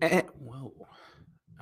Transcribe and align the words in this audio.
And, 0.00 0.24
whoa. 0.38 0.72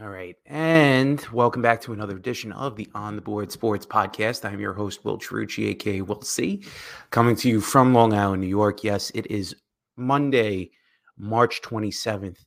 All 0.01 0.09
right. 0.09 0.37
And 0.47 1.25
welcome 1.33 1.63
back 1.63 1.81
to 1.83 1.93
another 1.93 2.17
edition 2.17 2.51
of 2.53 2.77
the 2.77 2.89
On 2.95 3.15
the 3.15 3.23
Board 3.23 3.53
Sports 3.53 3.85
Podcast. 3.85 4.45
I'm 4.45 4.59
your 4.59 4.73
host, 4.73 5.05
Will 5.05 5.19
Chiarucci, 5.19 5.69
aka 5.69 6.01
Will 6.01 6.23
C, 6.23 6.65
coming 7.11 7.37
to 7.37 7.49
you 7.49 7.61
from 7.61 7.93
Long 7.93 8.15
Island, 8.15 8.41
New 8.41 8.49
York. 8.49 8.83
Yes, 8.83 9.11
it 9.15 9.31
is 9.31 9.55
Monday, 9.97 10.71
March 11.19 11.61
27th, 11.63 12.39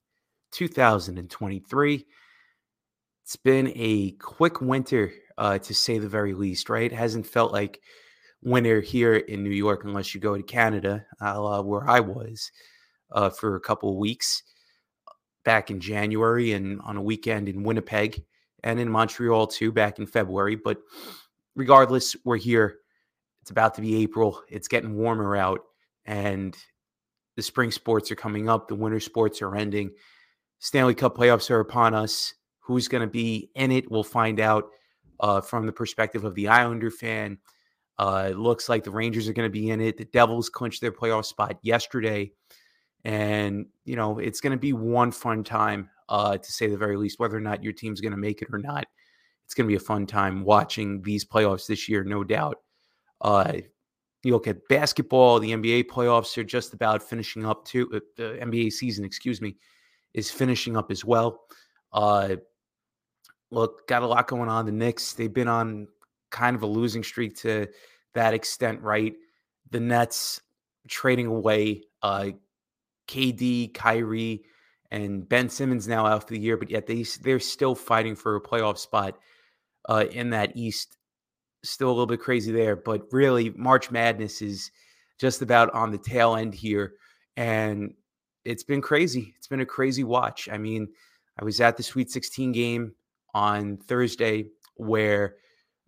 2023. 0.51 2.05
It's 3.23 3.35
been 3.35 3.71
a 3.75 4.11
quick 4.13 4.61
winter, 4.61 5.13
uh, 5.37 5.59
to 5.59 5.73
say 5.73 5.99
the 5.99 6.09
very 6.09 6.33
least, 6.33 6.69
right? 6.69 6.91
It 6.91 6.95
hasn't 6.95 7.27
felt 7.27 7.53
like 7.53 7.79
winter 8.41 8.81
here 8.81 9.15
in 9.15 9.43
New 9.43 9.51
York 9.51 9.83
unless 9.83 10.13
you 10.13 10.19
go 10.19 10.35
to 10.35 10.43
Canada, 10.43 11.05
uh, 11.21 11.61
where 11.61 11.87
I 11.87 11.99
was 11.99 12.51
uh, 13.11 13.29
for 13.29 13.55
a 13.55 13.61
couple 13.61 13.91
of 13.91 13.97
weeks 13.97 14.43
back 15.45 15.71
in 15.71 15.79
January 15.79 16.51
and 16.51 16.81
on 16.81 16.97
a 16.97 17.01
weekend 17.01 17.47
in 17.47 17.63
Winnipeg 17.63 18.25
and 18.63 18.79
in 18.79 18.89
Montreal 18.89 19.47
too 19.47 19.71
back 19.71 19.99
in 19.99 20.05
February. 20.05 20.55
But 20.55 20.79
regardless, 21.55 22.15
we're 22.25 22.37
here. 22.37 22.79
It's 23.41 23.51
about 23.51 23.75
to 23.75 23.81
be 23.81 24.01
April. 24.01 24.41
It's 24.49 24.67
getting 24.67 24.95
warmer 24.95 25.35
out, 25.35 25.61
and 26.03 26.57
the 27.35 27.43
spring 27.43 27.71
sports 27.71 28.11
are 28.11 28.15
coming 28.15 28.49
up. 28.49 28.67
The 28.67 28.75
winter 28.75 28.99
sports 28.99 29.41
are 29.41 29.55
ending. 29.55 29.91
Stanley 30.57 30.95
Cup 30.95 31.15
playoffs 31.15 31.51
are 31.51 31.59
upon 31.59 31.93
us. 31.93 32.33
Who's 32.61 32.87
going 32.87 33.01
to 33.01 33.07
be 33.07 33.51
in 33.53 33.71
it? 33.71 33.91
We'll 33.91 34.03
find 34.03 34.39
out 34.39 34.69
uh, 35.19 35.41
from 35.41 35.67
the 35.67 35.71
perspective 35.71 36.23
of 36.23 36.33
the 36.33 36.47
Islander 36.47 36.89
fan. 36.89 37.37
Uh, 37.99 38.29
it 38.31 38.37
looks 38.37 38.67
like 38.67 38.83
the 38.83 38.91
Rangers 38.91 39.29
are 39.29 39.33
going 39.33 39.47
to 39.47 39.53
be 39.53 39.69
in 39.69 39.79
it. 39.79 39.97
The 39.97 40.05
Devils 40.05 40.49
clinched 40.49 40.81
their 40.81 40.91
playoff 40.91 41.25
spot 41.25 41.57
yesterday. 41.61 42.31
And, 43.05 43.67
you 43.85 43.95
know, 43.95 44.17
it's 44.17 44.41
going 44.41 44.51
to 44.51 44.57
be 44.57 44.73
one 44.73 45.11
fun 45.11 45.43
time, 45.43 45.89
uh, 46.09 46.37
to 46.37 46.51
say 46.51 46.67
the 46.67 46.75
very 46.75 46.97
least, 46.97 47.19
whether 47.19 47.37
or 47.37 47.41
not 47.41 47.63
your 47.63 47.71
team's 47.71 48.01
going 48.01 48.11
to 48.11 48.17
make 48.17 48.41
it 48.41 48.49
or 48.51 48.57
not. 48.57 48.85
It's 49.45 49.53
going 49.53 49.65
to 49.67 49.71
be 49.71 49.75
a 49.75 49.79
fun 49.79 50.07
time 50.07 50.43
watching 50.43 51.03
these 51.03 51.23
playoffs 51.23 51.67
this 51.67 51.87
year, 51.87 52.03
no 52.03 52.23
doubt. 52.23 52.57
Uh, 53.21 53.53
you 54.23 54.33
look 54.33 54.47
at 54.47 54.67
basketball, 54.69 55.39
the 55.39 55.51
NBA 55.51 55.85
playoffs 55.85 56.35
are 56.39 56.43
just 56.43 56.73
about 56.73 57.03
finishing 57.03 57.45
up 57.45 57.63
too. 57.63 57.87
Uh, 57.93 57.99
the 58.17 58.39
NBA 58.41 58.71
season, 58.71 59.05
excuse 59.05 59.39
me, 59.39 59.55
is 60.15 60.31
finishing 60.31 60.75
up 60.75 60.89
as 60.89 61.05
well. 61.05 61.41
Uh, 61.93 62.37
look, 63.51 63.87
got 63.87 64.01
a 64.01 64.07
lot 64.07 64.27
going 64.27 64.49
on. 64.49 64.65
The 64.65 64.71
Knicks, 64.71 65.13
they've 65.13 65.31
been 65.31 65.47
on 65.47 65.87
kind 66.31 66.55
of 66.55 66.63
a 66.63 66.67
losing 66.67 67.03
streak 67.03 67.37
to 67.37 67.67
that 68.15 68.33
extent, 68.33 68.81
right? 68.81 69.13
The 69.69 69.79
Nets 69.79 70.41
trading 70.87 71.27
away 71.27 71.83
uh, 72.01 72.31
KD, 73.07 73.73
Kyrie, 73.73 74.43
and 74.91 75.27
Ben 75.27 75.49
Simmons 75.49 75.87
now 75.87 76.05
out 76.05 76.27
for 76.27 76.33
the 76.33 76.39
year, 76.39 76.57
but 76.57 76.69
yet 76.69 76.87
they 76.87 77.03
they're 77.21 77.39
still 77.39 77.75
fighting 77.75 78.15
for 78.15 78.35
a 78.35 78.41
playoff 78.41 78.77
spot 78.77 79.17
uh, 79.89 80.05
in 80.11 80.29
that 80.31 80.55
East. 80.55 80.97
Still 81.63 81.89
a 81.89 81.91
little 81.91 82.05
bit 82.05 82.19
crazy 82.19 82.51
there, 82.51 82.75
but 82.75 83.03
really 83.11 83.49
March 83.51 83.89
Madness 83.89 84.41
is 84.41 84.71
just 85.19 85.41
about 85.41 85.73
on 85.73 85.91
the 85.91 85.97
tail 85.97 86.35
end 86.35 86.53
here, 86.53 86.93
and 87.35 87.93
it's 88.43 88.63
been 88.63 88.81
crazy. 88.81 89.33
It's 89.37 89.47
been 89.47 89.61
a 89.61 89.65
crazy 89.65 90.03
watch. 90.03 90.47
I 90.51 90.57
mean, 90.57 90.87
I 91.39 91.43
was 91.43 91.59
at 91.59 91.77
the 91.77 91.83
Sweet 91.83 92.11
16 92.11 92.51
game 92.51 92.93
on 93.33 93.77
Thursday 93.77 94.45
where 94.75 95.35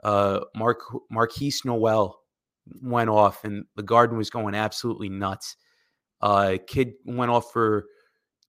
uh, 0.03 0.41
Mark 0.55 0.81
Markquis 1.11 1.63
Nowell 1.65 2.19
went 2.81 3.09
off, 3.09 3.43
and 3.43 3.65
the 3.75 3.83
Garden 3.83 4.17
was 4.17 4.29
going 4.29 4.55
absolutely 4.55 5.09
nuts. 5.09 5.55
Uh, 6.21 6.57
kid 6.65 6.93
went 7.05 7.31
off 7.31 7.51
for 7.51 7.85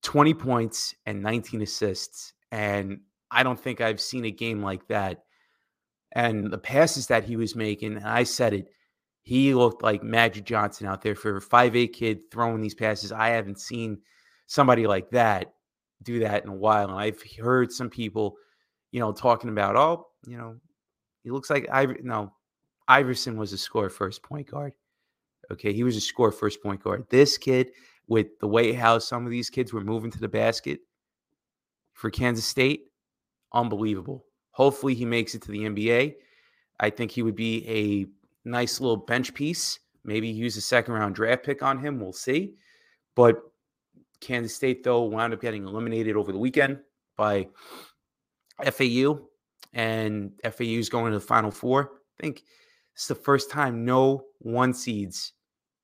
20 0.03 0.33
points 0.33 0.95
and 1.05 1.21
19 1.21 1.61
assists. 1.61 2.33
And 2.51 3.01
I 3.31 3.43
don't 3.43 3.59
think 3.59 3.81
I've 3.81 4.01
seen 4.01 4.25
a 4.25 4.31
game 4.31 4.61
like 4.61 4.87
that. 4.87 5.23
And 6.13 6.51
the 6.51 6.57
passes 6.57 7.07
that 7.07 7.23
he 7.23 7.35
was 7.35 7.55
making, 7.55 7.97
and 7.97 8.05
I 8.05 8.23
said 8.23 8.53
it, 8.53 8.67
he 9.21 9.53
looked 9.53 9.83
like 9.83 10.01
Magic 10.01 10.43
Johnson 10.43 10.87
out 10.87 11.01
there 11.01 11.15
for 11.15 11.37
a 11.37 11.41
5'8 11.41 11.93
kid 11.93 12.19
throwing 12.31 12.61
these 12.61 12.73
passes. 12.73 13.11
I 13.11 13.29
haven't 13.29 13.59
seen 13.59 13.99
somebody 14.47 14.87
like 14.87 15.11
that 15.11 15.53
do 16.01 16.19
that 16.19 16.43
in 16.43 16.49
a 16.49 16.55
while. 16.55 16.89
And 16.89 16.99
I've 16.99 17.21
heard 17.39 17.71
some 17.71 17.89
people, 17.89 18.37
you 18.91 18.99
know, 18.99 19.11
talking 19.11 19.49
about, 19.51 19.75
oh, 19.75 20.07
you 20.25 20.37
know, 20.37 20.55
he 21.23 21.29
looks 21.29 21.49
like 21.49 21.67
I 21.71 21.85
no, 22.01 22.33
Iverson 22.87 23.37
was 23.37 23.53
a 23.53 23.57
score 23.57 23.89
first 23.89 24.23
point 24.23 24.49
guard. 24.49 24.73
Okay, 25.51 25.73
he 25.73 25.83
was 25.83 25.95
a 25.95 26.01
score 26.01 26.31
first 26.31 26.61
point 26.61 26.83
guard. 26.83 27.05
This 27.09 27.37
kid, 27.37 27.71
with 28.07 28.27
the 28.39 28.47
way 28.47 28.73
how 28.73 28.99
some 28.99 29.25
of 29.25 29.31
these 29.31 29.49
kids 29.49 29.71
were 29.71 29.83
moving 29.83 30.11
to 30.11 30.19
the 30.19 30.27
basket 30.27 30.79
for 31.93 32.09
Kansas 32.09 32.45
State, 32.45 32.85
unbelievable. 33.53 34.25
Hopefully, 34.51 34.95
he 34.95 35.05
makes 35.05 35.35
it 35.35 35.41
to 35.43 35.51
the 35.51 35.59
NBA. 35.59 36.15
I 36.79 36.89
think 36.89 37.11
he 37.11 37.21
would 37.21 37.35
be 37.35 37.67
a 37.67 38.49
nice 38.49 38.79
little 38.79 38.97
bench 38.97 39.33
piece. 39.33 39.79
Maybe 40.03 40.27
use 40.27 40.57
a 40.57 40.61
second 40.61 40.93
round 40.93 41.15
draft 41.15 41.43
pick 41.43 41.61
on 41.61 41.77
him. 41.77 41.99
We'll 41.99 42.13
see. 42.13 42.55
But 43.15 43.41
Kansas 44.21 44.55
State, 44.55 44.83
though, 44.83 45.03
wound 45.03 45.33
up 45.33 45.41
getting 45.41 45.65
eliminated 45.65 46.15
over 46.15 46.31
the 46.31 46.37
weekend 46.37 46.79
by 47.17 47.47
FAU, 48.71 49.19
and 49.73 50.31
FAU 50.43 50.63
is 50.63 50.89
going 50.89 51.11
to 51.11 51.19
the 51.19 51.25
Final 51.25 51.51
Four. 51.51 51.91
I 52.19 52.23
think 52.23 52.43
it's 52.95 53.07
the 53.07 53.15
first 53.15 53.51
time 53.51 53.85
no 53.85 54.25
one 54.39 54.73
seeds 54.73 55.33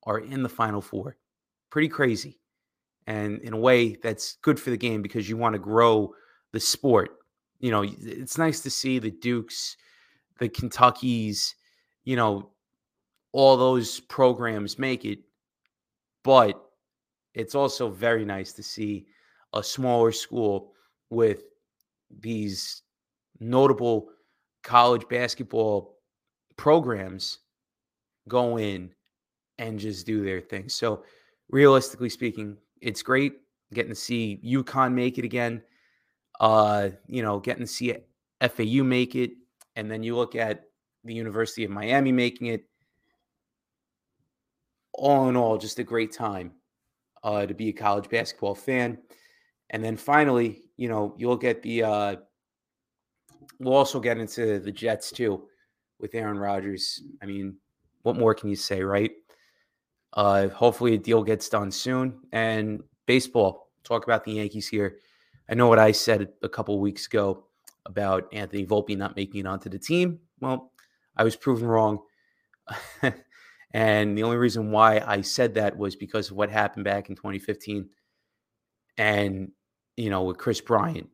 are 0.05 0.19
in 0.19 0.43
the 0.43 0.49
final 0.49 0.81
four. 0.81 1.17
Pretty 1.69 1.87
crazy. 1.87 2.39
And 3.07 3.39
in 3.41 3.53
a 3.53 3.57
way, 3.57 3.95
that's 3.95 4.37
good 4.41 4.59
for 4.59 4.69
the 4.69 4.77
game 4.77 5.01
because 5.01 5.29
you 5.29 5.37
want 5.37 5.53
to 5.53 5.59
grow 5.59 6.13
the 6.51 6.59
sport. 6.59 7.17
You 7.59 7.71
know, 7.71 7.83
it's 7.83 8.37
nice 8.37 8.61
to 8.61 8.69
see 8.69 8.99
the 8.99 9.11
Dukes, 9.11 9.77
the 10.39 10.49
Kentuckies, 10.49 11.53
you 12.03 12.15
know, 12.15 12.51
all 13.31 13.57
those 13.57 13.99
programs 13.99 14.79
make 14.79 15.05
it. 15.05 15.19
But 16.23 16.61
it's 17.33 17.53
also 17.55 17.89
very 17.89 18.25
nice 18.25 18.53
to 18.53 18.63
see 18.63 19.07
a 19.53 19.63
smaller 19.63 20.11
school 20.11 20.73
with 21.09 21.43
these 22.19 22.81
notable 23.39 24.09
college 24.63 25.07
basketball 25.09 25.97
programs 26.57 27.39
go 28.27 28.57
in 28.57 28.91
and 29.57 29.79
just 29.79 30.05
do 30.05 30.23
their 30.23 30.41
thing. 30.41 30.69
So, 30.69 31.03
realistically 31.49 32.09
speaking, 32.09 32.57
it's 32.81 33.01
great 33.01 33.33
getting 33.73 33.91
to 33.91 33.95
see 33.95 34.39
UConn 34.43 34.93
make 34.93 35.17
it 35.17 35.25
again. 35.25 35.61
Uh, 36.39 36.89
you 37.07 37.21
know, 37.21 37.39
getting 37.39 37.63
to 37.63 37.67
see 37.67 37.95
FAU 38.41 38.83
make 38.83 39.15
it, 39.15 39.31
and 39.75 39.89
then 39.89 40.03
you 40.03 40.15
look 40.15 40.35
at 40.35 40.65
the 41.03 41.13
University 41.13 41.63
of 41.63 41.71
Miami 41.71 42.11
making 42.11 42.47
it. 42.47 42.65
All 44.93 45.29
in 45.29 45.35
all, 45.35 45.57
just 45.57 45.79
a 45.79 45.83
great 45.83 46.11
time 46.13 46.53
uh, 47.23 47.45
to 47.45 47.53
be 47.53 47.69
a 47.69 47.73
college 47.73 48.09
basketball 48.09 48.55
fan. 48.55 48.97
And 49.69 49.83
then 49.83 49.97
finally, 49.97 50.63
you 50.77 50.89
know, 50.89 51.13
you'll 51.17 51.37
get 51.37 51.61
the. 51.61 51.83
Uh, 51.83 52.15
we'll 53.59 53.75
also 53.75 53.99
get 53.99 54.17
into 54.17 54.59
the 54.59 54.71
Jets 54.71 55.11
too, 55.11 55.47
with 55.99 56.15
Aaron 56.15 56.37
Rodgers. 56.37 57.01
I 57.21 57.25
mean, 57.25 57.57
what 58.03 58.17
more 58.17 58.33
can 58.33 58.49
you 58.49 58.55
say, 58.55 58.81
right? 58.81 59.11
Uh, 60.15 60.47
hopefully, 60.49 60.95
a 60.95 60.97
deal 60.97 61.23
gets 61.23 61.49
done 61.49 61.71
soon. 61.71 62.19
And 62.31 62.83
baseball, 63.05 63.69
talk 63.83 64.05
about 64.05 64.23
the 64.23 64.33
Yankees 64.33 64.67
here. 64.67 64.97
I 65.49 65.53
know 65.53 65.67
what 65.67 65.79
I 65.79 65.91
said 65.91 66.29
a 66.41 66.49
couple 66.49 66.79
weeks 66.79 67.05
ago 67.05 67.45
about 67.85 68.33
Anthony 68.33 68.65
Volpe 68.65 68.97
not 68.97 69.15
making 69.15 69.41
it 69.41 69.47
onto 69.47 69.69
the 69.69 69.77
team. 69.77 70.19
Well, 70.39 70.71
I 71.15 71.23
was 71.23 71.35
proven 71.35 71.67
wrong. 71.67 71.99
and 73.73 74.17
the 74.17 74.23
only 74.23 74.37
reason 74.37 74.71
why 74.71 75.03
I 75.05 75.21
said 75.21 75.53
that 75.55 75.77
was 75.77 75.95
because 75.95 76.31
of 76.31 76.37
what 76.37 76.49
happened 76.49 76.85
back 76.85 77.09
in 77.09 77.15
2015. 77.15 77.89
And, 78.97 79.51
you 79.97 80.09
know, 80.09 80.23
with 80.23 80.37
Kris 80.37 80.61
Bryant 80.61 81.09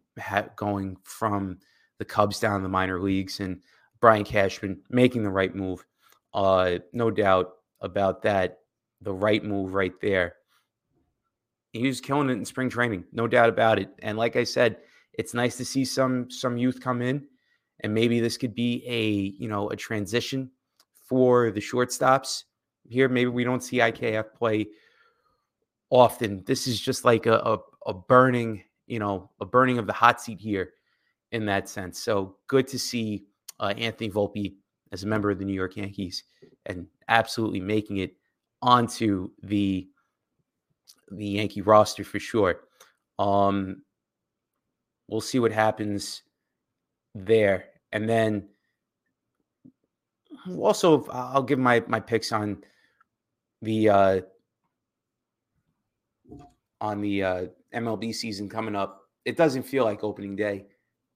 going 0.56 0.98
from 1.04 1.60
the 1.98 2.06
Cubs 2.06 2.40
down 2.40 2.60
to 2.60 2.64
the 2.64 2.70
minor 2.70 3.00
leagues 3.00 3.40
and 3.40 3.62
Brian 4.00 4.24
Cashman 4.24 4.82
making 4.90 5.24
the 5.24 5.30
right 5.30 5.54
move. 5.56 5.86
Uh, 6.34 6.80
no 6.94 7.12
doubt 7.12 7.54
about 7.82 8.22
that 8.24 8.61
the 9.02 9.14
right 9.14 9.44
move 9.44 9.74
right 9.74 9.94
there. 10.02 10.36
He 11.74 11.88
was 11.88 12.02
killing 12.02 12.30
it 12.30 12.34
in 12.34 12.46
spring 12.46 12.70
training, 12.70 13.06
no 13.12 13.28
doubt 13.28 13.50
about 13.50 13.80
it. 13.80 13.90
And 14.00 14.18
like 14.18 14.36
I 14.36 14.44
said, 14.44 14.78
it's 15.14 15.34
nice 15.34 15.58
to 15.58 15.66
see 15.66 15.86
some 15.86 16.30
some 16.30 16.58
youth 16.58 16.80
come 16.80 17.02
in, 17.02 17.26
and 17.82 17.94
maybe 17.94 18.20
this 18.20 18.38
could 18.38 18.56
be 18.56 18.84
a 18.86 19.42
you 19.42 19.48
know 19.48 19.70
a 19.70 19.76
transition 19.76 20.52
for 21.08 21.52
the 21.52 21.62
shortstops 21.62 22.44
here. 22.88 23.10
Maybe 23.10 23.30
we 23.30 23.44
don't 23.44 23.64
see 23.64 23.78
IKF 23.78 24.34
play 24.34 24.68
often. 25.90 26.44
This 26.46 26.68
is 26.68 26.80
just 26.80 27.04
like 27.04 27.26
a, 27.26 27.36
a, 27.36 27.58
a 27.88 27.94
burning 27.94 28.64
you 28.88 29.00
know 29.00 29.30
a 29.40 29.46
burning 29.46 29.78
of 29.78 29.88
the 29.88 29.94
hot 29.94 30.22
seat 30.22 30.40
here 30.40 30.74
in 31.32 31.46
that 31.46 31.70
sense. 31.70 32.00
So 32.00 32.36
good 32.48 32.68
to 32.68 32.80
see 32.80 33.26
uh, 33.60 33.74
Anthony 33.78 34.10
Volpe 34.10 34.56
as 34.92 35.04
a 35.04 35.08
member 35.08 35.32
of 35.32 35.40
the 35.40 35.46
New 35.46 35.54
York 35.54 35.78
Yankees 35.78 36.24
and 36.66 36.88
absolutely 37.08 37.62
making 37.62 37.98
it 37.98 38.16
onto 38.62 39.32
the 39.44 39.88
the 41.12 41.26
Yankee 41.26 41.62
roster 41.62 42.04
for 42.04 42.20
sure. 42.20 42.62
Um, 43.20 43.84
we'll 45.08 45.22
see 45.22 45.40
what 45.40 45.52
happens 45.52 46.24
there. 47.14 47.66
And 47.92 48.10
then 48.10 48.48
also 50.58 51.06
I'll 51.12 51.44
give 51.44 51.60
my 51.60 51.84
my 51.88 52.00
picks 52.00 52.32
on 52.32 52.64
the 53.62 53.90
uh 53.90 54.22
on 56.80 57.02
the 57.02 57.24
uh 57.24 57.46
MLB 57.74 58.14
season 58.16 58.50
coming 58.50 58.76
up. 58.76 59.02
It 59.26 59.38
doesn't 59.38 59.64
feel 59.64 59.84
like 59.84 60.04
opening 60.04 60.36
day, 60.36 60.66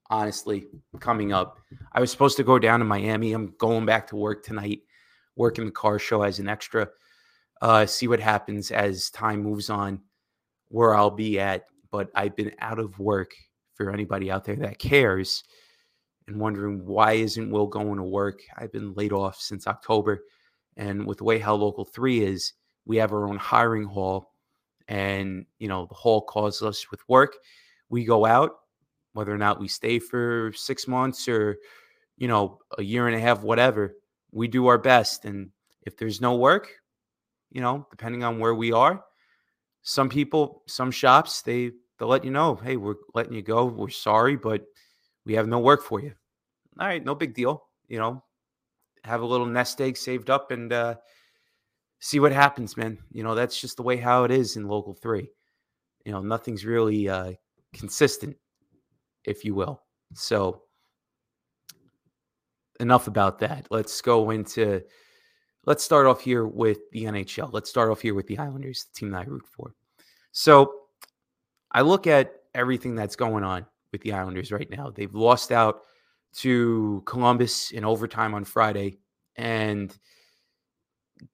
honestly, 0.10 0.68
coming 1.00 1.34
up. 1.34 1.60
I 1.92 2.00
was 2.00 2.12
supposed 2.12 2.38
to 2.38 2.44
go 2.44 2.60
down 2.60 2.80
to 2.80 2.86
Miami. 2.86 3.34
I'm 3.34 3.56
going 3.58 3.86
back 3.86 4.08
to 4.08 4.16
work 4.16 4.44
tonight, 4.44 4.82
working 5.36 5.66
the 5.66 5.72
car 5.72 5.98
show 5.98 6.22
as 6.22 6.40
an 6.40 6.48
extra. 6.48 6.88
Uh 7.62 7.86
see 7.86 8.08
what 8.08 8.20
happens 8.20 8.72
as 8.72 9.10
time 9.10 9.42
moves 9.42 9.70
on 9.70 10.02
where 10.70 10.96
I'll 10.96 11.12
be 11.12 11.40
at, 11.40 11.66
but 11.92 12.10
I've 12.16 12.36
been 12.36 12.52
out 12.60 12.80
of 12.80 13.00
work 13.00 13.34
for 13.76 13.92
anybody 13.92 14.32
out 14.32 14.44
there 14.46 14.56
that 14.58 14.80
cares 14.80 15.44
and 16.28 16.40
wondering 16.40 16.86
why 16.86 17.14
isn't 17.14 17.52
Will 17.52 17.68
going 17.68 17.98
to 17.98 18.04
work? 18.04 18.42
I've 18.58 18.72
been 18.72 18.94
laid 18.94 19.14
off 19.14 19.40
since 19.40 19.68
October. 19.68 20.24
And 20.78 21.06
with 21.06 21.20
the 21.20 21.24
way 21.24 21.40
how 21.40 21.56
local 21.56 21.86
three 21.86 22.22
is, 22.22 22.54
we 22.86 22.98
have 22.98 23.14
our 23.14 23.28
own 23.28 23.38
hiring 23.38 23.86
hall. 23.86 24.34
And, 24.88 25.46
you 25.60 25.68
know, 25.68 25.86
the 25.86 25.96
hall 25.96 26.22
calls 26.22 26.62
us 26.62 26.90
with 26.92 27.08
work. 27.08 27.36
We 27.90 28.06
go 28.06 28.26
out, 28.26 28.52
whether 29.14 29.34
or 29.34 29.38
not 29.38 29.60
we 29.60 29.68
stay 29.68 30.00
for 30.00 30.52
six 30.54 30.88
months 30.88 31.28
or, 31.28 31.58
you 32.18 32.28
know, 32.28 32.60
a 32.78 32.84
year 32.84 33.08
and 33.08 33.16
a 33.16 33.20
half, 33.20 33.42
whatever, 33.42 33.96
we 34.32 34.48
do 34.48 34.68
our 34.68 34.78
best. 34.78 35.26
And 35.26 35.50
if 35.84 35.98
there's 35.98 36.22
no 36.22 36.36
work, 36.36 36.70
you 37.56 37.62
know, 37.62 37.88
depending 37.90 38.22
on 38.26 38.38
where 38.38 38.54
we 38.54 38.74
are, 38.74 39.02
some 39.82 40.10
people, 40.10 40.62
some 40.68 40.92
shops, 40.92 41.42
they 41.42 41.72
they'll 41.98 42.10
let 42.10 42.26
you 42.26 42.32
know, 42.32 42.56
hey, 42.56 42.76
we're 42.76 42.96
letting 43.14 43.34
you 43.34 43.42
go. 43.42 43.64
We're 43.64 43.90
sorry, 43.90 44.36
but 44.36 44.66
we 45.26 45.36
have 45.36 45.48
no 45.48 45.60
work 45.60 45.82
for 45.82 46.02
you. 46.02 46.12
All 46.78 46.86
right, 46.86 47.04
no 47.04 47.16
big 47.16 47.34
deal. 47.34 47.64
You 47.88 48.00
know, 48.00 48.24
have 49.06 49.22
a 49.22 49.26
little 49.26 49.46
nest 49.46 49.80
egg 49.80 49.96
saved 49.96 50.30
up 50.30 50.52
and 50.52 50.74
uh, 50.74 50.96
see 52.00 52.20
what 52.20 52.34
happens, 52.34 52.76
man. 52.76 52.98
You 53.10 53.24
know, 53.24 53.36
that's 53.36 53.62
just 53.62 53.78
the 53.78 53.84
way 53.84 53.96
how 53.96 54.26
it 54.26 54.32
is 54.32 54.58
in 54.58 54.68
local 54.68 54.94
three. 54.94 55.32
You 56.04 56.12
know, 56.12 56.22
nothing's 56.22 56.66
really 56.66 57.08
uh, 57.08 57.32
consistent, 57.74 58.36
if 59.24 59.46
you 59.46 59.56
will. 59.56 59.82
So, 60.14 60.64
enough 62.82 63.08
about 63.08 63.40
that. 63.40 63.68
Let's 63.70 64.02
go 64.02 64.32
into. 64.32 64.82
Let's 65.66 65.84
start 65.84 66.06
off 66.06 66.22
here 66.22 66.46
with 66.46 66.90
the 66.92 67.06
NHL. 67.06 67.52
Let's 67.52 67.70
start 67.70 67.90
off 67.90 68.02
here 68.02 68.14
with 68.14 68.28
the 68.28 68.38
Islanders, 68.38 68.86
the 68.86 69.00
team 69.00 69.12
that 69.12 69.22
I 69.22 69.24
root 69.24 69.46
for. 69.48 69.74
So, 70.32 70.74
I 71.72 71.82
look 71.82 72.08
at 72.08 72.34
everything 72.54 72.96
that's 72.96 73.16
going 73.16 73.44
on 73.44 73.66
with 73.92 74.02
the 74.02 74.14
Islanders 74.14 74.52
right 74.52 74.70
now. 74.70 74.90
They've 74.90 75.14
lost 75.14 75.52
out 75.52 75.82
to 76.38 77.02
Columbus 77.06 77.72
in 77.72 77.84
overtime 77.84 78.34
on 78.34 78.46
Friday, 78.46 79.00
and 79.36 79.98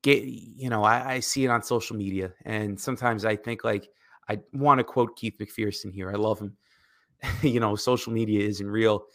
get 0.01 0.24
you 0.24 0.69
know 0.69 0.83
I, 0.83 1.13
I 1.13 1.19
see 1.19 1.45
it 1.45 1.50
on 1.50 1.62
social 1.63 1.95
media, 1.95 2.33
and 2.45 2.80
sometimes 2.80 3.25
I 3.25 3.36
think 3.36 3.63
like 3.63 3.89
I 4.30 4.39
want 4.54 4.80
to 4.80 4.83
quote 4.83 5.18
Keith 5.18 5.36
McPherson 5.39 5.94
here. 5.94 6.10
I 6.10 6.16
love 6.16 6.39
him. 6.39 6.56
you 7.42 7.60
know, 7.60 7.75
social 7.75 8.13
media 8.13 8.48
isn't 8.48 8.69
real. 8.69 9.06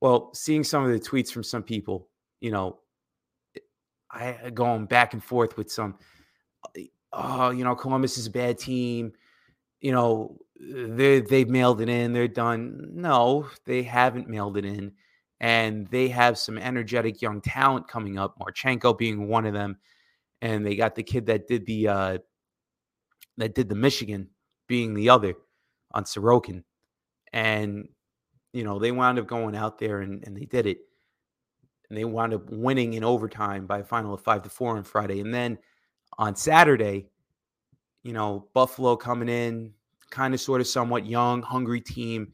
Well, 0.00 0.34
seeing 0.34 0.64
some 0.64 0.84
of 0.84 0.90
the 0.90 0.98
tweets 0.98 1.30
from 1.30 1.44
some 1.44 1.62
people, 1.62 2.08
you 2.40 2.50
know, 2.50 2.80
I 4.12 4.50
going 4.52 4.86
back 4.86 5.14
and 5.14 5.24
forth 5.24 5.56
with 5.56 5.70
some, 5.70 5.96
oh, 7.12 7.50
you 7.50 7.64
know, 7.64 7.74
Columbus 7.74 8.18
is 8.18 8.26
a 8.26 8.30
bad 8.30 8.58
team. 8.58 9.12
You 9.80 9.92
know, 9.92 10.38
they 10.60 11.20
they've 11.20 11.48
mailed 11.48 11.80
it 11.80 11.88
in, 11.88 12.12
they're 12.12 12.28
done. 12.28 12.90
No, 12.92 13.48
they 13.64 13.82
haven't 13.82 14.28
mailed 14.28 14.56
it 14.56 14.64
in. 14.64 14.92
And 15.40 15.88
they 15.88 16.08
have 16.08 16.38
some 16.38 16.56
energetic 16.56 17.20
young 17.20 17.40
talent 17.40 17.88
coming 17.88 18.16
up, 18.16 18.38
Marchenko 18.38 18.96
being 18.96 19.26
one 19.26 19.44
of 19.44 19.54
them. 19.54 19.78
And 20.40 20.64
they 20.64 20.76
got 20.76 20.94
the 20.94 21.02
kid 21.02 21.26
that 21.26 21.48
did 21.48 21.66
the 21.66 21.88
uh 21.88 22.18
that 23.38 23.54
did 23.54 23.68
the 23.68 23.74
Michigan 23.74 24.28
being 24.68 24.94
the 24.94 25.08
other 25.08 25.34
on 25.92 26.04
Sorokin. 26.04 26.62
And 27.32 27.88
you 28.52 28.64
know, 28.64 28.78
they 28.78 28.92
wound 28.92 29.18
up 29.18 29.26
going 29.26 29.56
out 29.56 29.78
there 29.78 30.02
and, 30.02 30.22
and 30.24 30.36
they 30.36 30.44
did 30.44 30.66
it. 30.66 30.78
And 31.92 31.98
they 31.98 32.06
wound 32.06 32.32
up 32.32 32.48
winning 32.48 32.94
in 32.94 33.04
overtime 33.04 33.66
by 33.66 33.80
a 33.80 33.84
final 33.84 34.14
of 34.14 34.22
five 34.22 34.42
to 34.44 34.48
four 34.48 34.78
on 34.78 34.82
Friday. 34.82 35.20
And 35.20 35.34
then 35.34 35.58
on 36.16 36.34
Saturday, 36.34 37.10
you 38.02 38.14
know, 38.14 38.48
Buffalo 38.54 38.96
coming 38.96 39.28
in, 39.28 39.74
kind 40.08 40.32
of 40.32 40.40
sort 40.40 40.62
of 40.62 40.66
somewhat 40.66 41.04
young, 41.04 41.42
hungry 41.42 41.82
team. 41.82 42.32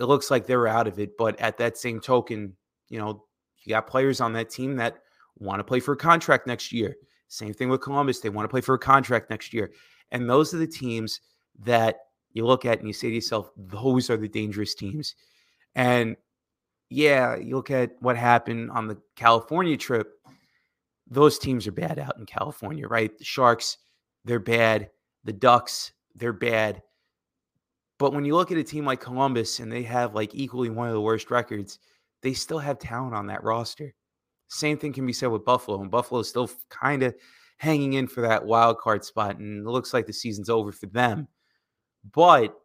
It 0.00 0.06
looks 0.06 0.28
like 0.28 0.44
they're 0.44 0.66
out 0.66 0.88
of 0.88 0.98
it. 0.98 1.16
But 1.16 1.38
at 1.38 1.56
that 1.58 1.78
same 1.78 2.00
token, 2.00 2.56
you 2.88 2.98
know, 2.98 3.26
you 3.62 3.70
got 3.70 3.86
players 3.86 4.20
on 4.20 4.32
that 4.32 4.50
team 4.50 4.74
that 4.78 4.96
want 5.38 5.60
to 5.60 5.64
play 5.64 5.78
for 5.78 5.92
a 5.92 5.96
contract 5.96 6.48
next 6.48 6.72
year. 6.72 6.96
Same 7.28 7.54
thing 7.54 7.68
with 7.68 7.82
Columbus. 7.82 8.18
They 8.18 8.28
want 8.28 8.42
to 8.42 8.50
play 8.50 8.60
for 8.60 8.74
a 8.74 8.78
contract 8.80 9.30
next 9.30 9.54
year. 9.54 9.70
And 10.10 10.28
those 10.28 10.52
are 10.52 10.58
the 10.58 10.66
teams 10.66 11.20
that 11.60 11.98
you 12.32 12.44
look 12.44 12.64
at 12.64 12.80
and 12.80 12.88
you 12.88 12.92
say 12.92 13.10
to 13.10 13.14
yourself, 13.14 13.52
those 13.56 14.10
are 14.10 14.16
the 14.16 14.26
dangerous 14.26 14.74
teams. 14.74 15.14
And 15.76 16.16
yeah, 16.90 17.36
you 17.36 17.54
look 17.54 17.70
at 17.70 17.92
what 18.00 18.16
happened 18.16 18.70
on 18.72 18.88
the 18.88 18.98
California 19.16 19.76
trip. 19.76 20.12
Those 21.08 21.38
teams 21.38 21.66
are 21.66 21.72
bad 21.72 21.98
out 21.98 22.18
in 22.18 22.26
California, 22.26 22.86
right? 22.86 23.16
The 23.16 23.24
Sharks, 23.24 23.78
they're 24.24 24.40
bad. 24.40 24.90
The 25.24 25.32
Ducks, 25.32 25.92
they're 26.16 26.32
bad. 26.32 26.82
But 27.98 28.12
when 28.12 28.24
you 28.24 28.34
look 28.34 28.50
at 28.50 28.58
a 28.58 28.64
team 28.64 28.84
like 28.84 29.00
Columbus 29.00 29.60
and 29.60 29.70
they 29.70 29.82
have 29.84 30.14
like 30.14 30.34
equally 30.34 30.70
one 30.70 30.88
of 30.88 30.94
the 30.94 31.00
worst 31.00 31.30
records, 31.30 31.78
they 32.22 32.32
still 32.32 32.58
have 32.58 32.78
talent 32.78 33.14
on 33.14 33.26
that 33.28 33.44
roster. 33.44 33.94
Same 34.48 34.76
thing 34.76 34.92
can 34.92 35.06
be 35.06 35.12
said 35.12 35.28
with 35.28 35.44
Buffalo, 35.44 35.80
and 35.80 35.90
Buffalo 35.90 36.20
is 36.20 36.28
still 36.28 36.50
kind 36.70 37.02
of 37.04 37.14
hanging 37.58 37.92
in 37.92 38.08
for 38.08 38.22
that 38.22 38.44
wild 38.44 38.78
card 38.78 39.04
spot, 39.04 39.38
and 39.38 39.66
it 39.66 39.70
looks 39.70 39.94
like 39.94 40.06
the 40.06 40.12
season's 40.12 40.50
over 40.50 40.72
for 40.72 40.86
them. 40.86 41.28
But 42.12 42.56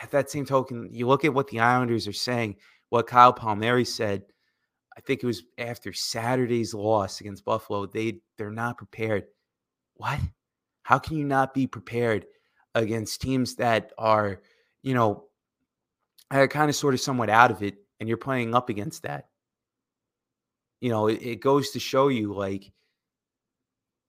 at 0.00 0.10
that 0.12 0.30
same 0.30 0.46
token, 0.46 0.88
you 0.92 1.06
look 1.06 1.24
at 1.24 1.34
what 1.34 1.48
the 1.48 1.60
Islanders 1.60 2.06
are 2.06 2.12
saying, 2.12 2.56
what 2.90 3.06
Kyle 3.06 3.32
Palmieri 3.32 3.84
said. 3.84 4.22
I 4.96 5.00
think 5.00 5.22
it 5.22 5.26
was 5.26 5.42
after 5.58 5.92
Saturday's 5.92 6.72
loss 6.72 7.20
against 7.20 7.44
Buffalo. 7.44 7.86
They 7.86 8.20
they're 8.38 8.50
not 8.50 8.78
prepared. 8.78 9.24
What? 9.94 10.20
How 10.82 10.98
can 10.98 11.16
you 11.16 11.24
not 11.24 11.52
be 11.52 11.66
prepared 11.66 12.26
against 12.74 13.20
teams 13.20 13.56
that 13.56 13.92
are, 13.98 14.40
you 14.82 14.94
know, 14.94 15.24
are 16.30 16.48
kind 16.48 16.68
of 16.68 16.76
sort 16.76 16.94
of 16.94 17.00
somewhat 17.00 17.28
out 17.30 17.50
of 17.50 17.62
it, 17.62 17.76
and 18.00 18.08
you're 18.08 18.18
playing 18.18 18.54
up 18.54 18.68
against 18.68 19.02
that. 19.02 19.28
You 20.80 20.90
know, 20.90 21.08
it, 21.08 21.20
it 21.22 21.40
goes 21.40 21.70
to 21.70 21.80
show 21.80 22.08
you 22.08 22.34
like, 22.34 22.72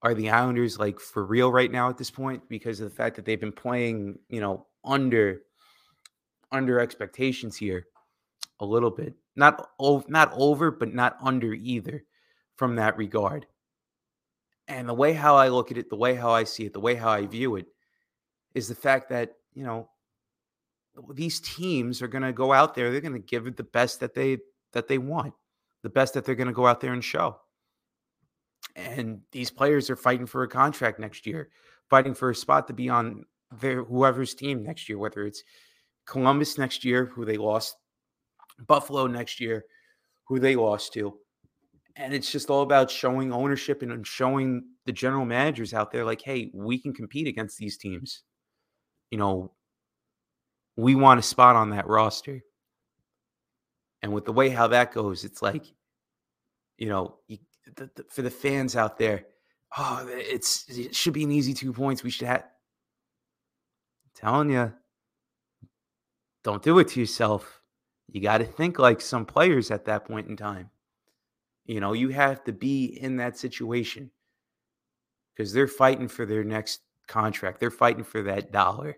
are 0.03 0.13
the 0.13 0.29
Islanders 0.29 0.77
like 0.77 0.99
for 0.99 1.25
real 1.25 1.51
right 1.51 1.71
now 1.71 1.89
at 1.89 1.97
this 1.97 2.11
point 2.11 2.47
because 2.49 2.79
of 2.79 2.89
the 2.89 2.95
fact 2.95 3.15
that 3.15 3.25
they've 3.25 3.39
been 3.39 3.51
playing, 3.51 4.19
you 4.29 4.39
know, 4.39 4.67
under 4.85 5.41
under 6.51 6.79
expectations 6.79 7.57
here 7.57 7.87
a 8.59 8.65
little 8.65 8.91
bit. 8.91 9.13
Not 9.35 9.69
not 9.79 10.31
over, 10.35 10.71
but 10.71 10.93
not 10.93 11.17
under 11.21 11.53
either 11.53 12.03
from 12.55 12.75
that 12.75 12.97
regard. 12.97 13.45
And 14.67 14.89
the 14.89 14.93
way 14.93 15.13
how 15.13 15.35
I 15.35 15.47
look 15.47 15.71
at 15.71 15.77
it, 15.77 15.89
the 15.89 15.95
way 15.95 16.15
how 16.15 16.31
I 16.31 16.43
see 16.43 16.65
it, 16.65 16.73
the 16.73 16.79
way 16.79 16.95
how 16.95 17.09
I 17.09 17.25
view 17.25 17.55
it 17.55 17.67
is 18.53 18.67
the 18.67 18.75
fact 18.75 19.09
that, 19.09 19.33
you 19.53 19.63
know, 19.63 19.89
these 21.13 21.39
teams 21.39 22.01
are 22.01 22.07
going 22.07 22.23
to 22.23 22.33
go 22.33 22.51
out 22.51 22.75
there, 22.75 22.91
they're 22.91 23.01
going 23.01 23.13
to 23.13 23.19
give 23.19 23.47
it 23.47 23.55
the 23.55 23.63
best 23.63 23.99
that 23.99 24.13
they 24.13 24.39
that 24.73 24.87
they 24.87 24.97
want, 24.97 25.33
the 25.83 25.89
best 25.89 26.13
that 26.15 26.25
they're 26.25 26.35
going 26.35 26.47
to 26.47 26.53
go 26.53 26.67
out 26.67 26.81
there 26.81 26.93
and 26.93 27.03
show. 27.03 27.37
And 28.75 29.21
these 29.31 29.51
players 29.51 29.89
are 29.89 29.95
fighting 29.95 30.25
for 30.25 30.43
a 30.43 30.47
contract 30.47 30.99
next 30.99 31.25
year, 31.25 31.49
fighting 31.89 32.13
for 32.13 32.29
a 32.29 32.35
spot 32.35 32.67
to 32.67 32.73
be 32.73 32.89
on 32.89 33.25
their 33.59 33.83
whoever's 33.83 34.35
team 34.35 34.63
next 34.63 34.89
year, 34.89 34.97
whether 34.97 35.25
it's 35.25 35.43
Columbus 36.05 36.57
next 36.57 36.83
year, 36.83 37.05
who 37.05 37.25
they 37.25 37.37
lost, 37.37 37.75
Buffalo 38.65 39.07
next 39.07 39.39
year, 39.39 39.65
who 40.25 40.39
they 40.39 40.55
lost 40.55 40.93
to. 40.93 41.17
And 41.95 42.13
it's 42.13 42.31
just 42.31 42.49
all 42.49 42.61
about 42.61 42.91
showing 42.91 43.33
ownership 43.33 43.81
and 43.81 44.05
showing 44.05 44.63
the 44.85 44.91
general 44.91 45.25
managers 45.25 45.73
out 45.73 45.91
there, 45.91 46.05
like, 46.05 46.21
hey, 46.21 46.51
we 46.53 46.77
can 46.77 46.93
compete 46.93 47.27
against 47.27 47.57
these 47.57 47.77
teams 47.77 48.23
you 49.11 49.17
know, 49.17 49.51
we 50.75 50.95
want 50.95 51.19
a 51.19 51.23
spot 51.23 51.55
on 51.55 51.71
that 51.71 51.87
roster. 51.87 52.43
And 54.01 54.13
with 54.13 54.25
the 54.25 54.33
way 54.33 54.49
how 54.49 54.67
that 54.67 54.93
goes, 54.93 55.23
it's 55.23 55.41
like, 55.41 55.65
you 56.77 56.87
know, 56.87 57.17
you, 57.27 57.39
the, 57.75 57.89
the, 57.95 58.05
for 58.09 58.21
the 58.21 58.29
fans 58.29 58.75
out 58.75 58.97
there, 58.97 59.25
oh, 59.77 60.05
it's 60.09 60.65
it 60.69 60.95
should 60.95 61.13
be 61.13 61.23
an 61.23 61.31
easy 61.31 61.53
two 61.53 61.73
points. 61.73 62.03
We 62.03 62.11
should 62.11 62.27
have. 62.27 62.43
I'm 62.43 64.11
telling 64.15 64.51
you, 64.51 64.71
don't 66.43 66.61
do 66.61 66.79
it 66.79 66.89
to 66.89 66.99
yourself. 66.99 67.61
You 68.09 68.21
got 68.21 68.39
to 68.39 68.45
think 68.45 68.79
like 68.79 69.01
some 69.01 69.25
players 69.25 69.71
at 69.71 69.85
that 69.85 70.05
point 70.05 70.27
in 70.27 70.37
time. 70.37 70.69
You 71.65 71.81
know, 71.81 71.93
you 71.93 72.09
have 72.09 72.43
to 72.45 72.53
be 72.53 72.85
in 72.85 73.17
that 73.17 73.37
situation 73.37 74.11
because 75.35 75.51
they're 75.51 75.67
fighting 75.67 76.07
for 76.07 76.25
their 76.25 76.43
next 76.43 76.81
contract. 77.07 77.59
They're 77.59 77.71
fighting 77.71 78.03
for 78.03 78.23
that 78.23 78.51
dollar 78.51 78.97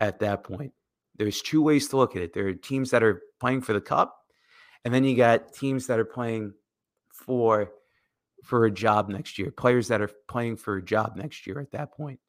at 0.00 0.20
that 0.20 0.44
point. 0.44 0.72
There's 1.16 1.42
two 1.42 1.62
ways 1.62 1.88
to 1.88 1.96
look 1.96 2.14
at 2.14 2.22
it. 2.22 2.32
There 2.32 2.46
are 2.46 2.54
teams 2.54 2.90
that 2.92 3.02
are 3.02 3.22
playing 3.40 3.62
for 3.62 3.72
the 3.72 3.80
cup, 3.80 4.24
and 4.84 4.94
then 4.94 5.04
you 5.04 5.16
got 5.16 5.52
teams 5.52 5.88
that 5.88 5.98
are 5.98 6.04
playing 6.04 6.54
for 7.12 7.72
for 8.44 8.66
a 8.66 8.70
job 8.70 9.08
next 9.08 9.38
year. 9.38 9.50
Players 9.50 9.88
that 9.88 10.00
are 10.00 10.10
playing 10.28 10.56
for 10.56 10.76
a 10.76 10.82
job 10.82 11.16
next 11.16 11.46
year 11.46 11.58
at 11.60 11.72
that 11.72 11.92
point. 11.92 12.20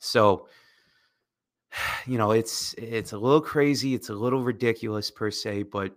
So, 0.00 0.48
you 2.06 2.18
know, 2.18 2.32
it's 2.32 2.74
it's 2.74 3.12
a 3.12 3.18
little 3.18 3.40
crazy, 3.40 3.94
it's 3.94 4.08
a 4.08 4.14
little 4.14 4.42
ridiculous 4.42 5.10
per 5.10 5.30
se, 5.30 5.64
but 5.64 5.96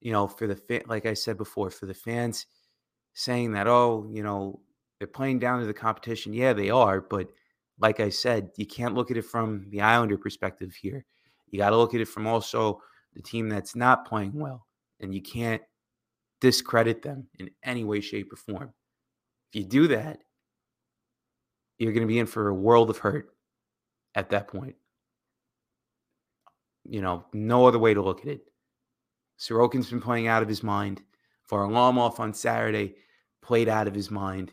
you 0.00 0.12
know, 0.12 0.26
for 0.26 0.46
the 0.46 0.56
fan, 0.56 0.82
like 0.86 1.06
I 1.06 1.14
said 1.14 1.36
before, 1.36 1.70
for 1.70 1.86
the 1.86 1.94
fans 1.94 2.46
saying 3.14 3.52
that, 3.52 3.68
oh, 3.68 4.06
you 4.10 4.22
know, 4.22 4.60
they're 4.98 5.06
playing 5.06 5.38
down 5.38 5.60
to 5.60 5.66
the 5.66 5.74
competition. 5.74 6.32
Yeah, 6.32 6.52
they 6.52 6.70
are, 6.70 7.00
but 7.00 7.28
like 7.78 8.00
I 8.00 8.08
said, 8.08 8.50
you 8.56 8.66
can't 8.66 8.94
look 8.94 9.10
at 9.10 9.16
it 9.16 9.24
from 9.24 9.66
the 9.70 9.80
Islander 9.80 10.18
perspective 10.18 10.74
here. 10.74 11.04
You 11.48 11.58
got 11.58 11.70
to 11.70 11.76
look 11.76 11.94
at 11.94 12.00
it 12.00 12.08
from 12.08 12.26
also 12.26 12.80
the 13.14 13.22
team 13.22 13.48
that's 13.48 13.76
not 13.76 14.06
playing 14.06 14.32
well, 14.34 14.66
and 15.00 15.14
you 15.14 15.20
can't 15.20 15.62
discredit 16.40 17.02
them 17.02 17.26
in 17.38 17.50
any 17.62 17.84
way, 17.84 18.00
shape, 18.00 18.32
or 18.32 18.36
form. 18.36 18.72
If 19.52 19.60
you 19.60 19.64
do 19.64 19.88
that, 19.88 20.18
you're 21.78 21.92
going 21.92 22.06
to 22.06 22.12
be 22.12 22.18
in 22.18 22.26
for 22.26 22.48
a 22.48 22.54
world 22.54 22.90
of 22.90 22.98
hurt 22.98 23.34
at 24.14 24.30
that 24.30 24.48
point. 24.48 24.76
You 26.84 27.00
know, 27.00 27.24
no 27.32 27.66
other 27.66 27.78
way 27.78 27.94
to 27.94 28.02
look 28.02 28.20
at 28.20 28.28
it. 28.28 28.42
Sorokin's 29.38 29.90
been 29.90 30.00
playing 30.00 30.26
out 30.26 30.42
of 30.42 30.48
his 30.48 30.62
mind. 30.62 31.02
Varlamov 31.50 32.18
on 32.18 32.34
Saturday 32.34 32.96
played 33.42 33.68
out 33.68 33.88
of 33.88 33.94
his 33.94 34.10
mind 34.10 34.52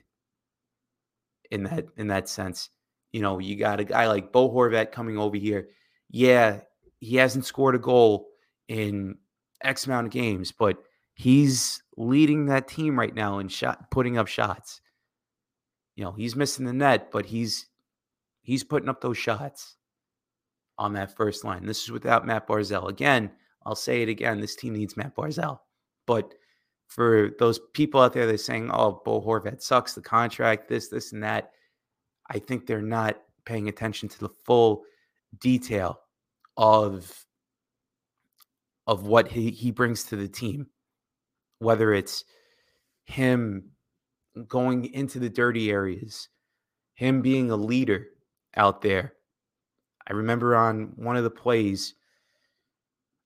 in 1.51 1.63
that 1.63 1.88
in 1.98 2.07
that 2.07 2.29
sense. 2.29 2.69
You 3.12 3.21
know, 3.21 3.39
you 3.39 3.55
got 3.55 3.79
a 3.79 3.83
guy 3.83 4.07
like 4.07 4.31
Bo 4.31 4.50
Horvat 4.50 4.91
coming 4.91 5.17
over 5.17 5.38
here. 5.38 5.69
Yeah, 6.09 6.62
he 7.00 7.15
hasn't 7.15 7.45
scored 7.45 7.75
a 7.75 7.79
goal 7.79 8.27
in 8.67 9.17
X 9.63 9.86
amount 9.86 10.07
of 10.07 10.13
games, 10.13 10.51
but 10.51 10.77
he's 11.13 11.81
leading 11.98 12.45
that 12.45 12.67
team 12.67 12.98
right 12.98 13.13
now 13.13 13.39
and 13.39 13.51
shot 13.51 13.91
putting 13.91 14.17
up 14.17 14.27
shots. 14.27 14.81
You 15.95 16.03
know, 16.03 16.12
he's 16.12 16.36
missing 16.36 16.65
the 16.65 16.74
net, 16.74 17.12
but 17.12 17.25
he's 17.25 17.67
he's 18.41 18.63
putting 18.63 18.89
up 18.89 19.01
those 19.01 19.17
shots 19.17 19.75
on 20.79 20.93
that 20.93 21.15
first 21.15 21.43
line. 21.43 21.65
This 21.65 21.83
is 21.83 21.91
without 21.91 22.25
Matt 22.25 22.48
Barzal. 22.48 22.89
Again, 22.89 23.29
I'll 23.65 23.75
say 23.75 24.01
it 24.01 24.09
again. 24.09 24.39
This 24.39 24.55
team 24.55 24.74
needs 24.74 24.98
Matt 24.98 25.15
Barzal. 25.15 25.59
But 26.07 26.33
for 26.88 27.31
those 27.38 27.59
people 27.74 28.01
out 28.01 28.13
there 28.13 28.25
that 28.25 28.33
are 28.33 28.38
saying, 28.38 28.71
oh, 28.74 29.01
Bo 29.05 29.21
Horvat 29.21 29.62
sucks, 29.62 29.93
the 29.93 30.01
contract, 30.01 30.69
this, 30.69 30.88
this, 30.88 31.12
and 31.12 31.21
that, 31.21 31.51
I 32.31 32.39
think 32.39 32.65
they're 32.65 32.81
not 32.81 33.21
paying 33.45 33.67
attention 33.67 34.09
to 34.09 34.19
the 34.19 34.29
full 34.45 34.83
detail 35.39 36.00
of 36.57 37.25
of 38.88 39.05
what 39.05 39.27
he, 39.27 39.51
he 39.51 39.69
brings 39.69 40.03
to 40.05 40.15
the 40.15 40.27
team. 40.27 40.65
Whether 41.59 41.93
it's 41.93 42.24
him 43.03 43.69
going 44.48 44.86
into 44.93 45.19
the 45.19 45.29
dirty 45.29 45.69
areas, 45.69 46.29
him 46.93 47.21
being 47.21 47.51
a 47.51 47.55
leader 47.55 48.07
out 48.55 48.81
there. 48.81 49.13
I 50.10 50.13
remember 50.13 50.56
on 50.56 50.94
one 50.96 51.16
of 51.18 51.24
the 51.24 51.30
plays, 51.30 51.94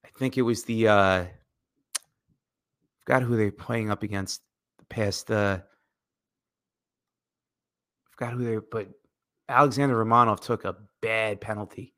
I 0.05 0.09
think 0.17 0.37
it 0.37 0.41
was 0.41 0.63
the 0.63 0.89
uh 0.89 1.25
forgot 2.99 3.23
who 3.23 3.37
they 3.37 3.45
were 3.45 3.51
playing 3.51 3.89
up 3.89 4.03
against 4.03 4.41
the 4.79 4.85
past 4.85 5.31
uh 5.31 5.59
forgot 8.11 8.33
who 8.33 8.43
they 8.43 8.55
were, 8.55 8.65
but 8.69 8.89
Alexander 9.47 9.95
Romanov 9.95 10.41
took 10.41 10.65
a 10.65 10.75
bad 11.01 11.39
penalty. 11.39 11.93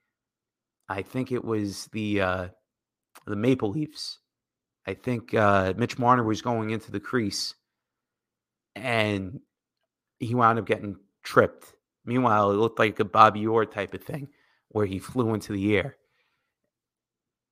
I 0.88 1.02
think 1.02 1.32
it 1.32 1.44
was 1.44 1.88
the 1.88 2.22
uh 2.22 2.48
the 3.26 3.36
Maple 3.36 3.72
Leafs. 3.72 4.20
I 4.86 4.94
think 4.94 5.34
uh 5.34 5.74
Mitch 5.76 5.98
Marner 5.98 6.24
was 6.24 6.44
going 6.44 6.70
into 6.70 6.92
the 6.92 7.00
crease 7.00 7.56
and 8.76 9.40
he 10.20 10.36
wound 10.36 10.60
up 10.60 10.68
getting 10.68 10.98
tripped. 11.24 11.74
Meanwhile, 12.06 12.52
it 12.52 12.58
looked 12.58 12.78
like 12.78 13.00
a 13.00 13.06
Bobby 13.06 13.48
Orr 13.48 13.66
type 13.66 13.96
of 13.96 14.04
thing 14.04 14.28
where 14.76 14.86
he 14.86 15.00
flew 15.00 15.34
into 15.34 15.54
the 15.54 15.78
air. 15.78 15.96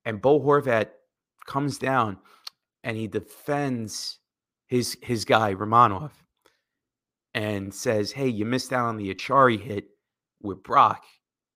And 0.03 0.21
Bo 0.21 0.41
Horvat 0.41 0.89
comes 1.45 1.77
down 1.77 2.17
and 2.83 2.97
he 2.97 3.07
defends 3.07 4.19
his 4.67 4.97
his 5.01 5.23
guy 5.23 5.53
Romanov 5.53 6.11
and 7.33 7.73
says, 7.73 8.11
"Hey, 8.11 8.27
you 8.27 8.43
missed 8.43 8.73
out 8.73 8.87
on 8.87 8.97
the 8.97 9.13
Acciari 9.15 9.57
hit 9.57 9.85
with 10.41 10.63
Brock 10.63 11.05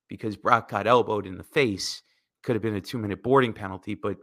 because 0.08 0.38
Brock 0.38 0.70
got 0.70 0.88
elbowed 0.88 1.28
in 1.28 1.38
the 1.38 1.44
face. 1.44 2.02
Could 2.44 2.56
have 2.56 2.64
been 2.64 2.76
a 2.76 2.82
two 2.82 2.98
minute 2.98 3.22
boarding 3.22 3.52
penalty, 3.52 3.94
but 3.94 4.16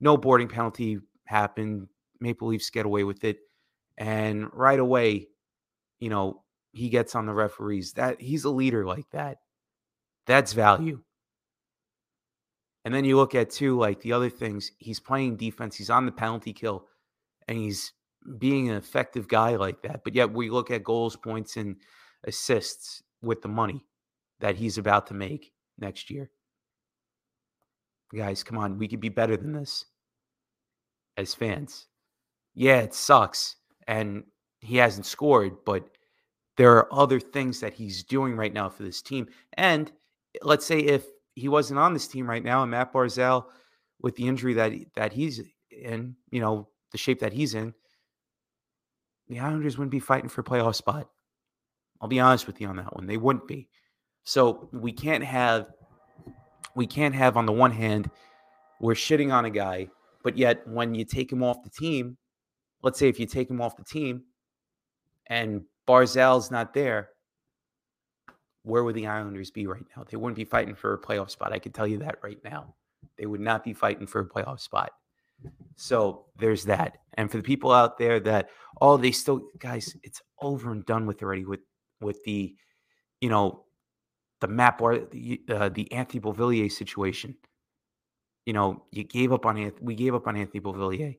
no 0.00 0.16
boarding 0.16 0.48
penalty 0.48 0.98
happened. 1.26 1.88
Maple 2.20 2.48
Leafs 2.48 2.70
get 2.70 2.86
away 2.86 3.04
with 3.04 3.22
it, 3.22 3.40
and 3.98 4.48
right 4.54 4.80
away, 4.80 5.28
you 6.00 6.08
know, 6.08 6.42
he 6.72 6.88
gets 6.88 7.14
on 7.14 7.26
the 7.26 7.34
referees. 7.34 7.92
That 7.92 8.18
he's 8.18 8.44
a 8.44 8.50
leader 8.50 8.86
like 8.86 9.10
that. 9.10 9.40
That's 10.26 10.52
value. 10.52 11.00
And 12.84 12.94
then 12.94 13.04
you 13.04 13.16
look 13.16 13.34
at 13.34 13.50
too, 13.50 13.78
like 13.78 14.00
the 14.00 14.12
other 14.12 14.30
things, 14.30 14.70
he's 14.78 15.00
playing 15.00 15.36
defense, 15.36 15.76
he's 15.76 15.90
on 15.90 16.06
the 16.06 16.12
penalty 16.12 16.52
kill, 16.52 16.86
and 17.48 17.58
he's 17.58 17.92
being 18.38 18.68
an 18.68 18.76
effective 18.76 19.28
guy 19.28 19.56
like 19.56 19.82
that. 19.82 20.04
But 20.04 20.14
yet 20.14 20.32
we 20.32 20.50
look 20.50 20.70
at 20.70 20.84
goals, 20.84 21.16
points, 21.16 21.56
and 21.56 21.76
assists 22.24 23.02
with 23.22 23.42
the 23.42 23.48
money 23.48 23.86
that 24.40 24.56
he's 24.56 24.78
about 24.78 25.06
to 25.08 25.14
make 25.14 25.52
next 25.78 26.10
year. 26.10 26.30
Guys, 28.14 28.44
come 28.44 28.58
on, 28.58 28.78
we 28.78 28.88
could 28.88 29.00
be 29.00 29.08
better 29.08 29.36
than 29.36 29.52
this 29.52 29.84
as 31.16 31.34
fans. 31.34 31.88
Yeah, 32.54 32.78
it 32.78 32.94
sucks. 32.94 33.56
And 33.88 34.24
he 34.60 34.76
hasn't 34.76 35.06
scored, 35.06 35.64
but 35.64 35.88
there 36.56 36.76
are 36.76 36.92
other 36.92 37.20
things 37.20 37.60
that 37.60 37.74
he's 37.74 38.04
doing 38.04 38.36
right 38.36 38.52
now 38.52 38.68
for 38.68 38.82
this 38.82 39.02
team. 39.02 39.26
And 39.54 39.90
let's 40.42 40.66
say 40.66 40.80
if 40.80 41.04
he 41.34 41.48
wasn't 41.48 41.78
on 41.78 41.92
this 41.92 42.08
team 42.08 42.28
right 42.28 42.42
now, 42.42 42.62
and 42.62 42.70
Matt 42.70 42.92
Barzal 42.92 43.46
with 44.00 44.16
the 44.16 44.26
injury 44.26 44.54
that 44.54 44.72
that 44.94 45.12
he's 45.12 45.40
in, 45.70 46.16
you 46.30 46.40
know, 46.40 46.68
the 46.92 46.98
shape 46.98 47.20
that 47.20 47.32
he's 47.32 47.54
in, 47.54 47.74
the 49.28 49.40
Islanders 49.40 49.76
wouldn't 49.76 49.90
be 49.90 50.00
fighting 50.00 50.28
for 50.28 50.40
a 50.40 50.44
playoff 50.44 50.74
spot. 50.74 51.08
I'll 52.00 52.08
be 52.08 52.20
honest 52.20 52.46
with 52.46 52.60
you 52.60 52.68
on 52.68 52.76
that 52.76 52.94
one; 52.94 53.06
they 53.06 53.16
wouldn't 53.16 53.48
be. 53.48 53.68
So 54.24 54.68
we 54.72 54.92
can't 54.92 55.24
have 55.24 55.66
we 56.74 56.86
can't 56.86 57.14
have 57.14 57.36
on 57.36 57.46
the 57.46 57.52
one 57.52 57.72
hand 57.72 58.10
we're 58.80 58.94
shitting 58.94 59.32
on 59.32 59.44
a 59.44 59.50
guy, 59.50 59.88
but 60.22 60.36
yet 60.36 60.66
when 60.66 60.94
you 60.94 61.04
take 61.04 61.32
him 61.32 61.42
off 61.42 61.62
the 61.62 61.70
team, 61.70 62.16
let's 62.82 62.98
say 62.98 63.08
if 63.08 63.18
you 63.18 63.26
take 63.26 63.48
him 63.48 63.60
off 63.60 63.76
the 63.76 63.84
team 63.84 64.24
and 65.28 65.62
Barzal's 65.88 66.50
not 66.50 66.74
there, 66.74 67.10
where 68.66 68.82
would 68.82 68.96
the 68.96 69.06
Islanders 69.06 69.52
be 69.52 69.68
right 69.68 69.86
now? 69.96 70.02
They 70.02 70.16
wouldn't 70.16 70.36
be 70.36 70.44
fighting 70.44 70.74
for 70.74 70.92
a 70.92 70.98
playoff 70.98 71.30
spot. 71.30 71.52
I 71.52 71.60
can 71.60 71.70
tell 71.70 71.86
you 71.86 71.98
that 71.98 72.18
right 72.22 72.38
now. 72.44 72.74
They 73.16 73.26
would 73.26 73.40
not 73.40 73.62
be 73.62 73.72
fighting 73.72 74.08
for 74.08 74.20
a 74.20 74.28
playoff 74.28 74.58
spot. 74.58 74.90
So 75.76 76.24
there's 76.36 76.64
that. 76.64 76.98
And 77.14 77.30
for 77.30 77.36
the 77.36 77.44
people 77.44 77.70
out 77.70 77.96
there 77.96 78.18
that, 78.20 78.48
oh, 78.80 78.96
they 78.96 79.12
still, 79.12 79.42
guys, 79.60 79.96
it's 80.02 80.20
over 80.42 80.72
and 80.72 80.84
done 80.84 81.06
with 81.06 81.22
already 81.22 81.44
with 81.44 81.60
with 82.00 82.22
the, 82.24 82.56
you 83.20 83.28
know, 83.28 83.64
the 84.40 84.48
map 84.48 84.82
or 84.82 84.98
the 84.98 85.40
uh, 85.48 85.68
the 85.68 85.90
Anthony 85.92 86.20
Beauvillier 86.20 86.70
situation. 86.70 87.36
You 88.46 88.52
know, 88.52 88.84
you 88.90 89.04
gave 89.04 89.32
up 89.32 89.46
on. 89.46 89.72
We 89.80 89.94
gave 89.94 90.14
up 90.14 90.26
on 90.26 90.36
Anthony 90.36 90.60
Beauvillier. 90.60 91.16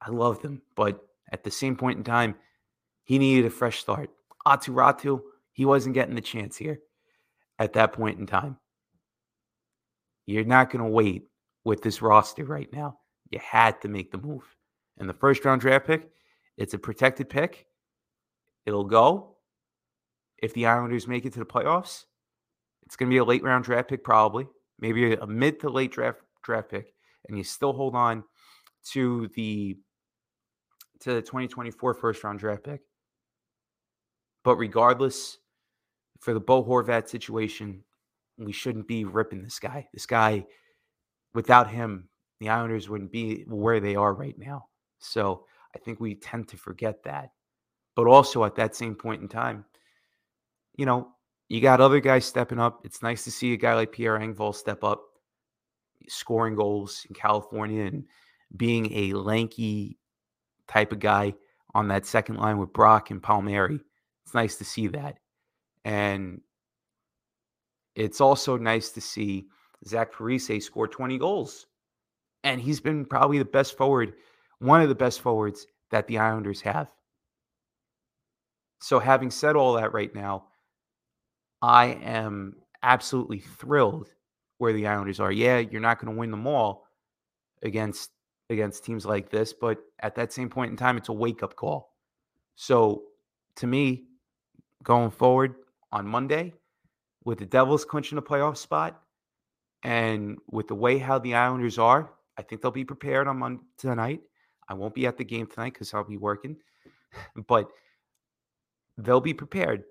I 0.00 0.10
loved 0.10 0.42
him, 0.42 0.62
but 0.76 0.98
at 1.30 1.44
the 1.44 1.50
same 1.50 1.76
point 1.76 1.98
in 1.98 2.04
time, 2.04 2.36
he 3.04 3.18
needed 3.18 3.44
a 3.44 3.50
fresh 3.50 3.80
start. 3.80 4.10
Aatu 4.46 4.72
Räty, 4.72 5.20
he 5.52 5.64
wasn't 5.64 5.94
getting 5.94 6.14
the 6.14 6.20
chance 6.20 6.56
here 6.56 6.80
at 7.58 7.72
that 7.74 7.92
point 7.92 8.18
in 8.18 8.26
time. 8.26 8.56
You're 10.26 10.44
not 10.44 10.70
going 10.70 10.84
to 10.84 10.90
wait 10.90 11.24
with 11.64 11.82
this 11.82 12.02
roster 12.02 12.44
right 12.44 12.72
now. 12.72 12.98
You 13.30 13.38
had 13.38 13.80
to 13.82 13.88
make 13.88 14.10
the 14.10 14.18
move. 14.18 14.44
And 14.98 15.08
the 15.08 15.14
first 15.14 15.44
round 15.44 15.60
draft 15.60 15.86
pick, 15.86 16.08
it's 16.56 16.74
a 16.74 16.78
protected 16.78 17.28
pick. 17.28 17.66
It'll 18.66 18.84
go. 18.84 19.36
If 20.38 20.54
the 20.54 20.66
Islanders 20.66 21.06
make 21.06 21.26
it 21.26 21.32
to 21.34 21.38
the 21.38 21.44
playoffs, 21.44 22.04
it's 22.86 22.96
going 22.96 23.08
to 23.08 23.14
be 23.14 23.18
a 23.18 23.24
late 23.24 23.42
round 23.42 23.64
draft 23.64 23.88
pick, 23.88 24.02
probably, 24.02 24.48
maybe 24.78 25.14
a 25.14 25.26
mid 25.26 25.60
to 25.60 25.70
late 25.70 25.92
draft 25.92 26.20
draft 26.42 26.70
pick, 26.70 26.94
and 27.28 27.36
you 27.36 27.44
still 27.44 27.72
hold 27.72 27.94
on 27.94 28.24
to 28.92 29.28
the 29.34 29.76
to 31.00 31.14
the 31.14 31.22
2024 31.22 31.94
first 31.94 32.24
round 32.24 32.38
draft 32.38 32.64
pick. 32.64 32.80
But 34.44 34.56
regardless, 34.56 35.38
for 36.18 36.34
the 36.34 36.40
Bo 36.40 36.64
Horvat 36.64 37.08
situation, 37.08 37.84
we 38.38 38.52
shouldn't 38.52 38.88
be 38.88 39.04
ripping 39.04 39.42
this 39.42 39.58
guy. 39.58 39.88
This 39.92 40.06
guy, 40.06 40.46
without 41.34 41.68
him, 41.68 42.08
the 42.40 42.48
Islanders 42.48 42.88
wouldn't 42.88 43.12
be 43.12 43.44
where 43.46 43.80
they 43.80 43.96
are 43.96 44.14
right 44.14 44.38
now. 44.38 44.66
So 44.98 45.44
I 45.74 45.78
think 45.78 46.00
we 46.00 46.14
tend 46.14 46.48
to 46.48 46.56
forget 46.56 47.02
that. 47.04 47.32
But 47.96 48.06
also 48.06 48.44
at 48.44 48.54
that 48.54 48.74
same 48.74 48.94
point 48.94 49.20
in 49.20 49.28
time, 49.28 49.66
you 50.76 50.86
know, 50.86 51.08
you 51.48 51.60
got 51.60 51.80
other 51.80 52.00
guys 52.00 52.24
stepping 52.24 52.58
up. 52.58 52.80
It's 52.84 53.02
nice 53.02 53.24
to 53.24 53.30
see 53.30 53.52
a 53.52 53.58
guy 53.58 53.74
like 53.74 53.92
Pierre 53.92 54.18
Engvall 54.18 54.54
step 54.54 54.84
up. 54.84 55.02
scoring 56.08 56.54
goals 56.54 57.06
in 57.08 57.14
California 57.14 57.84
and 57.84 58.04
being 58.56 58.92
a 58.92 59.12
lanky 59.14 59.98
type 60.66 60.92
of 60.92 60.98
guy 60.98 61.34
on 61.74 61.88
that 61.88 62.06
second 62.06 62.36
line 62.36 62.58
with 62.58 62.72
Brock 62.72 63.10
and 63.10 63.22
Palmieri. 63.22 63.80
It's 64.30 64.34
nice 64.36 64.54
to 64.58 64.64
see 64.64 64.86
that. 64.86 65.18
And 65.84 66.40
it's 67.96 68.20
also 68.20 68.56
nice 68.56 68.90
to 68.90 69.00
see 69.00 69.48
Zach 69.84 70.12
Parise 70.12 70.62
score 70.62 70.86
20 70.86 71.18
goals. 71.18 71.66
And 72.44 72.60
he's 72.60 72.80
been 72.80 73.06
probably 73.06 73.38
the 73.38 73.44
best 73.44 73.76
forward, 73.76 74.12
one 74.60 74.82
of 74.82 74.88
the 74.88 74.94
best 74.94 75.20
forwards 75.20 75.66
that 75.90 76.06
the 76.06 76.18
Islanders 76.18 76.60
have. 76.60 76.92
So, 78.80 79.00
having 79.00 79.32
said 79.32 79.56
all 79.56 79.72
that 79.72 79.92
right 79.92 80.14
now, 80.14 80.44
I 81.60 81.86
am 81.86 82.54
absolutely 82.84 83.40
thrilled 83.40 84.10
where 84.58 84.72
the 84.72 84.86
Islanders 84.86 85.18
are. 85.18 85.32
Yeah, 85.32 85.58
you're 85.58 85.80
not 85.80 85.98
going 86.00 86.14
to 86.14 86.18
win 86.18 86.30
them 86.30 86.46
all 86.46 86.86
against 87.64 88.10
against 88.48 88.84
teams 88.84 89.04
like 89.04 89.28
this, 89.28 89.52
but 89.52 89.78
at 89.98 90.14
that 90.14 90.32
same 90.32 90.50
point 90.50 90.70
in 90.70 90.76
time, 90.76 90.96
it's 90.96 91.08
a 91.08 91.12
wake 91.12 91.42
up 91.42 91.56
call. 91.56 91.96
So, 92.54 93.02
to 93.56 93.66
me, 93.66 94.04
going 94.82 95.10
forward 95.10 95.54
on 95.92 96.06
Monday, 96.06 96.52
with 97.24 97.38
the 97.38 97.46
Devils 97.46 97.84
clinching 97.84 98.18
a 98.18 98.22
playoff 98.22 98.56
spot, 98.56 99.02
and 99.82 100.38
with 100.50 100.68
the 100.68 100.74
way 100.74 100.98
how 100.98 101.18
the 101.18 101.34
Islanders 101.34 101.78
are, 101.78 102.10
I 102.36 102.42
think 102.42 102.62
they'll 102.62 102.70
be 102.70 102.84
prepared 102.84 103.28
on 103.28 103.38
Monday 103.38 103.62
tonight. 103.76 104.20
I 104.68 104.74
won't 104.74 104.94
be 104.94 105.06
at 105.06 105.16
the 105.16 105.24
game 105.24 105.46
tonight 105.46 105.74
because 105.74 105.92
I'll 105.92 106.04
be 106.04 106.16
working, 106.16 106.56
but 107.48 107.70
they'll 108.98 109.20
be 109.20 109.34
prepared. 109.34 109.84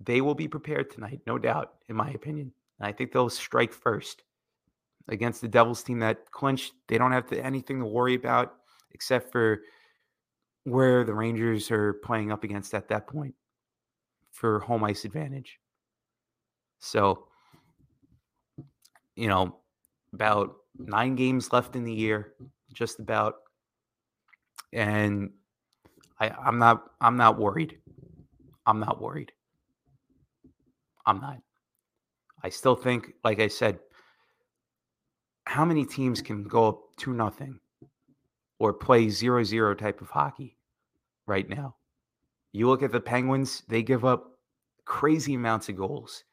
They 0.00 0.20
will 0.20 0.34
be 0.34 0.48
prepared 0.48 0.90
tonight, 0.90 1.20
no 1.26 1.38
doubt, 1.38 1.74
in 1.88 1.96
my 1.96 2.10
opinion. 2.10 2.52
And 2.78 2.88
I 2.88 2.92
think 2.92 3.12
they'll 3.12 3.28
strike 3.28 3.72
first 3.72 4.22
against 5.08 5.40
the 5.42 5.48
Devils 5.48 5.82
team 5.82 5.98
that 5.98 6.30
clinched. 6.30 6.72
They 6.88 6.96
don't 6.96 7.12
have 7.12 7.26
to, 7.26 7.44
anything 7.44 7.80
to 7.80 7.84
worry 7.84 8.14
about 8.14 8.54
except 8.92 9.30
for 9.30 9.62
where 10.64 11.04
the 11.04 11.14
Rangers 11.14 11.70
are 11.70 11.94
playing 11.94 12.32
up 12.32 12.44
against 12.44 12.74
at 12.74 12.88
that 12.88 13.06
point 13.06 13.34
for 14.32 14.60
home 14.60 14.84
ice 14.84 15.04
advantage. 15.04 15.58
So, 16.78 17.26
you 19.16 19.28
know, 19.28 19.58
about 20.12 20.56
nine 20.78 21.14
games 21.14 21.52
left 21.52 21.76
in 21.76 21.84
the 21.84 21.92
year, 21.92 22.34
just 22.72 23.00
about. 23.00 23.34
And 24.72 25.30
I, 26.20 26.30
I'm 26.30 26.58
not 26.58 26.84
I'm 27.00 27.16
not 27.16 27.38
worried. 27.38 27.78
I'm 28.66 28.80
not 28.80 29.00
worried. 29.00 29.32
I'm 31.06 31.20
not. 31.20 31.38
I 32.42 32.48
still 32.48 32.76
think, 32.76 33.12
like 33.24 33.40
I 33.40 33.48
said, 33.48 33.80
how 35.44 35.64
many 35.64 35.84
teams 35.84 36.22
can 36.22 36.44
go 36.44 36.68
up 36.68 36.80
two 36.96 37.12
nothing 37.12 37.58
or 38.58 38.72
play 38.72 39.08
zero 39.08 39.42
zero 39.42 39.74
type 39.74 40.00
of 40.00 40.08
hockey 40.08 40.56
right 41.26 41.48
now? 41.48 41.74
You 42.52 42.68
look 42.68 42.82
at 42.82 42.92
the 42.92 43.00
Penguins, 43.00 43.62
they 43.68 43.82
give 43.82 44.04
up 44.04 44.38
crazy 44.84 45.34
amounts 45.34 45.68
of 45.68 45.76
goals. 45.76 46.24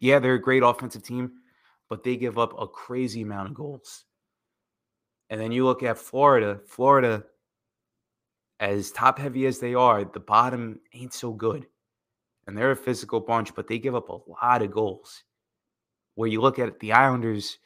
Yeah, 0.00 0.18
they're 0.18 0.34
a 0.34 0.40
great 0.40 0.62
offensive 0.62 1.02
team, 1.02 1.32
but 1.88 2.02
they 2.02 2.16
give 2.16 2.38
up 2.38 2.54
a 2.58 2.66
crazy 2.66 3.22
amount 3.22 3.48
of 3.48 3.54
goals. 3.54 4.04
And 5.28 5.40
then 5.40 5.52
you 5.52 5.64
look 5.64 5.82
at 5.82 5.98
Florida. 5.98 6.60
Florida, 6.66 7.24
as 8.58 8.90
top 8.90 9.18
heavy 9.18 9.46
as 9.46 9.60
they 9.60 9.74
are, 9.74 10.04
the 10.04 10.20
bottom 10.20 10.80
ain't 10.92 11.14
so 11.14 11.32
good. 11.32 11.66
And 12.46 12.58
they're 12.58 12.72
a 12.72 12.76
physical 12.76 13.20
bunch, 13.20 13.54
but 13.54 13.68
they 13.68 13.78
give 13.78 13.94
up 13.94 14.08
a 14.08 14.18
lot 14.28 14.62
of 14.62 14.72
goals. 14.72 15.22
Where 16.16 16.28
you 16.28 16.40
look 16.40 16.58
at 16.58 16.80
the 16.80 16.92
Islanders, 16.92 17.58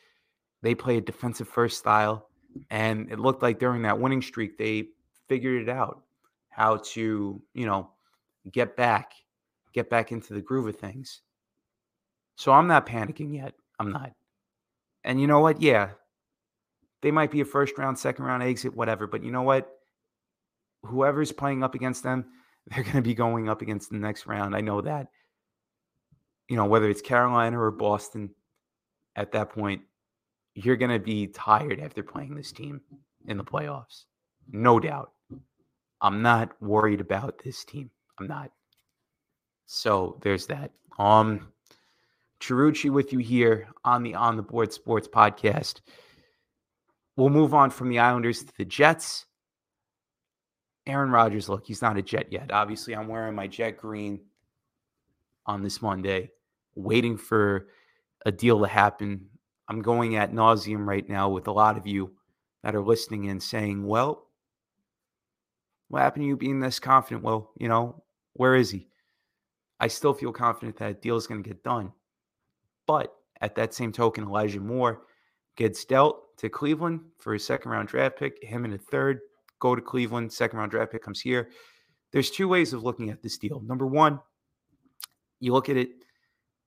they 0.60 0.74
play 0.74 0.98
a 0.98 1.00
defensive 1.00 1.48
first 1.48 1.78
style. 1.78 2.28
And 2.70 3.10
it 3.10 3.18
looked 3.18 3.42
like 3.42 3.58
during 3.58 3.82
that 3.82 3.98
winning 3.98 4.22
streak, 4.22 4.58
they 4.58 4.88
figured 5.26 5.62
it 5.62 5.68
out 5.70 6.02
how 6.50 6.76
to, 6.92 7.40
you 7.54 7.66
know, 7.66 7.90
get 8.50 8.76
back, 8.76 9.12
get 9.72 9.90
back 9.90 10.12
into 10.12 10.34
the 10.34 10.40
groove 10.40 10.68
of 10.68 10.76
things. 10.76 11.22
So 12.36 12.52
I'm 12.52 12.66
not 12.66 12.86
panicking 12.86 13.34
yet. 13.34 13.54
I'm 13.78 13.92
not. 13.92 14.12
And 15.04 15.20
you 15.20 15.26
know 15.26 15.40
what? 15.40 15.60
Yeah, 15.60 15.90
they 17.02 17.10
might 17.10 17.30
be 17.30 17.42
a 17.42 17.44
first 17.44 17.76
round, 17.76 17.98
second 17.98 18.24
round 18.24 18.42
exit, 18.42 18.74
whatever. 18.74 19.06
But 19.06 19.22
you 19.22 19.30
know 19.30 19.42
what? 19.42 19.70
Whoever's 20.84 21.32
playing 21.32 21.62
up 21.62 21.74
against 21.74 22.02
them, 22.02 22.24
they're 22.66 22.82
going 22.82 22.96
to 22.96 23.02
be 23.02 23.14
going 23.14 23.48
up 23.48 23.62
against 23.62 23.90
the 23.90 23.98
next 23.98 24.26
round. 24.26 24.56
I 24.56 24.60
know 24.60 24.80
that. 24.80 25.08
You 26.48 26.56
know, 26.56 26.64
whether 26.66 26.88
it's 26.88 27.02
Carolina 27.02 27.60
or 27.60 27.70
Boston, 27.70 28.30
at 29.16 29.32
that 29.32 29.50
point, 29.50 29.82
you're 30.54 30.76
going 30.76 30.90
to 30.90 30.98
be 30.98 31.26
tired 31.26 31.80
after 31.80 32.02
playing 32.02 32.34
this 32.34 32.52
team 32.52 32.80
in 33.26 33.36
the 33.36 33.44
playoffs. 33.44 34.04
No 34.50 34.78
doubt. 34.78 35.12
I'm 36.00 36.22
not 36.22 36.60
worried 36.62 37.00
about 37.00 37.42
this 37.42 37.64
team. 37.64 37.90
I'm 38.18 38.26
not. 38.26 38.50
So 39.66 40.18
there's 40.22 40.46
that. 40.46 40.70
Um, 40.98 41.48
Chiarucci 42.40 42.90
with 42.90 43.12
you 43.12 43.18
here 43.18 43.68
on 43.84 44.02
the 44.02 44.14
On 44.14 44.36
the 44.36 44.42
Board 44.42 44.72
Sports 44.72 45.08
podcast. 45.08 45.80
We'll 47.16 47.30
move 47.30 47.54
on 47.54 47.70
from 47.70 47.88
the 47.88 48.00
Islanders 48.00 48.42
to 48.44 48.52
the 48.58 48.64
Jets. 48.64 49.26
Aaron 50.86 51.10
Rodgers, 51.10 51.48
look, 51.48 51.66
he's 51.66 51.80
not 51.80 51.96
a 51.96 52.02
Jet 52.02 52.30
yet. 52.30 52.52
Obviously, 52.52 52.94
I'm 52.94 53.08
wearing 53.08 53.34
my 53.34 53.46
Jet 53.46 53.78
green 53.78 54.20
on 55.46 55.62
this 55.62 55.80
Monday, 55.80 56.30
waiting 56.74 57.16
for 57.16 57.68
a 58.26 58.32
deal 58.32 58.60
to 58.60 58.66
happen. 58.66 59.26
I'm 59.68 59.80
going 59.80 60.16
at 60.16 60.32
nauseum 60.32 60.86
right 60.86 61.08
now 61.08 61.30
with 61.30 61.46
a 61.46 61.52
lot 61.52 61.78
of 61.78 61.86
you 61.86 62.12
that 62.62 62.74
are 62.74 62.82
listening 62.82 63.30
and 63.30 63.42
saying, 63.42 63.86
well, 63.86 64.26
what 65.88 66.02
happened 66.02 66.24
to 66.24 66.28
you 66.28 66.36
being 66.36 66.60
this 66.60 66.78
confident? 66.78 67.24
Well, 67.24 67.52
you 67.58 67.68
know, 67.68 68.03
where 68.34 68.54
is 68.54 68.70
he? 68.70 68.88
I 69.80 69.88
still 69.88 70.14
feel 70.14 70.32
confident 70.32 70.76
that 70.78 71.02
deal 71.02 71.16
is 71.16 71.26
going 71.26 71.42
to 71.42 71.48
get 71.48 71.64
done. 71.64 71.92
But 72.86 73.14
at 73.40 73.54
that 73.56 73.74
same 73.74 73.92
token, 73.92 74.24
Elijah 74.24 74.60
Moore 74.60 75.02
gets 75.56 75.84
dealt 75.84 76.36
to 76.38 76.48
Cleveland 76.48 77.00
for 77.18 77.34
a 77.34 77.40
second 77.40 77.70
round 77.70 77.88
draft 77.88 78.18
pick. 78.18 78.42
Him 78.42 78.64
and 78.64 78.74
a 78.74 78.78
third 78.78 79.20
go 79.58 79.74
to 79.74 79.82
Cleveland. 79.82 80.32
Second 80.32 80.58
round 80.58 80.70
draft 80.70 80.92
pick 80.92 81.02
comes 81.02 81.20
here. 81.20 81.50
There's 82.12 82.30
two 82.30 82.48
ways 82.48 82.72
of 82.72 82.84
looking 82.84 83.10
at 83.10 83.22
this 83.22 83.38
deal. 83.38 83.60
Number 83.60 83.86
one, 83.86 84.20
you 85.40 85.52
look 85.52 85.68
at 85.68 85.76
it 85.76 85.90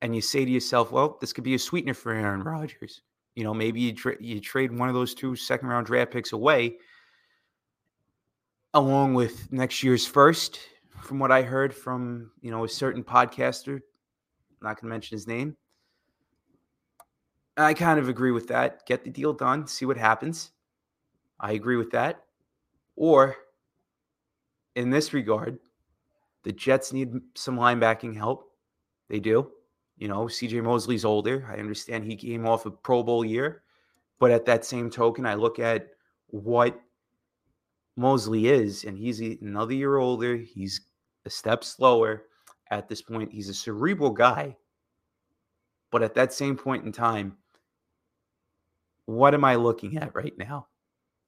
and 0.02 0.14
you 0.14 0.22
say 0.22 0.46
to 0.46 0.52
yourself, 0.52 0.92
well, 0.92 1.18
this 1.22 1.34
could 1.34 1.44
be 1.44 1.56
a 1.56 1.60
sweetener 1.60 1.94
for 1.94 2.14
Aaron 2.14 2.44
Rodgers. 2.44 3.02
You 3.36 3.44
know, 3.44 3.54
maybe 3.54 3.80
you, 3.80 3.94
tra- 3.94 4.18
you 4.20 4.40
trade 4.40 4.78
one 4.78 4.90
of 4.90 4.96
those 4.96 5.14
two 5.14 5.36
second 5.36 5.70
round 5.70 5.88
draft 5.88 6.12
picks 6.12 6.34
away 6.34 6.78
along 8.74 9.14
with 9.14 9.52
next 9.52 9.82
year's 9.84 10.06
first, 10.06 10.60
from 11.02 11.20
what 11.20 11.32
I 11.32 11.42
heard 11.42 11.74
from, 11.74 12.32
you 12.42 12.52
know, 12.52 12.64
a 12.66 12.70
certain 12.70 13.04
podcaster, 13.04 13.76
I'm 13.76 13.82
not 14.62 14.82
going 14.82 14.90
to 14.90 14.96
mention 14.96 15.16
his 15.16 15.28
name. 15.28 15.56
I 17.56 17.74
kind 17.74 18.00
of 18.00 18.10
agree 18.10 18.32
with 18.32 18.48
that. 18.50 18.86
Get 18.86 19.04
the 19.04 19.10
deal 19.10 19.34
done, 19.34 19.68
see 19.68 19.86
what 19.86 19.98
happens. 19.98 20.52
I 21.40 21.54
agree 21.54 21.76
with 21.76 21.92
that. 21.92 22.24
Or 22.96 23.36
in 24.76 24.90
this 24.90 25.14
regard, 25.14 25.60
the 26.44 26.52
Jets 26.52 26.94
need 26.94 27.14
some 27.36 27.58
linebacking 27.58 28.16
help. 28.16 28.52
They 29.10 29.20
do. 29.20 29.52
You 29.98 30.08
know, 30.08 30.26
CJ 30.26 30.64
Mosley's 30.64 31.06
older. 31.06 31.48
I 31.50 31.58
understand 31.58 32.04
he 32.04 32.16
came 32.16 32.48
off 32.48 32.66
a 32.66 32.72
Pro 32.72 33.02
Bowl 33.02 33.26
year. 33.26 33.64
But 34.20 34.32
at 34.32 34.46
that 34.46 34.66
same 34.66 34.90
token, 34.90 35.26
I 35.26 35.34
look 35.34 35.60
at 35.60 35.90
what 36.28 36.80
Mosley 37.98 38.48
is, 38.48 38.84
and 38.84 38.98
he's 38.98 39.20
another 39.20 39.74
year 39.74 39.98
older. 39.98 40.38
He's 40.38 40.82
a 41.26 41.30
step 41.30 41.64
slower 41.64 42.24
at 42.70 42.88
this 42.88 43.02
point. 43.02 43.32
He's 43.32 43.50
a 43.50 43.54
cerebral 43.54 44.12
guy. 44.12 44.56
But 45.92 46.04
at 46.04 46.14
that 46.14 46.32
same 46.32 46.56
point 46.56 46.86
in 46.86 46.92
time, 46.92 47.38
what 49.06 49.34
am 49.34 49.44
I 49.44 49.56
looking 49.56 49.98
at 49.98 50.14
right 50.16 50.38
now? 50.38 50.68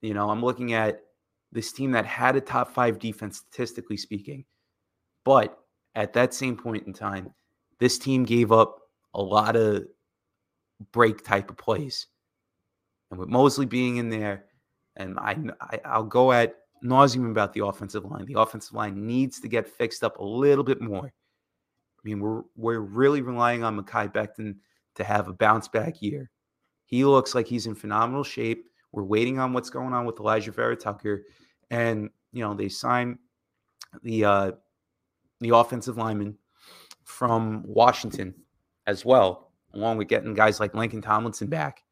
You 0.02 0.14
know, 0.14 0.30
I'm 0.30 0.44
looking 0.44 0.74
at 0.74 1.02
this 1.52 1.72
team 1.72 1.92
that 1.92 2.06
had 2.06 2.36
a 2.36 2.42
top 2.42 2.74
five 2.74 3.00
defense, 3.00 3.38
statistically 3.38 3.98
speaking. 3.98 4.46
But 5.26 5.58
at 5.96 6.14
that 6.14 6.34
same 6.34 6.56
point 6.56 6.86
in 6.86 6.94
time, 6.94 7.34
this 7.80 7.98
team 7.98 8.24
gave 8.26 8.52
up 8.52 8.80
a 9.14 9.22
lot 9.22 9.56
of 9.56 9.86
break 10.92 11.24
type 11.24 11.50
of 11.50 11.58
plays. 11.58 12.08
And 13.10 13.20
with 13.20 13.30
Mosley 13.30 13.66
being 13.66 13.98
in 13.98 14.10
there, 14.10 14.46
and 15.00 15.18
I, 15.20 15.36
I 15.84 15.98
will 15.98 16.06
go 16.06 16.32
at 16.32 16.56
nauseum 16.84 17.32
about 17.32 17.54
the 17.54 17.66
offensive 17.66 18.06
line. 18.06 18.26
The 18.26 18.40
offensive 18.40 18.74
line 18.74 19.08
needs 19.08 19.40
to 19.40 19.48
get 19.48 19.68
fixed 19.68 20.04
up 20.04 20.20
a 20.20 20.24
little 20.24 20.64
bit 20.64 20.82
more. 20.82 21.08
I 21.08 22.02
mean, 22.04 22.20
we're 22.20 22.44
we're 22.56 22.80
really 22.80 23.22
relying 23.22 23.64
on 23.64 23.82
Mekhi 23.82 24.14
Becton 24.14 24.56
to 24.96 25.04
have 25.04 25.28
a 25.28 25.34
bounce 25.34 25.68
back 25.68 26.02
year. 26.02 26.30
He 26.86 27.04
looks 27.06 27.34
like 27.34 27.48
he's 27.48 27.66
in 27.66 27.76
phenomenal 27.76 28.24
shape. 28.24 28.70
We're 28.92 29.04
waiting 29.04 29.40
on 29.40 29.54
what's 29.54 29.70
going 29.70 29.94
on 29.94 30.06
with 30.06 30.16
Alijah 30.18 30.54
Vera-Tucker, 30.54 31.24
and 31.72 32.10
you 32.32 32.44
know 32.44 32.54
they 32.54 32.70
signed 32.70 33.18
the 34.04 34.26
uh, 34.26 34.52
the 35.40 35.50
offensive 35.50 35.98
lineman 35.98 36.38
from 37.04 37.64
Washington 37.66 38.36
as 38.88 39.06
well, 39.06 39.52
along 39.74 39.98
with 39.98 40.08
getting 40.08 40.34
guys 40.34 40.60
like 40.60 40.74
Laken 40.74 41.04
Tomlinson 41.04 41.48
back. 41.48 41.84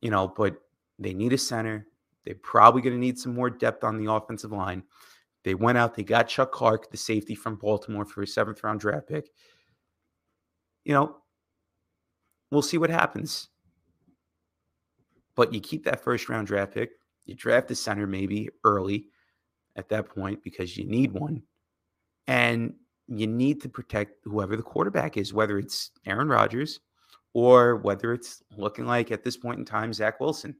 you 0.00 0.10
know, 0.10 0.28
but 0.28 0.56
they 0.98 1.14
need 1.14 1.32
a 1.32 1.38
center. 1.38 1.86
They're 2.24 2.34
probably 2.34 2.82
going 2.82 2.94
to 2.94 3.00
need 3.00 3.18
some 3.18 3.34
more 3.34 3.50
depth 3.50 3.84
on 3.84 3.96
the 3.96 4.12
offensive 4.12 4.52
line. 4.52 4.82
They 5.44 5.54
went 5.54 5.78
out, 5.78 5.94
they 5.94 6.02
got 6.02 6.28
Chuck 6.28 6.52
Clark, 6.52 6.90
the 6.90 6.96
safety 6.96 7.34
from 7.34 7.56
Baltimore, 7.56 8.04
for 8.04 8.22
a 8.22 8.26
seventh 8.26 8.62
round 8.62 8.80
draft 8.80 9.08
pick. 9.08 9.30
You 10.84 10.94
know, 10.94 11.16
we'll 12.50 12.62
see 12.62 12.78
what 12.78 12.90
happens. 12.90 13.48
But 15.36 15.54
you 15.54 15.60
keep 15.60 15.84
that 15.84 16.02
first 16.02 16.28
round 16.28 16.48
draft 16.48 16.74
pick, 16.74 16.90
you 17.24 17.34
draft 17.34 17.68
the 17.68 17.74
center 17.74 18.06
maybe 18.06 18.48
early 18.64 19.06
at 19.76 19.88
that 19.90 20.08
point 20.08 20.42
because 20.42 20.76
you 20.76 20.84
need 20.84 21.12
one. 21.12 21.42
And 22.26 22.74
you 23.06 23.26
need 23.26 23.62
to 23.62 23.68
protect 23.68 24.16
whoever 24.24 24.56
the 24.56 24.62
quarterback 24.62 25.16
is, 25.16 25.32
whether 25.32 25.58
it's 25.58 25.92
Aaron 26.04 26.28
Rodgers 26.28 26.80
or 27.32 27.76
whether 27.76 28.12
it's 28.12 28.42
looking 28.56 28.84
like 28.84 29.10
at 29.10 29.24
this 29.24 29.36
point 29.36 29.58
in 29.58 29.64
time, 29.64 29.92
Zach 29.92 30.20
Wilson, 30.20 30.56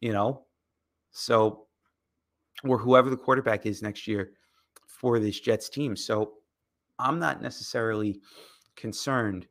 you 0.00 0.12
know? 0.12 0.44
So, 1.12 1.66
or 2.64 2.78
whoever 2.78 3.10
the 3.10 3.16
quarterback 3.16 3.66
is 3.66 3.82
next 3.82 4.06
year 4.06 4.32
for 4.86 5.18
this 5.18 5.40
Jets 5.40 5.68
team. 5.68 5.96
So, 5.96 6.34
I'm 6.98 7.18
not 7.18 7.40
necessarily 7.40 8.20
concerned 8.76 9.46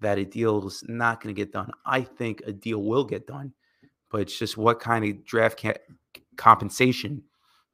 that 0.00 0.18
a 0.18 0.24
deal 0.24 0.66
is 0.66 0.84
not 0.86 1.20
going 1.20 1.34
to 1.34 1.38
get 1.38 1.52
done. 1.52 1.70
I 1.84 2.02
think 2.02 2.42
a 2.46 2.52
deal 2.52 2.82
will 2.82 3.04
get 3.04 3.26
done, 3.26 3.52
but 4.10 4.20
it's 4.20 4.38
just 4.38 4.56
what 4.56 4.80
kind 4.80 5.04
of 5.04 5.24
draft 5.24 5.60
ca- 5.60 5.74
compensation 6.36 7.22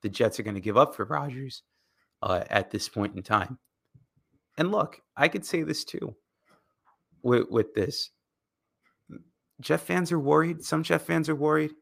the 0.03 0.09
Jets 0.09 0.41
are 0.41 0.43
going 0.43 0.55
to 0.55 0.61
give 0.61 0.77
up 0.77 0.95
for 0.95 1.05
Rodgers 1.05 1.63
uh, 2.23 2.45
at 2.51 2.71
this 2.71 2.89
point 2.89 3.15
in 3.15 3.23
time. 3.23 3.59
And 4.57 4.71
look, 4.71 5.01
I 5.17 5.29
could 5.29 5.45
say 5.45 5.63
this 5.63 5.85
too 5.85 6.15
with, 7.23 7.51
with 7.51 7.75
this. 7.75 8.11
Jeff 9.61 9.83
fans 9.83 10.11
are 10.13 10.19
worried. 10.19 10.65
Some 10.65 10.83
Jeff 10.83 11.03
fans 11.03 11.29
are 11.29 11.35
worried. 11.35 11.73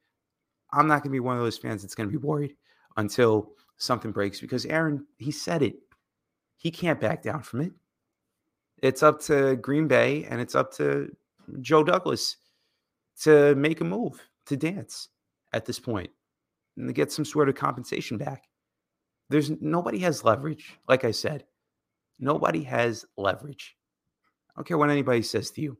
I'm 0.72 0.86
not 0.86 1.02
going 1.02 1.10
to 1.10 1.10
be 1.10 1.20
one 1.20 1.36
of 1.36 1.42
those 1.42 1.58
fans 1.58 1.82
that's 1.82 1.94
going 1.94 2.08
to 2.08 2.18
be 2.18 2.24
worried 2.24 2.56
until 2.96 3.52
something 3.76 4.12
breaks 4.12 4.40
because 4.40 4.64
Aaron, 4.66 5.06
he 5.18 5.30
said 5.30 5.62
it. 5.62 5.76
He 6.56 6.70
can't 6.70 7.00
back 7.00 7.22
down 7.22 7.42
from 7.42 7.62
it. 7.62 7.72
It's 8.82 9.02
up 9.02 9.20
to 9.22 9.56
Green 9.56 9.88
Bay 9.88 10.24
and 10.24 10.40
it's 10.40 10.54
up 10.54 10.72
to 10.74 11.14
Joe 11.60 11.84
Douglas 11.84 12.36
to 13.22 13.54
make 13.54 13.80
a 13.80 13.84
move, 13.84 14.20
to 14.46 14.56
dance 14.56 15.08
at 15.52 15.64
this 15.66 15.78
point 15.78 16.10
and 16.76 16.88
to 16.88 16.92
get 16.92 17.12
some 17.12 17.24
sort 17.24 17.48
of 17.48 17.54
compensation 17.54 18.16
back. 18.16 18.44
There's 19.28 19.50
nobody 19.60 19.98
has 20.00 20.24
leverage. 20.24 20.78
Like 20.88 21.04
I 21.04 21.10
said, 21.10 21.44
nobody 22.18 22.62
has 22.64 23.04
leverage. 23.16 23.76
I 24.50 24.60
don't 24.60 24.66
care 24.66 24.78
what 24.78 24.90
anybody 24.90 25.22
says 25.22 25.50
to 25.52 25.60
you. 25.60 25.78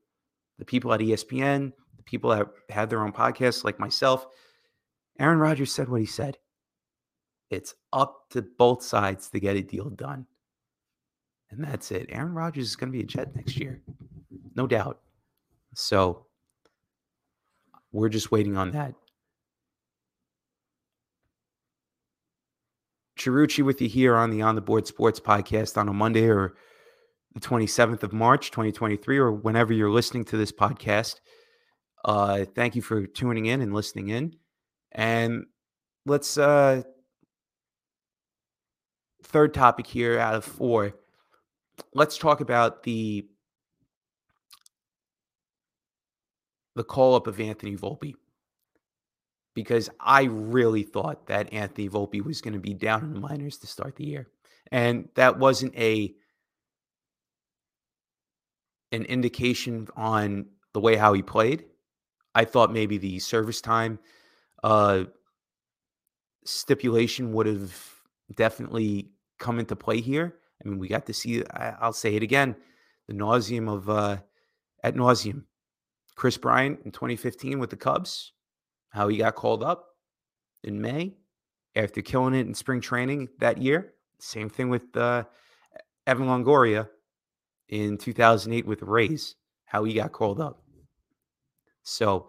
The 0.58 0.64
people 0.64 0.92
at 0.92 1.00
ESPN, 1.00 1.72
the 1.96 2.02
people 2.04 2.30
that 2.30 2.46
had 2.70 2.88
their 2.88 3.04
own 3.04 3.12
podcasts, 3.12 3.64
like 3.64 3.78
myself, 3.78 4.26
Aaron 5.18 5.38
Rodgers 5.38 5.72
said 5.72 5.88
what 5.88 6.00
he 6.00 6.06
said. 6.06 6.38
It's 7.50 7.74
up 7.92 8.30
to 8.30 8.42
both 8.42 8.82
sides 8.82 9.28
to 9.30 9.40
get 9.40 9.56
a 9.56 9.62
deal 9.62 9.90
done. 9.90 10.26
And 11.50 11.62
that's 11.62 11.90
it. 11.90 12.06
Aaron 12.08 12.32
Rodgers 12.32 12.68
is 12.68 12.76
going 12.76 12.90
to 12.90 12.96
be 12.96 13.04
a 13.04 13.06
Jet 13.06 13.36
next 13.36 13.58
year, 13.58 13.82
no 14.54 14.66
doubt. 14.66 15.00
So 15.74 16.26
we're 17.92 18.08
just 18.08 18.32
waiting 18.32 18.56
on 18.56 18.70
that. 18.70 18.94
Chiarucci 23.18 23.62
with 23.62 23.80
you 23.80 23.88
here 23.88 24.16
on 24.16 24.30
the 24.30 24.42
On 24.42 24.54
the 24.54 24.60
Board 24.60 24.86
Sports 24.86 25.20
podcast 25.20 25.76
on 25.76 25.88
a 25.88 25.92
Monday 25.92 26.28
or 26.28 26.54
the 27.34 27.40
27th 27.40 28.02
of 28.02 28.12
March, 28.12 28.50
2023, 28.50 29.18
or 29.18 29.30
whenever 29.30 29.72
you're 29.72 29.90
listening 29.90 30.24
to 30.24 30.36
this 30.36 30.50
podcast. 30.50 31.20
Uh, 32.04 32.44
thank 32.54 32.74
you 32.74 32.82
for 32.82 33.06
tuning 33.06 33.46
in 33.46 33.60
and 33.60 33.72
listening 33.72 34.08
in. 34.08 34.34
And 34.92 35.46
let's, 36.06 36.38
uh, 36.38 36.82
third 39.22 39.54
topic 39.54 39.86
here 39.86 40.18
out 40.18 40.34
of 40.34 40.44
four. 40.44 40.94
Let's 41.94 42.18
talk 42.18 42.40
about 42.40 42.82
the 42.82 43.26
the 46.74 46.84
call 46.84 47.14
up 47.14 47.26
of 47.26 47.38
Anthony 47.38 47.76
Volpe 47.76 48.14
because 49.54 49.90
I 50.00 50.24
really 50.24 50.82
thought 50.82 51.26
that 51.26 51.52
Anthony 51.52 51.88
Volpe 51.88 52.24
was 52.24 52.40
going 52.40 52.54
to 52.54 52.60
be 52.60 52.72
down 52.72 53.02
in 53.02 53.12
the 53.12 53.20
minors 53.20 53.58
to 53.58 53.66
start 53.66 53.96
the 53.96 54.06
year. 54.06 54.28
And 54.70 55.08
that 55.16 55.38
wasn't 55.38 55.76
a 55.76 56.14
an 58.92 59.04
indication 59.04 59.88
on 59.96 60.46
the 60.72 60.80
way 60.80 60.96
how 60.96 61.12
he 61.12 61.22
played. 61.22 61.64
I 62.34 62.44
thought 62.44 62.72
maybe 62.72 62.98
the 62.98 63.18
service 63.18 63.60
time 63.60 63.98
uh, 64.62 65.04
stipulation 66.44 67.32
would 67.32 67.46
have 67.46 67.74
definitely 68.34 69.10
come 69.38 69.58
into 69.58 69.76
play 69.76 70.00
here. 70.00 70.36
I 70.64 70.68
mean, 70.68 70.78
we 70.78 70.88
got 70.88 71.06
to 71.06 71.12
see, 71.12 71.44
I, 71.46 71.86
will 71.86 71.92
say 71.92 72.14
it 72.14 72.22
again, 72.22 72.54
the 73.08 73.14
nauseum 73.14 73.72
of 73.72 73.90
uh, 73.90 74.18
at 74.82 74.94
nauseum. 74.94 75.44
Kris 76.14 76.36
Bryant 76.36 76.80
in 76.84 76.92
2015 76.92 77.58
with 77.58 77.70
the 77.70 77.76
Cubs, 77.76 78.32
how 78.90 79.08
he 79.08 79.16
got 79.16 79.34
called 79.34 79.64
up 79.64 79.88
in 80.62 80.80
May 80.80 81.14
after 81.74 82.02
killing 82.02 82.34
it 82.34 82.46
in 82.46 82.54
spring 82.54 82.80
training 82.80 83.28
that 83.38 83.58
year. 83.58 83.94
Same 84.18 84.48
thing 84.48 84.68
with 84.68 84.96
uh, 84.96 85.24
Evan 86.06 86.26
Longoria 86.26 86.88
in 87.68 87.96
2008 87.96 88.66
with 88.66 88.80
the 88.80 88.86
Rays, 88.86 89.36
how 89.64 89.84
he 89.84 89.94
got 89.94 90.12
called 90.12 90.40
up. 90.40 90.62
So 91.82 92.28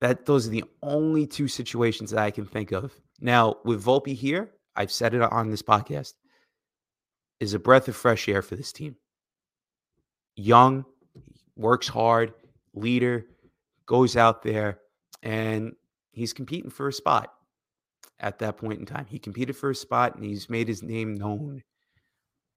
that 0.00 0.26
those 0.26 0.46
are 0.46 0.50
the 0.50 0.64
only 0.82 1.26
two 1.26 1.48
situations 1.48 2.10
that 2.10 2.20
I 2.20 2.30
can 2.30 2.46
think 2.46 2.72
of. 2.72 2.92
Now 3.20 3.56
with 3.64 3.84
Volpe 3.84 4.14
here, 4.14 4.50
I've 4.74 4.92
said 4.92 5.14
it 5.14 5.22
on 5.22 5.50
this 5.50 5.62
podcast, 5.62 6.14
is 7.40 7.54
a 7.54 7.58
breath 7.58 7.88
of 7.88 7.96
fresh 7.96 8.28
air 8.28 8.42
for 8.42 8.56
this 8.56 8.72
team. 8.72 8.96
Young, 10.36 10.84
works 11.56 11.88
hard, 11.88 12.34
leader, 12.74 13.26
goes 13.86 14.16
out 14.16 14.42
there, 14.42 14.80
and 15.22 15.74
he's 16.12 16.32
competing 16.32 16.70
for 16.70 16.88
a 16.88 16.92
spot 16.92 17.32
at 18.20 18.38
that 18.38 18.58
point 18.58 18.80
in 18.80 18.86
time. 18.86 19.06
He 19.08 19.18
competed 19.18 19.56
for 19.56 19.70
a 19.70 19.74
spot 19.74 20.14
and 20.14 20.24
he's 20.24 20.50
made 20.50 20.68
his 20.68 20.82
name 20.82 21.14
known 21.14 21.62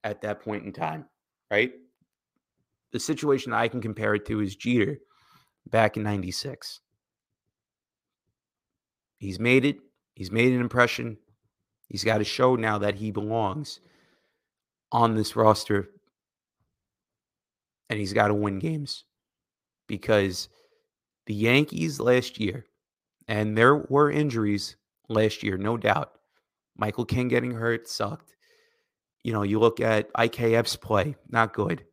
at 0.04 0.22
that 0.22 0.42
point 0.42 0.64
in 0.64 0.72
time 0.72 1.06
right? 1.50 1.72
The 2.92 3.00
situation 3.00 3.52
I 3.52 3.68
can 3.68 3.80
compare 3.80 4.14
it 4.14 4.24
to 4.26 4.40
is 4.40 4.56
Jeter 4.56 4.98
back 5.68 5.96
in 5.96 6.02
96. 6.02 6.80
He's 9.20 9.38
made 9.38 9.64
it, 9.64 9.78
he's 10.16 10.32
made 10.32 10.52
an 10.52 10.60
impression. 10.60 11.16
He's 11.88 12.02
got 12.02 12.18
to 12.18 12.24
show 12.24 12.56
now 12.56 12.78
that 12.78 12.96
he 12.96 13.12
belongs 13.12 13.80
on 14.90 15.14
this 15.14 15.36
roster 15.36 15.90
and 17.88 17.98
he's 17.98 18.12
got 18.12 18.28
to 18.28 18.34
win 18.34 18.58
games 18.58 19.04
because 19.86 20.48
the 21.26 21.34
Yankees 21.34 22.00
last 22.00 22.40
year, 22.40 22.66
and 23.28 23.56
there 23.56 23.76
were 23.76 24.10
injuries 24.10 24.74
last 25.08 25.44
year, 25.44 25.56
no 25.56 25.76
doubt. 25.76 26.12
Michael 26.76 27.04
King 27.04 27.28
getting 27.28 27.52
hurt 27.52 27.88
sucked 27.88 28.30
you 29.22 29.32
know, 29.32 29.42
you 29.42 29.58
look 29.58 29.80
at 29.80 30.12
IKF's 30.14 30.76
play, 30.76 31.14
not 31.28 31.52
good. 31.52 31.84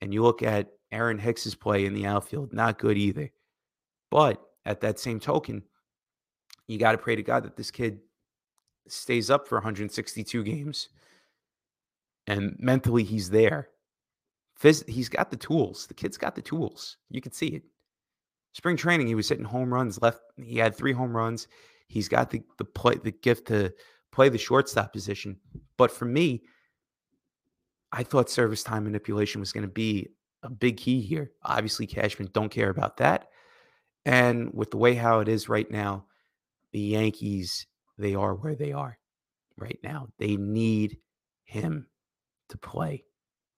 And 0.00 0.12
you 0.12 0.22
look 0.22 0.42
at 0.42 0.72
Aaron 0.92 1.18
Hicks's 1.18 1.54
play 1.54 1.86
in 1.86 1.94
the 1.94 2.06
outfield, 2.06 2.52
not 2.52 2.78
good 2.78 2.98
either. 2.98 3.30
But 4.10 4.42
at 4.64 4.80
that 4.80 4.98
same 4.98 5.20
token, 5.20 5.62
you 6.66 6.78
got 6.78 6.92
to 6.92 6.98
pray 6.98 7.16
to 7.16 7.22
God 7.22 7.44
that 7.44 7.56
this 7.56 7.70
kid 7.70 8.00
stays 8.88 9.30
up 9.30 9.48
for 9.48 9.56
162 9.56 10.42
games 10.44 10.88
and 12.26 12.56
mentally 12.58 13.04
he's 13.04 13.30
there. 13.30 13.68
Phys- 14.60 14.88
he's 14.88 15.08
got 15.08 15.30
the 15.30 15.36
tools. 15.36 15.86
The 15.86 15.94
kid's 15.94 16.16
got 16.16 16.34
the 16.34 16.42
tools. 16.42 16.96
You 17.10 17.20
can 17.20 17.32
see 17.32 17.48
it. 17.48 17.62
Spring 18.52 18.76
training, 18.76 19.06
he 19.06 19.14
was 19.14 19.28
hitting 19.28 19.44
home 19.44 19.72
runs. 19.72 20.00
Left, 20.00 20.20
he 20.36 20.58
had 20.58 20.76
three 20.76 20.92
home 20.92 21.14
runs. 21.14 21.48
He's 21.88 22.08
got 22.08 22.30
the 22.30 22.42
the 22.58 22.64
play, 22.64 22.94
the 22.96 23.10
gift 23.10 23.48
to 23.48 23.72
play 24.12 24.28
the 24.28 24.38
shortstop 24.38 24.92
position. 24.92 25.38
But 25.76 25.90
for 25.90 26.04
me, 26.04 26.44
I 27.92 28.04
thought 28.04 28.30
service 28.30 28.62
time 28.62 28.84
manipulation 28.84 29.40
was 29.40 29.52
going 29.52 29.66
to 29.66 29.72
be 29.72 30.08
a 30.44 30.50
big 30.50 30.76
key 30.76 31.00
here. 31.00 31.32
Obviously, 31.42 31.86
Cashman 31.86 32.30
don't 32.32 32.50
care 32.50 32.70
about 32.70 32.98
that. 32.98 33.28
And 34.06 34.52
with 34.54 34.70
the 34.70 34.76
way 34.76 34.94
how 34.94 35.20
it 35.20 35.28
is 35.28 35.48
right 35.48 35.70
now, 35.70 36.06
the 36.74 36.80
Yankees, 36.80 37.68
they 37.96 38.16
are 38.16 38.34
where 38.34 38.56
they 38.56 38.72
are 38.72 38.98
right 39.56 39.78
now. 39.84 40.08
They 40.18 40.36
need 40.36 40.98
him 41.44 41.86
to 42.48 42.58
play 42.58 43.04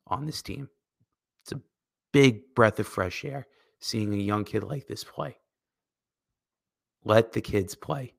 on 0.06 0.26
this 0.26 0.42
team. 0.42 0.68
It's 1.42 1.52
a 1.52 1.60
big 2.12 2.54
breath 2.54 2.78
of 2.78 2.86
fresh 2.86 3.24
air 3.24 3.46
seeing 3.80 4.12
a 4.12 4.18
young 4.18 4.44
kid 4.44 4.64
like 4.64 4.86
this 4.86 5.02
play. 5.02 5.34
Let 7.04 7.32
the 7.32 7.40
kids 7.40 7.74
play. 7.74 8.12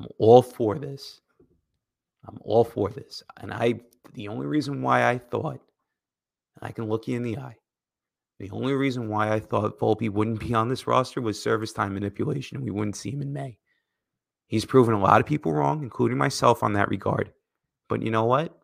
I'm 0.00 0.06
all 0.18 0.40
for 0.40 0.78
this. 0.78 1.20
I'm 2.26 2.38
all 2.40 2.64
for 2.64 2.88
this. 2.88 3.22
And 3.36 3.52
I, 3.52 3.74
the 4.14 4.28
only 4.28 4.46
reason 4.46 4.80
why 4.80 5.06
I 5.06 5.18
thought, 5.18 5.60
I 6.62 6.72
can 6.72 6.88
look 6.88 7.08
you 7.08 7.16
in 7.16 7.24
the 7.24 7.36
eye, 7.36 7.56
The 8.38 8.50
only 8.50 8.72
reason 8.74 9.08
why 9.08 9.32
I 9.32 9.40
thought 9.40 9.78
Volpe 9.78 10.10
wouldn't 10.10 10.40
be 10.40 10.54
on 10.54 10.68
this 10.68 10.86
roster 10.86 11.20
was 11.20 11.42
service 11.42 11.72
time 11.72 11.94
manipulation, 11.94 12.56
and 12.56 12.64
we 12.64 12.70
wouldn't 12.70 12.96
see 12.96 13.10
him 13.10 13.22
in 13.22 13.32
May. 13.32 13.58
He's 14.46 14.64
proven 14.64 14.94
a 14.94 15.00
lot 15.00 15.20
of 15.20 15.26
people 15.26 15.52
wrong, 15.52 15.82
including 15.82 16.18
myself, 16.18 16.62
on 16.62 16.72
that 16.74 16.88
regard. 16.88 17.32
But 17.88 18.02
you 18.02 18.10
know 18.10 18.24
what? 18.24 18.56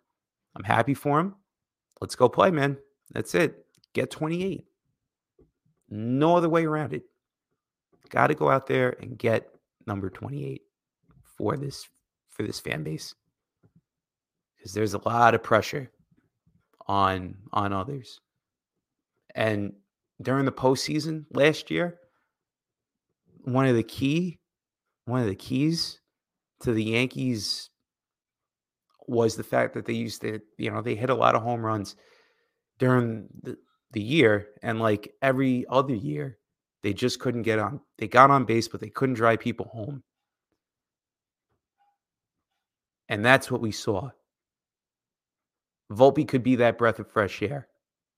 I'm 0.55 0.65
happy 0.65 0.95
for 0.95 1.19
him. 1.19 1.35
Let's 2.01 2.15
go 2.15 2.29
play, 2.29 2.51
man. 2.51 2.79
That's 3.13 3.35
it. 3.35 3.67
Get 3.93 4.11
28. 4.11 4.65
No 5.91 6.37
other 6.37 6.49
way 6.49 6.65
around 6.65 6.93
it. 6.93 7.03
Got 8.11 8.29
to 8.29 8.35
go 8.35 8.51
out 8.51 8.67
there 8.67 8.97
and 9.01 9.19
get 9.19 9.49
number 9.87 10.09
28 10.09 10.63
for 11.37 11.57
this 11.57 11.87
for 12.29 12.43
this 12.43 12.61
fan 12.61 12.83
base. 12.83 13.15
Cuz 14.63 14.73
there's 14.73 14.95
a 14.95 15.09
lot 15.09 15.35
of 15.35 15.43
pressure 15.43 15.91
on 16.87 17.37
on 17.53 17.73
others. 17.73 18.21
And 19.35 19.73
during 20.23 20.45
the 20.45 20.53
postseason 20.53 21.25
last 21.33 21.71
year, 21.71 21.99
one 23.43 23.67
of 23.67 23.75
the 23.77 23.83
key 23.83 24.39
one 25.07 25.21
of 25.21 25.27
the 25.27 25.35
keys 25.35 26.01
to 26.61 26.73
the 26.73 26.83
Yankees 26.83 27.71
was 29.07 29.37
the 29.37 29.45
fact 29.45 29.75
that 29.75 29.85
they 29.85 29.93
used 29.93 30.23
to, 30.23 30.41
you 30.57 30.71
know, 30.71 30.81
they 30.81 30.95
hit 30.95 31.11
a 31.11 31.15
lot 31.15 31.35
of 31.35 31.43
home 31.43 31.65
runs 31.65 31.95
during 32.79 33.29
the, 33.43 33.57
the 33.93 34.01
year. 34.01 34.49
And 34.63 34.81
like 34.81 35.13
every 35.21 35.67
other 35.69 35.95
year, 35.95 36.39
they 36.83 36.95
just 36.95 37.21
couldn't 37.21 37.43
get 37.43 37.59
on. 37.59 37.81
They 37.99 38.09
got 38.09 38.31
on 38.31 38.45
base, 38.45 38.69
but 38.69 38.81
they 38.81 38.89
couldn't 38.89 39.17
drive 39.17 39.41
people 39.41 39.67
home. 39.67 40.03
And 43.09 43.25
that's 43.25 43.51
what 43.51 43.61
we 43.61 43.73
saw. 43.73 44.11
Volpe 45.93 46.27
could 46.27 46.43
be 46.43 46.57
that 46.57 46.79
breath 46.79 46.99
of 46.99 47.11
fresh 47.11 47.43
air. 47.43 47.69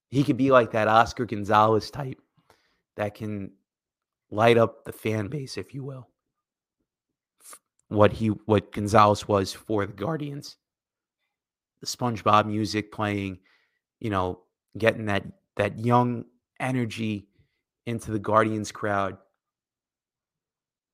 He 0.09 0.23
could 0.23 0.37
be 0.37 0.51
like 0.51 0.71
that 0.71 0.87
Oscar 0.87 1.25
Gonzalez 1.25 1.91
type 1.91 2.19
that 2.95 3.15
can 3.15 3.51
light 4.31 4.57
up 4.57 4.85
the 4.85 4.91
fan 4.91 5.27
base, 5.27 5.57
if 5.57 5.73
you 5.73 5.83
will. 5.83 6.07
What 7.89 8.13
he 8.13 8.27
what 8.27 8.71
Gonzalez 8.71 9.27
was 9.27 9.53
for 9.53 9.85
the 9.85 9.93
Guardians. 9.93 10.57
The 11.81 11.87
SpongeBob 11.87 12.45
music 12.45 12.91
playing, 12.91 13.39
you 13.99 14.09
know, 14.09 14.41
getting 14.77 15.05
that 15.05 15.23
that 15.55 15.79
young 15.79 16.25
energy 16.59 17.27
into 17.85 18.11
the 18.11 18.19
Guardians 18.19 18.71
crowd. 18.71 19.17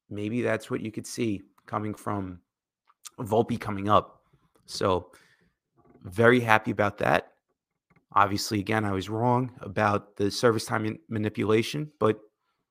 Maybe 0.09 0.41
that's 0.41 0.69
what 0.69 0.81
you 0.81 0.91
could 0.91 1.07
see 1.07 1.41
coming 1.65 1.93
from 1.93 2.39
Volpe 3.19 3.59
coming 3.59 3.89
up. 3.89 4.21
So 4.65 5.11
very 6.03 6.39
happy 6.39 6.71
about 6.71 6.97
that. 6.99 7.32
Obviously, 8.15 8.59
again, 8.59 8.85
I 8.85 8.91
was 8.91 9.09
wrong 9.09 9.51
about 9.61 10.15
the 10.17 10.29
service 10.29 10.65
time 10.65 10.99
manipulation, 11.09 11.91
but 11.99 12.19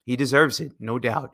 he 0.04 0.16
deserves 0.16 0.60
it, 0.60 0.72
no 0.78 0.98
doubt. 0.98 1.32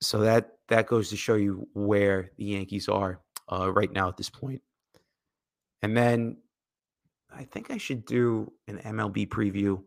So 0.00 0.20
that 0.20 0.52
that 0.68 0.86
goes 0.86 1.10
to 1.10 1.16
show 1.16 1.34
you 1.34 1.68
where 1.74 2.30
the 2.36 2.44
Yankees 2.44 2.88
are 2.88 3.20
uh, 3.50 3.72
right 3.72 3.92
now 3.92 4.08
at 4.08 4.16
this 4.16 4.30
point. 4.30 4.62
And 5.82 5.96
then 5.96 6.38
I 7.34 7.44
think 7.44 7.70
I 7.70 7.78
should 7.78 8.04
do 8.04 8.52
an 8.68 8.78
MLB 8.78 9.28
preview. 9.28 9.82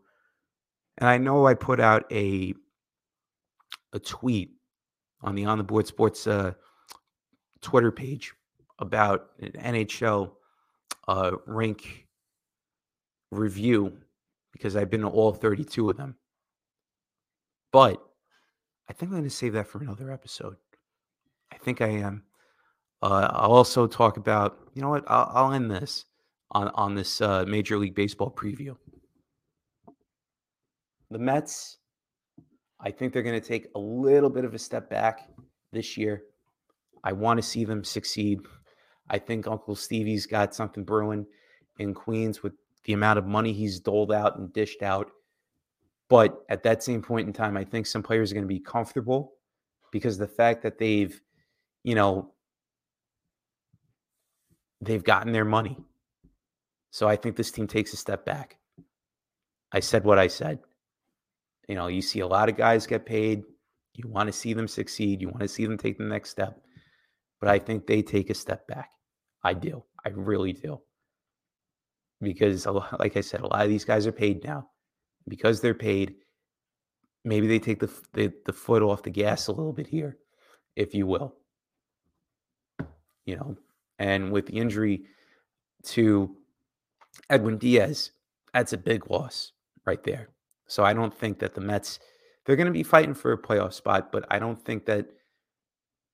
And 0.98 1.08
I 1.08 1.18
know 1.18 1.46
I 1.46 1.54
put 1.54 1.80
out 1.80 2.04
a 2.12 2.54
a 3.92 3.98
tweet 3.98 4.52
on 5.22 5.34
the 5.34 5.46
On 5.46 5.58
the 5.58 5.64
Board 5.64 5.86
Sports 5.86 6.26
uh, 6.26 6.52
Twitter 7.62 7.90
page 7.90 8.32
about 8.78 9.30
an 9.40 9.52
NHL 9.52 10.32
uh, 11.08 11.32
rink 11.46 12.05
review 13.30 13.98
because 14.52 14.76
I've 14.76 14.90
been 14.90 15.02
to 15.02 15.08
all 15.08 15.32
32 15.32 15.90
of 15.90 15.96
them. 15.96 16.16
But 17.72 18.02
I 18.88 18.92
think 18.92 19.10
I'm 19.10 19.18
going 19.18 19.24
to 19.24 19.30
save 19.30 19.52
that 19.54 19.68
for 19.68 19.80
another 19.80 20.10
episode. 20.10 20.56
I 21.52 21.58
think 21.58 21.80
I 21.80 21.88
am. 21.88 22.22
Uh, 23.02 23.28
I'll 23.30 23.52
also 23.52 23.86
talk 23.86 24.16
about, 24.16 24.58
you 24.74 24.82
know 24.82 24.88
what? 24.88 25.04
I'll, 25.08 25.30
I'll 25.34 25.52
end 25.52 25.70
this 25.70 26.06
on 26.52 26.68
on 26.74 26.94
this 26.94 27.20
uh, 27.20 27.44
Major 27.46 27.76
League 27.76 27.94
Baseball 27.94 28.30
preview. 28.30 28.76
The 31.10 31.18
Mets, 31.18 31.78
I 32.80 32.90
think 32.90 33.12
they're 33.12 33.22
going 33.22 33.40
to 33.40 33.46
take 33.46 33.68
a 33.74 33.78
little 33.78 34.30
bit 34.30 34.44
of 34.44 34.54
a 34.54 34.58
step 34.58 34.90
back 34.90 35.28
this 35.72 35.96
year. 35.96 36.22
I 37.04 37.12
want 37.12 37.38
to 37.38 37.42
see 37.42 37.64
them 37.64 37.84
succeed. 37.84 38.40
I 39.08 39.18
think 39.18 39.46
Uncle 39.46 39.76
Stevie's 39.76 40.26
got 40.26 40.54
something 40.54 40.82
brewing 40.82 41.26
in 41.78 41.94
Queens 41.94 42.42
with 42.42 42.54
the 42.86 42.92
amount 42.92 43.18
of 43.18 43.26
money 43.26 43.52
he's 43.52 43.80
doled 43.80 44.12
out 44.12 44.38
and 44.38 44.52
dished 44.52 44.82
out. 44.82 45.10
But 46.08 46.40
at 46.48 46.62
that 46.62 46.82
same 46.82 47.02
point 47.02 47.26
in 47.26 47.32
time, 47.32 47.56
I 47.56 47.64
think 47.64 47.86
some 47.86 48.02
players 48.02 48.30
are 48.30 48.34
going 48.34 48.44
to 48.44 48.48
be 48.48 48.60
comfortable 48.60 49.32
because 49.90 50.16
the 50.16 50.28
fact 50.28 50.62
that 50.62 50.78
they've, 50.78 51.20
you 51.82 51.96
know, 51.96 52.32
they've 54.80 55.02
gotten 55.02 55.32
their 55.32 55.44
money. 55.44 55.76
So 56.92 57.08
I 57.08 57.16
think 57.16 57.36
this 57.36 57.50
team 57.50 57.66
takes 57.66 57.92
a 57.92 57.96
step 57.96 58.24
back. 58.24 58.56
I 59.72 59.80
said 59.80 60.04
what 60.04 60.18
I 60.18 60.28
said. 60.28 60.60
You 61.68 61.74
know, 61.74 61.88
you 61.88 62.00
see 62.00 62.20
a 62.20 62.26
lot 62.26 62.48
of 62.48 62.56
guys 62.56 62.86
get 62.86 63.04
paid. 63.04 63.42
You 63.94 64.08
want 64.08 64.28
to 64.28 64.32
see 64.32 64.52
them 64.52 64.68
succeed. 64.68 65.20
You 65.20 65.28
want 65.28 65.40
to 65.40 65.48
see 65.48 65.66
them 65.66 65.76
take 65.76 65.98
the 65.98 66.04
next 66.04 66.30
step. 66.30 66.60
But 67.40 67.50
I 67.50 67.58
think 67.58 67.86
they 67.86 68.02
take 68.02 68.30
a 68.30 68.34
step 68.34 68.68
back. 68.68 68.90
I 69.42 69.54
do. 69.54 69.82
I 70.04 70.10
really 70.10 70.52
do. 70.52 70.80
Because, 72.20 72.66
like 72.98 73.16
I 73.16 73.20
said, 73.20 73.40
a 73.40 73.46
lot 73.46 73.64
of 73.64 73.68
these 73.68 73.84
guys 73.84 74.06
are 74.06 74.12
paid 74.12 74.44
now. 74.44 74.68
Because 75.28 75.60
they're 75.60 75.74
paid, 75.74 76.14
maybe 77.24 77.46
they 77.46 77.58
take 77.58 77.80
the, 77.80 77.90
the, 78.12 78.32
the 78.44 78.52
foot 78.52 78.82
off 78.82 79.02
the 79.02 79.10
gas 79.10 79.48
a 79.48 79.52
little 79.52 79.72
bit 79.72 79.86
here, 79.86 80.18
if 80.76 80.94
you 80.94 81.06
will. 81.06 81.34
You 83.24 83.36
know, 83.36 83.56
and 83.98 84.30
with 84.30 84.46
the 84.46 84.58
injury 84.58 85.02
to 85.84 86.36
Edwin 87.28 87.58
Diaz, 87.58 88.12
that's 88.54 88.72
a 88.72 88.78
big 88.78 89.10
loss 89.10 89.52
right 89.84 90.02
there. 90.04 90.28
So 90.68 90.84
I 90.84 90.92
don't 90.92 91.12
think 91.12 91.40
that 91.40 91.54
the 91.54 91.60
Mets 91.60 91.98
they're 92.46 92.56
going 92.56 92.66
to 92.66 92.72
be 92.72 92.84
fighting 92.84 93.14
for 93.14 93.32
a 93.32 93.38
playoff 93.38 93.72
spot, 93.72 94.12
but 94.12 94.24
I 94.30 94.38
don't 94.38 94.64
think 94.64 94.86
that 94.86 95.06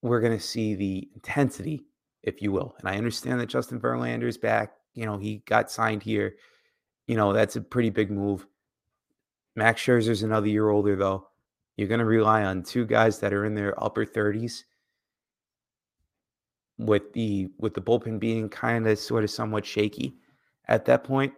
we're 0.01 0.21
going 0.21 0.37
to 0.37 0.43
see 0.43 0.75
the 0.75 1.09
intensity, 1.15 1.85
if 2.23 2.41
you 2.41 2.51
will. 2.51 2.75
And 2.79 2.89
I 2.89 2.97
understand 2.97 3.39
that 3.41 3.51
Justin 3.51 3.79
Verlander 3.79 4.27
is 4.27 4.39
back. 4.39 4.73
You 4.95 5.07
know, 5.07 5.19
he 5.19 5.43
got 5.47 5.71
signed 5.71 6.03
here. 6.03 6.37
You 7.07 7.17
know, 7.17 7.33
that's 7.33 7.57
a 7.57 7.61
pretty 7.61 7.91
big 7.91 8.11
move. 8.11 8.47
Max 9.57 9.83
Scherzer's 9.83 10.23
another 10.23 10.49
year 10.49 10.69
older, 10.71 10.97
though. 10.97 11.29
You're 11.77 11.89
going 11.89 12.01
to 12.01 12.07
rely 12.07 12.45
on 12.45 12.63
two 12.63 12.87
guys 12.87 13.19
that 13.21 13.33
are 13.33 13.45
in 13.45 13.55
their 13.55 13.83
upper 13.83 14.05
30s 14.05 14.65
with 16.79 17.13
the 17.13 17.49
with 17.59 17.75
the 17.75 17.81
bullpen 17.81 18.19
being 18.19 18.49
kind 18.49 18.87
of 18.87 18.99
sort 18.99 19.25
of 19.25 19.31
somewhat 19.31 19.65
shaky 19.65 20.17
at 20.69 20.85
that 20.87 21.05
point, 21.05 21.33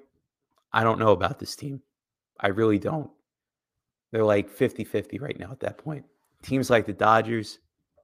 I 0.73 0.85
don't 0.85 0.99
know 0.99 1.13
about 1.13 1.39
this 1.39 1.57
team. 1.57 1.83
I 2.41 2.49
really 2.49 2.79
don't. 2.79 3.11
They're 4.11 4.25
like 4.25 4.49
50 4.49 4.85
50 4.85 5.19
right 5.19 5.39
now 5.39 5.51
at 5.51 5.61
that 5.61 5.79
point. 5.79 6.05
Teams 6.43 6.71
like 6.71 6.87
the 6.87 6.93
Dodgers, 6.93 7.59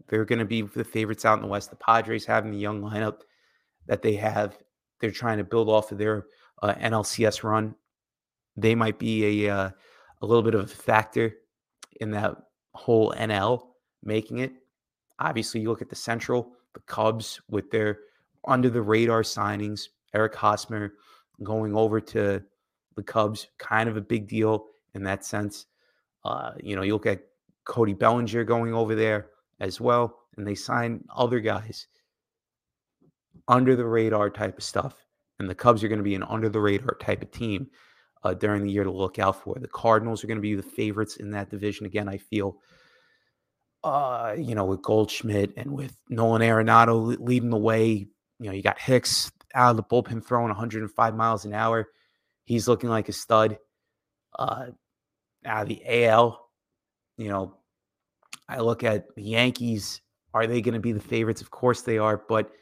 they're 0.08 0.24
going 0.24 0.38
to 0.38 0.44
be 0.44 0.62
the 0.62 0.84
favorites 0.84 1.24
out 1.24 1.38
in 1.38 1.42
the 1.42 1.48
West. 1.48 1.70
The 1.70 1.76
Padres 1.76 2.24
having 2.24 2.52
the 2.52 2.58
young 2.58 2.80
lineup 2.80 3.20
that 3.86 4.02
they 4.02 4.14
have, 4.14 4.58
they're 5.00 5.10
trying 5.10 5.38
to 5.38 5.44
build 5.44 5.68
off 5.68 5.92
of 5.92 5.98
their 5.98 6.26
uh, 6.62 6.74
NLCS 6.74 7.42
run. 7.42 7.74
They 8.56 8.74
might 8.74 8.98
be 8.98 9.46
a, 9.46 9.54
uh, 9.54 9.70
a 10.22 10.26
little 10.26 10.42
bit 10.42 10.54
of 10.54 10.64
a 10.64 10.66
factor 10.66 11.34
in 12.00 12.10
that 12.12 12.36
whole 12.74 13.12
NL 13.12 13.62
making 14.02 14.38
it. 14.38 14.52
Obviously, 15.18 15.60
you 15.60 15.68
look 15.68 15.82
at 15.82 15.88
the 15.88 15.96
Central, 15.96 16.52
the 16.74 16.80
Cubs 16.80 17.40
with 17.48 17.70
their 17.70 17.98
under 18.46 18.70
the 18.70 18.80
radar 18.80 19.22
signings, 19.22 19.88
Eric 20.14 20.34
Hosmer 20.34 20.94
going 21.42 21.74
over 21.74 22.00
to 22.00 22.42
the 22.96 23.02
Cubs, 23.02 23.48
kind 23.58 23.88
of 23.88 23.96
a 23.96 24.00
big 24.00 24.28
deal 24.28 24.66
in 24.94 25.02
that 25.04 25.24
sense. 25.24 25.66
Uh, 26.24 26.52
you 26.62 26.76
know, 26.76 26.82
you 26.82 26.94
look 26.94 27.06
at 27.06 27.20
Cody 27.64 27.94
Bellinger 27.94 28.44
going 28.44 28.74
over 28.74 28.94
there 28.94 29.28
as 29.60 29.80
well, 29.80 30.20
and 30.36 30.46
they 30.46 30.54
sign 30.54 31.04
other 31.14 31.40
guys 31.40 31.86
under 33.50 33.74
the 33.74 33.84
radar 33.84 34.30
type 34.30 34.56
of 34.56 34.64
stuff. 34.64 35.04
And 35.38 35.50
the 35.50 35.54
Cubs 35.54 35.82
are 35.82 35.88
going 35.88 35.98
to 35.98 36.04
be 36.04 36.14
an 36.14 36.22
under 36.22 36.48
the 36.48 36.60
radar 36.60 36.96
type 37.00 37.22
of 37.22 37.30
team 37.32 37.66
uh, 38.22 38.34
during 38.34 38.62
the 38.62 38.70
year 38.70 38.84
to 38.84 38.90
look 38.90 39.18
out 39.18 39.42
for. 39.42 39.56
The 39.58 39.68
Cardinals 39.68 40.22
are 40.22 40.28
going 40.28 40.38
to 40.38 40.42
be 40.42 40.54
the 40.54 40.62
favorites 40.62 41.16
in 41.16 41.32
that 41.32 41.50
division. 41.50 41.84
Again, 41.84 42.08
I 42.08 42.18
feel, 42.18 42.58
uh, 43.82 44.36
you 44.38 44.54
know, 44.54 44.66
with 44.66 44.82
Goldschmidt 44.82 45.54
and 45.56 45.72
with 45.72 45.96
Nolan 46.08 46.42
Arenado 46.42 47.16
leading 47.18 47.50
the 47.50 47.56
way. 47.56 48.06
You 48.38 48.46
know, 48.46 48.52
you 48.52 48.62
got 48.62 48.78
Hicks 48.78 49.32
out 49.54 49.70
of 49.70 49.76
the 49.76 49.82
bullpen 49.82 50.24
throwing 50.24 50.48
105 50.48 51.16
miles 51.16 51.44
an 51.44 51.52
hour. 51.52 51.88
He's 52.44 52.68
looking 52.68 52.90
like 52.90 53.08
a 53.08 53.12
stud. 53.12 53.58
Uh, 54.38 54.66
out 55.44 55.62
of 55.62 55.68
the 55.68 55.82
AL, 56.04 56.48
you 57.16 57.28
know, 57.28 57.56
I 58.48 58.60
look 58.60 58.84
at 58.84 59.12
the 59.16 59.22
Yankees. 59.22 60.00
Are 60.32 60.46
they 60.46 60.60
going 60.60 60.74
to 60.74 60.80
be 60.80 60.92
the 60.92 61.00
favorites? 61.00 61.40
Of 61.40 61.50
course 61.50 61.82
they 61.82 61.98
are. 61.98 62.22
But 62.28 62.52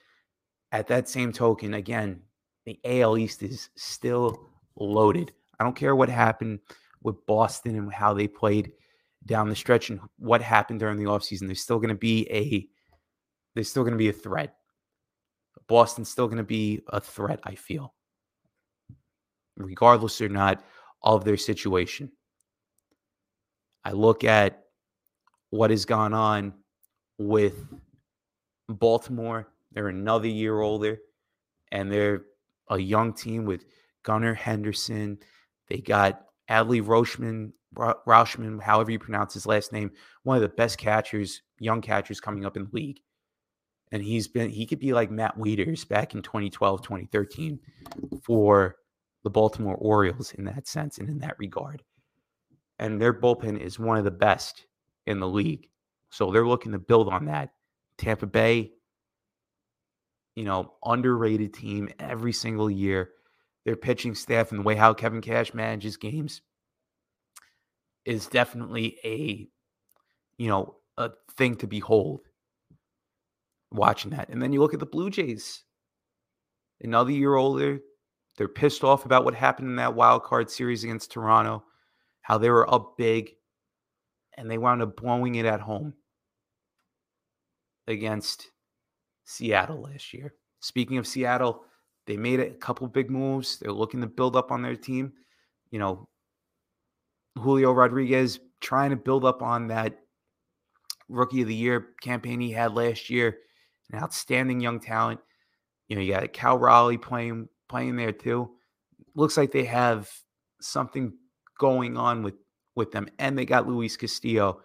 at 0.72 0.86
that 0.88 1.08
same 1.08 1.32
token, 1.32 1.74
again, 1.74 2.22
the 2.66 2.78
AL 2.84 3.16
East 3.16 3.42
is 3.42 3.70
still 3.76 4.50
loaded. 4.76 5.32
I 5.58 5.64
don't 5.64 5.76
care 5.76 5.96
what 5.96 6.08
happened 6.08 6.60
with 7.02 7.24
Boston 7.26 7.76
and 7.76 7.92
how 7.92 8.14
they 8.14 8.28
played 8.28 8.72
down 9.26 9.48
the 9.48 9.56
stretch 9.56 9.90
and 9.90 10.00
what 10.18 10.42
happened 10.42 10.80
during 10.80 10.98
the 10.98 11.04
offseason. 11.04 11.46
There's 11.46 11.60
still 11.60 11.78
going 11.78 11.88
to 11.88 11.94
be 11.94 12.30
a 12.30 12.68
there's 13.54 13.68
still 13.70 13.82
going 13.82 13.92
to 13.92 13.98
be 13.98 14.08
a 14.08 14.12
threat. 14.12 14.54
Boston's 15.66 16.08
still 16.08 16.26
going 16.26 16.38
to 16.38 16.44
be 16.44 16.80
a 16.88 17.00
threat, 17.00 17.40
I 17.42 17.54
feel. 17.56 17.94
Regardless 19.56 20.20
or 20.20 20.28
not 20.28 20.62
of 21.02 21.24
their 21.24 21.36
situation. 21.36 22.12
I 23.84 23.92
look 23.92 24.22
at 24.22 24.64
what 25.50 25.70
has 25.70 25.84
gone 25.84 26.14
on 26.14 26.54
with 27.18 27.66
Baltimore. 28.68 29.48
They're 29.72 29.88
another 29.88 30.28
year 30.28 30.60
older, 30.60 30.98
and 31.72 31.90
they're 31.90 32.22
a 32.68 32.78
young 32.78 33.12
team 33.12 33.44
with 33.44 33.64
Gunnar 34.02 34.34
Henderson. 34.34 35.18
They 35.68 35.78
got 35.78 36.22
Adley 36.50 36.82
Rutschman, 36.82 37.52
Rauschman, 37.76 38.62
however 38.62 38.90
you 38.90 38.98
pronounce 38.98 39.34
his 39.34 39.46
last 39.46 39.72
name, 39.72 39.90
one 40.22 40.36
of 40.36 40.42
the 40.42 40.48
best 40.48 40.78
catchers, 40.78 41.42
young 41.58 41.80
catchers 41.80 42.20
coming 42.20 42.44
up 42.44 42.56
in 42.56 42.64
the 42.64 42.70
league. 42.72 43.00
And 43.92 44.02
he's 44.02 44.28
been, 44.28 44.50
he 44.50 44.66
could 44.66 44.80
be 44.80 44.92
like 44.92 45.10
Matt 45.10 45.38
Wieters 45.38 45.88
back 45.88 46.14
in 46.14 46.22
2012, 46.22 46.82
2013 46.82 47.58
for 48.22 48.76
the 49.24 49.30
Baltimore 49.30 49.76
Orioles 49.76 50.32
in 50.32 50.44
that 50.44 50.66
sense 50.66 50.98
and 50.98 51.08
in 51.08 51.18
that 51.20 51.38
regard. 51.38 51.82
And 52.78 53.00
their 53.00 53.14
bullpen 53.14 53.58
is 53.58 53.78
one 53.78 53.98
of 53.98 54.04
the 54.04 54.10
best 54.10 54.66
in 55.06 55.20
the 55.20 55.28
league. 55.28 55.68
So 56.10 56.30
they're 56.30 56.46
looking 56.46 56.72
to 56.72 56.78
build 56.78 57.08
on 57.08 57.24
that. 57.26 57.50
Tampa 57.96 58.26
Bay, 58.26 58.72
you 60.38 60.44
know, 60.44 60.72
underrated 60.84 61.52
team 61.52 61.88
every 61.98 62.32
single 62.32 62.70
year. 62.70 63.10
Their 63.64 63.74
pitching 63.74 64.14
staff 64.14 64.52
and 64.52 64.60
the 64.60 64.62
way 64.62 64.76
how 64.76 64.94
Kevin 64.94 65.20
Cash 65.20 65.52
manages 65.52 65.96
games 65.96 66.42
is 68.04 68.28
definitely 68.28 68.98
a, 69.04 69.48
you 70.40 70.48
know, 70.48 70.76
a 70.96 71.10
thing 71.36 71.56
to 71.56 71.66
behold 71.66 72.20
watching 73.72 74.12
that. 74.12 74.28
And 74.28 74.40
then 74.40 74.52
you 74.52 74.60
look 74.60 74.74
at 74.74 74.78
the 74.78 74.86
Blue 74.86 75.10
Jays, 75.10 75.64
another 76.80 77.10
year 77.10 77.34
older. 77.34 77.80
They're 78.36 78.46
pissed 78.46 78.84
off 78.84 79.06
about 79.06 79.24
what 79.24 79.34
happened 79.34 79.70
in 79.70 79.76
that 79.76 79.96
wild 79.96 80.22
card 80.22 80.52
series 80.52 80.84
against 80.84 81.10
Toronto, 81.10 81.64
how 82.22 82.38
they 82.38 82.48
were 82.48 82.72
up 82.72 82.96
big, 82.96 83.30
and 84.36 84.48
they 84.48 84.56
wound 84.56 84.82
up 84.82 84.96
blowing 84.96 85.34
it 85.34 85.46
at 85.46 85.60
home 85.60 85.94
against 87.88 88.46
Seattle 89.28 89.82
last 89.82 90.14
year. 90.14 90.32
Speaking 90.60 90.96
of 90.96 91.06
Seattle, 91.06 91.64
they 92.06 92.16
made 92.16 92.40
a 92.40 92.50
couple 92.50 92.88
big 92.88 93.10
moves. 93.10 93.58
They're 93.58 93.70
looking 93.70 94.00
to 94.00 94.06
build 94.06 94.34
up 94.34 94.50
on 94.50 94.62
their 94.62 94.74
team. 94.74 95.12
You 95.70 95.78
know, 95.78 96.08
Julio 97.36 97.72
Rodriguez 97.72 98.40
trying 98.60 98.88
to 98.88 98.96
build 98.96 99.26
up 99.26 99.42
on 99.42 99.68
that 99.68 99.98
rookie 101.10 101.42
of 101.42 101.48
the 101.48 101.54
year 101.54 101.88
campaign 102.00 102.40
he 102.40 102.52
had 102.52 102.74
last 102.74 103.10
year. 103.10 103.36
An 103.92 103.98
outstanding 103.98 104.60
young 104.60 104.80
talent. 104.80 105.20
You 105.88 105.96
know, 105.96 106.02
you 106.02 106.14
got 106.14 106.32
Cal 106.32 106.56
Raleigh 106.56 106.96
playing 106.96 107.48
playing 107.68 107.96
there 107.96 108.12
too. 108.12 108.50
Looks 109.14 109.36
like 109.36 109.52
they 109.52 109.64
have 109.64 110.10
something 110.62 111.12
going 111.58 111.98
on 111.98 112.22
with 112.22 112.34
with 112.74 112.92
them, 112.92 113.08
and 113.18 113.36
they 113.36 113.44
got 113.44 113.68
Luis 113.68 113.96
Castillo 113.96 114.62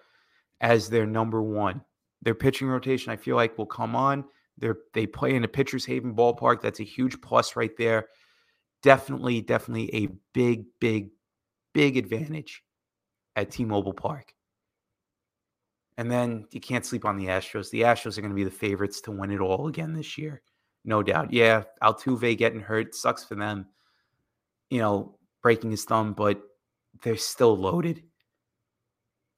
as 0.62 0.90
their 0.90 1.06
number 1.06 1.42
one. 1.42 1.82
Their 2.22 2.36
pitching 2.36 2.70
rotation, 2.70 3.12
I 3.12 3.18
feel 3.18 3.36
like, 3.36 3.58
will 3.58 3.66
come 3.66 3.94
on. 3.94 4.24
They 4.58 4.70
they 4.94 5.08
play 5.08 5.36
in 5.36 5.44
a 5.44 5.48
pitcher's 5.48 5.86
haven 5.86 6.16
ballpark. 6.16 6.62
That's 6.62 6.80
a 6.80 6.84
huge 6.84 7.20
plus 7.22 7.56
right 7.56 7.76
there. 7.78 8.08
Definitely, 8.82 9.42
definitely 9.42 9.94
a 9.96 10.10
big, 10.34 10.66
big, 10.80 11.10
big 11.74 11.98
advantage 11.98 12.64
at 13.36 13.50
T-Mobile 13.50 13.94
Park. 13.94 14.34
And 15.98 16.12
then 16.12 16.48
you 16.52 16.60
can't 16.60 16.86
sleep 16.86 17.06
on 17.06 17.18
the 17.18 17.28
Astros. 17.28 17.70
The 17.70 17.82
Astros 17.82 18.18
are 18.18 18.22
going 18.22 18.32
to 18.32 18.36
be 18.36 18.44
the 18.44 18.52
favorites 18.52 19.00
to 19.02 19.12
win 19.12 19.32
it 19.32 19.40
all 19.40 19.68
again 19.68 19.94
this 19.94 20.18
year. 20.18 20.42
No 20.86 21.02
doubt. 21.02 21.32
Yeah, 21.32 21.64
Altuve 21.82 22.38
getting 22.38 22.60
hurt 22.60 22.94
sucks 22.94 23.24
for 23.24 23.36
them. 23.36 23.68
You 24.70 24.80
know, 24.80 25.18
breaking 25.42 25.72
his 25.72 25.86
thumb, 25.86 26.14
but 26.14 26.42
they're 27.04 27.16
still 27.16 27.56
loaded. 27.56 28.04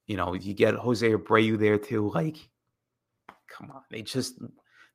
You 0.06 0.16
know, 0.16 0.34
you 0.34 0.54
get 0.54 0.74
Jose 0.74 1.08
Abreu 1.08 1.58
there 1.58 1.78
too. 1.78 2.10
Like, 2.10 2.36
come 3.48 3.70
on. 3.70 3.82
They 3.90 4.02
just 4.02 4.40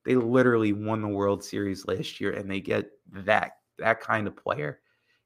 they 0.05 0.15
literally 0.15 0.73
won 0.73 1.01
the 1.01 1.07
World 1.07 1.43
Series 1.43 1.87
last 1.87 2.19
year 2.19 2.31
and 2.31 2.49
they 2.49 2.59
get 2.59 2.89
that 3.11 3.53
that 3.77 3.99
kind 3.99 4.27
of 4.27 4.35
player. 4.35 4.79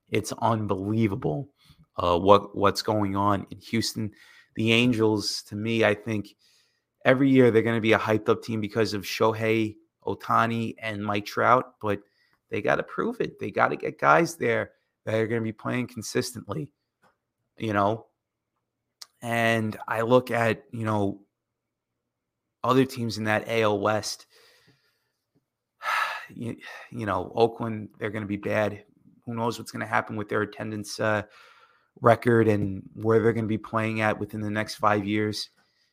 It's 0.10 0.34
unbelievable 0.42 1.50
uh, 1.98 2.18
what 2.18 2.56
what's 2.56 2.82
going 2.82 3.16
on 3.16 3.46
in 3.52 3.60
Houston. 3.60 4.12
The 4.56 4.72
Angels, 4.72 5.44
to 5.44 5.56
me, 5.56 5.84
I 5.84 5.94
think 5.94 6.36
every 7.04 7.30
year 7.30 7.52
they're 7.52 7.62
going 7.62 7.76
to 7.76 7.82
be 7.82 7.94
a 7.94 8.00
hyped 8.00 8.30
up 8.30 8.42
team 8.42 8.62
because 8.62 8.94
of 8.94 9.04
Shohei 9.04 9.76
Ohtani 10.06 10.76
and 10.80 11.06
Mike 11.06 11.26
Trout, 11.26 11.76
but 11.82 12.00
they 12.50 12.62
got 12.62 12.76
to 12.76 12.84
prove 12.84 13.20
it. 13.22 13.40
They 13.40 13.52
got 13.52 13.70
to 13.70 13.76
get 13.76 14.00
guys 14.00 14.36
there 14.36 14.72
that 15.06 15.16
are 15.16 15.28
going 15.28 15.42
to 15.42 15.44
be 15.44 15.52
playing 15.52 15.88
consistently, 15.88 16.72
you 17.58 17.74
know. 17.74 18.08
And 19.22 19.78
I 19.88 20.02
look 20.02 20.32
at, 20.32 20.64
you 20.72 20.86
know, 20.86 21.22
other 22.64 22.86
teams 22.86 23.18
in 23.18 23.26
that 23.26 23.48
AL 23.48 23.80
West. 23.80 24.26
You, 26.34 26.56
you 26.92 27.06
know, 27.06 27.32
Oakland, 27.36 27.90
they're 28.00 28.10
going 28.10 28.24
to 28.24 28.28
be 28.28 28.38
bad. 28.38 28.84
Who 29.26 29.34
knows 29.34 29.58
what's 29.58 29.72
going 29.72 29.82
to 29.82 29.88
happen 29.88 30.16
with 30.16 30.30
their 30.30 30.42
attendance 30.42 31.00
uh, 31.00 31.24
record 32.02 32.48
and 32.48 32.84
where 32.94 33.22
they're 33.22 33.34
going 33.34 33.46
to 33.46 33.50
be 33.50 33.58
playing 33.58 34.02
at 34.02 34.20
within 34.20 34.42
the 34.42 34.50
next 34.50 34.76
five 34.76 35.06
years. 35.06 35.50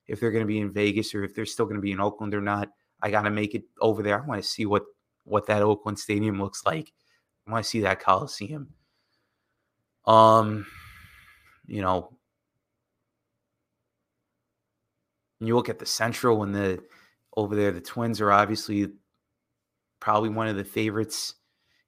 If 0.06 0.20
they're 0.20 0.30
going 0.30 0.44
to 0.44 0.48
be 0.48 0.60
in 0.60 0.70
Vegas 0.70 1.14
or 1.14 1.24
if 1.24 1.34
they're 1.34 1.46
still 1.46 1.64
going 1.64 1.76
to 1.76 1.82
be 1.82 1.92
in 1.92 2.00
Oakland 2.00 2.34
or 2.34 2.40
not, 2.40 2.68
I 3.02 3.10
got 3.10 3.22
to 3.22 3.30
make 3.30 3.54
it 3.54 3.64
over 3.80 4.02
there. 4.02 4.22
I 4.22 4.26
want 4.26 4.42
to 4.42 4.48
see 4.48 4.66
what 4.66 4.84
what 5.24 5.46
that 5.46 5.62
Oakland 5.62 5.98
Stadium 5.98 6.40
looks 6.40 6.66
like. 6.66 6.92
I 7.46 7.52
want 7.52 7.64
to 7.64 7.70
see 7.70 7.80
that 7.80 8.00
Coliseum. 8.00 8.68
Um, 10.04 10.66
you 11.66 11.80
know, 11.80 12.16
you 15.40 15.54
look 15.54 15.68
at 15.68 15.78
the 15.78 15.86
Central 15.86 16.42
and 16.42 16.54
the 16.54 16.82
over 17.36 17.56
there, 17.56 17.72
the 17.72 17.80
Twins 17.80 18.20
are 18.20 18.32
obviously 18.32 18.88
probably 20.02 20.30
one 20.30 20.48
of 20.48 20.56
the 20.56 20.64
favorites 20.64 21.36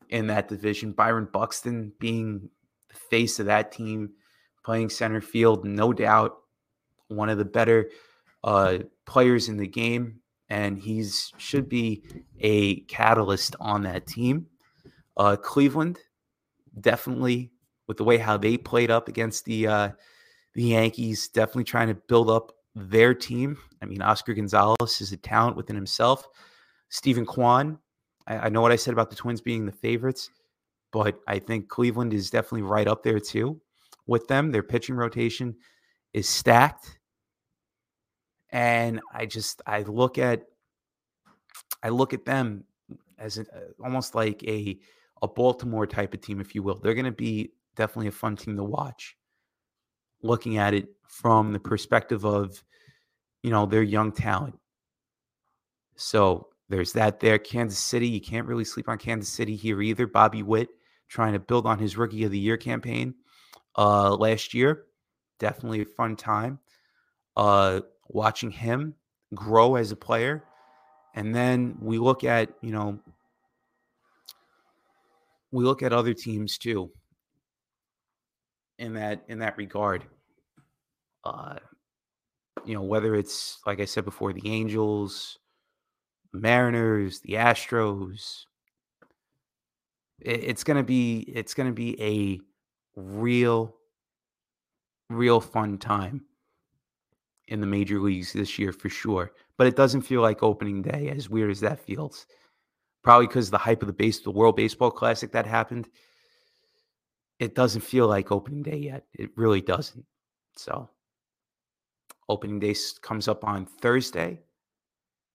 in 0.08 0.28
that 0.28 0.46
division. 0.46 0.92
Byron 0.92 1.26
Buxton 1.32 1.92
being 1.98 2.48
the 2.88 2.94
face 2.94 3.40
of 3.40 3.46
that 3.46 3.72
team, 3.72 4.10
playing 4.64 4.88
center 4.88 5.20
field, 5.20 5.64
no 5.64 5.92
doubt 5.92 6.36
one 7.08 7.28
of 7.28 7.38
the 7.38 7.44
better 7.44 7.90
uh, 8.44 8.78
players 9.04 9.48
in 9.48 9.56
the 9.56 9.66
game, 9.66 10.20
and 10.48 10.78
he's 10.78 11.32
should 11.38 11.68
be 11.68 12.04
a 12.38 12.82
catalyst 12.82 13.56
on 13.58 13.82
that 13.82 14.06
team. 14.06 14.46
Uh, 15.16 15.34
Cleveland, 15.34 15.98
definitely 16.80 17.50
with 17.88 17.96
the 17.96 18.04
way 18.04 18.16
how 18.16 18.36
they 18.36 18.56
played 18.56 18.92
up 18.92 19.08
against 19.08 19.44
the 19.44 19.66
uh, 19.66 19.88
the 20.54 20.62
Yankees, 20.62 21.26
definitely 21.26 21.64
trying 21.64 21.88
to 21.88 22.00
build 22.06 22.30
up 22.30 22.52
their 22.76 23.12
team. 23.12 23.58
I 23.82 23.86
mean, 23.86 24.02
Oscar 24.02 24.34
Gonzalez 24.34 25.00
is 25.00 25.10
a 25.10 25.16
talent 25.16 25.56
within 25.56 25.74
himself. 25.74 26.28
Steven 26.90 27.26
Kwan, 27.26 27.80
I, 28.26 28.38
I 28.38 28.48
know 28.48 28.60
what 28.60 28.72
I 28.72 28.76
said 28.76 28.92
about 28.92 29.10
the 29.10 29.16
Twins 29.16 29.40
being 29.40 29.66
the 29.66 29.72
favorites 29.72 30.30
but 30.94 31.18
I 31.26 31.40
think 31.40 31.68
Cleveland 31.68 32.14
is 32.14 32.30
definitely 32.30 32.62
right 32.62 32.86
up 32.86 33.02
there 33.02 33.18
too 33.18 33.60
with 34.06 34.28
them. 34.28 34.52
Their 34.52 34.62
pitching 34.62 34.94
rotation 34.94 35.56
is 36.12 36.28
stacked. 36.28 37.00
And 38.50 39.00
I 39.12 39.26
just 39.26 39.60
I 39.66 39.82
look 39.82 40.18
at 40.18 40.44
I 41.82 41.88
look 41.88 42.14
at 42.14 42.24
them 42.24 42.62
as 43.18 43.38
a, 43.38 43.40
uh, 43.40 43.82
almost 43.82 44.14
like 44.14 44.44
a 44.44 44.78
a 45.20 45.26
Baltimore 45.26 45.84
type 45.84 46.14
of 46.14 46.20
team, 46.20 46.40
if 46.40 46.54
you 46.54 46.62
will. 46.62 46.78
They're 46.78 46.94
going 46.94 47.06
to 47.06 47.10
be 47.10 47.50
definitely 47.74 48.08
a 48.08 48.12
fun 48.12 48.36
team 48.36 48.56
to 48.56 48.62
watch. 48.62 49.16
Looking 50.22 50.58
at 50.58 50.74
it 50.74 50.86
from 51.08 51.52
the 51.52 51.58
perspective 51.58 52.24
of, 52.24 52.62
you 53.42 53.50
know, 53.50 53.66
their 53.66 53.82
young 53.82 54.12
talent. 54.12 54.56
So 55.96 56.50
there's 56.68 56.92
that 56.94 57.20
there. 57.20 57.38
Kansas 57.38 57.78
City, 57.78 58.08
you 58.08 58.20
can't 58.20 58.46
really 58.46 58.64
sleep 58.64 58.88
on 58.88 58.98
Kansas 58.98 59.32
City 59.32 59.56
here 59.56 59.82
either. 59.82 60.06
Bobby 60.06 60.42
Witt 60.42 60.68
trying 61.08 61.34
to 61.34 61.38
build 61.38 61.66
on 61.66 61.78
his 61.78 61.96
rookie 61.96 62.24
of 62.24 62.30
the 62.30 62.38
year 62.38 62.56
campaign 62.56 63.14
uh, 63.76 64.14
last 64.14 64.54
year. 64.54 64.84
Definitely 65.38 65.82
a 65.82 65.86
fun 65.86 66.16
time 66.16 66.58
uh, 67.36 67.80
watching 68.08 68.50
him 68.50 68.94
grow 69.34 69.76
as 69.76 69.92
a 69.92 69.96
player. 69.96 70.44
And 71.14 71.34
then 71.34 71.76
we 71.80 71.98
look 71.98 72.24
at, 72.24 72.50
you 72.60 72.72
know, 72.72 72.98
we 75.52 75.64
look 75.64 75.82
at 75.82 75.92
other 75.92 76.14
teams 76.14 76.58
too 76.58 76.90
in 78.78 78.94
that 78.94 79.22
in 79.28 79.38
that 79.38 79.56
regard. 79.56 80.04
Uh, 81.24 81.56
you 82.64 82.74
know, 82.74 82.82
whether 82.82 83.14
it's 83.14 83.60
like 83.66 83.80
I 83.80 83.84
said 83.84 84.04
before, 84.04 84.32
the 84.32 84.50
Angels, 84.50 85.38
Mariners, 86.34 87.20
the 87.20 87.34
Astros, 87.34 88.46
it's 90.20 90.64
going 90.64 90.76
to 90.76 90.82
be 90.82 91.20
it's 91.20 91.54
to 91.54 91.72
be 91.72 92.00
a 92.02 92.40
real 93.00 93.76
real 95.10 95.40
fun 95.40 95.78
time 95.78 96.24
in 97.48 97.60
the 97.60 97.66
major 97.66 98.00
leagues 98.00 98.32
this 98.32 98.58
year 98.58 98.72
for 98.72 98.88
sure. 98.88 99.32
But 99.56 99.66
it 99.66 99.76
doesn't 99.76 100.02
feel 100.02 100.22
like 100.22 100.42
opening 100.42 100.82
day, 100.82 101.12
as 101.14 101.28
weird 101.28 101.50
as 101.50 101.60
that 101.60 101.78
feels. 101.78 102.26
Probably 103.02 103.26
because 103.26 103.50
the 103.50 103.58
hype 103.58 103.82
of 103.82 103.86
the 103.86 103.92
base, 103.92 104.20
the 104.20 104.30
World 104.30 104.56
Baseball 104.56 104.90
Classic 104.90 105.30
that 105.32 105.46
happened. 105.46 105.88
It 107.38 107.54
doesn't 107.54 107.82
feel 107.82 108.08
like 108.08 108.32
opening 108.32 108.62
day 108.62 108.78
yet. 108.78 109.04
It 109.12 109.30
really 109.36 109.60
doesn't. 109.60 110.04
So 110.56 110.88
opening 112.28 112.60
day 112.60 112.74
comes 113.02 113.28
up 113.28 113.44
on 113.44 113.66
Thursday. 113.66 114.40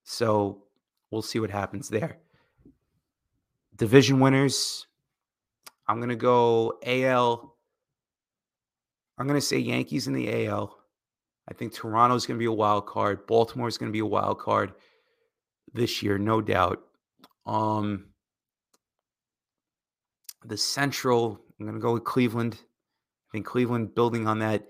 So 0.04 0.64
we'll 1.12 1.22
see 1.22 1.40
what 1.40 1.50
happens 1.50 1.90
there. 1.90 2.18
Division 3.76 4.20
winners. 4.20 4.88
I'm 5.88 5.98
going 5.98 6.10
to 6.10 6.16
go 6.16 6.78
AL. 6.86 7.56
I'm 9.18 9.28
going 9.28 9.40
to 9.40 9.46
say 9.46 9.58
Yankees 9.58 10.08
in 10.08 10.14
the 10.14 10.48
AL. 10.48 10.78
I 11.50 11.54
think 11.54 11.74
Toronto's 11.74 12.26
going 12.26 12.38
to 12.38 12.40
be 12.40 12.46
a 12.46 12.52
wild 12.52 12.86
card. 12.86 13.26
Baltimore's 13.26 13.78
going 13.78 13.90
to 13.90 13.94
be 13.94 14.00
a 14.00 14.06
wild 14.06 14.40
card 14.40 14.74
this 15.74 16.04
year, 16.04 16.18
no 16.18 16.42
doubt. 16.42 16.82
Um, 17.46 18.06
the 20.46 20.58
Central, 20.58 21.40
I'm 21.60 21.66
going 21.66 21.76
to 21.76 21.82
go 21.82 21.94
with 21.94 22.04
Cleveland. 22.04 22.60
I 22.62 23.32
think 23.32 23.46
Cleveland 23.46 23.96
building 23.96 24.28
on 24.28 24.40
that 24.40 24.68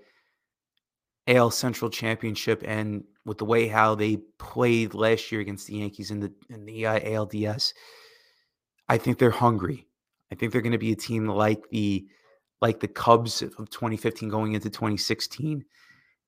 AL 1.26 1.50
Central 1.50 1.90
championship 1.90 2.62
and 2.66 3.04
with 3.24 3.38
the 3.38 3.44
way 3.44 3.68
how 3.68 3.94
they 3.94 4.16
played 4.38 4.94
last 4.94 5.30
year 5.30 5.40
against 5.40 5.66
the 5.66 5.76
Yankees 5.76 6.10
in 6.10 6.20
the 6.20 6.32
in 6.48 6.64
the 6.64 6.86
uh, 6.86 7.00
ALDS, 7.00 7.74
I 8.88 8.98
think 8.98 9.18
they're 9.18 9.30
hungry. 9.30 9.86
I 10.32 10.34
think 10.34 10.52
they're 10.52 10.62
going 10.62 10.72
to 10.72 10.78
be 10.78 10.92
a 10.92 10.96
team 10.96 11.26
like 11.26 11.68
the 11.70 12.06
like 12.60 12.80
the 12.80 12.88
Cubs 12.88 13.42
of 13.42 13.56
2015 13.70 14.28
going 14.28 14.52
into 14.52 14.70
2016 14.70 15.64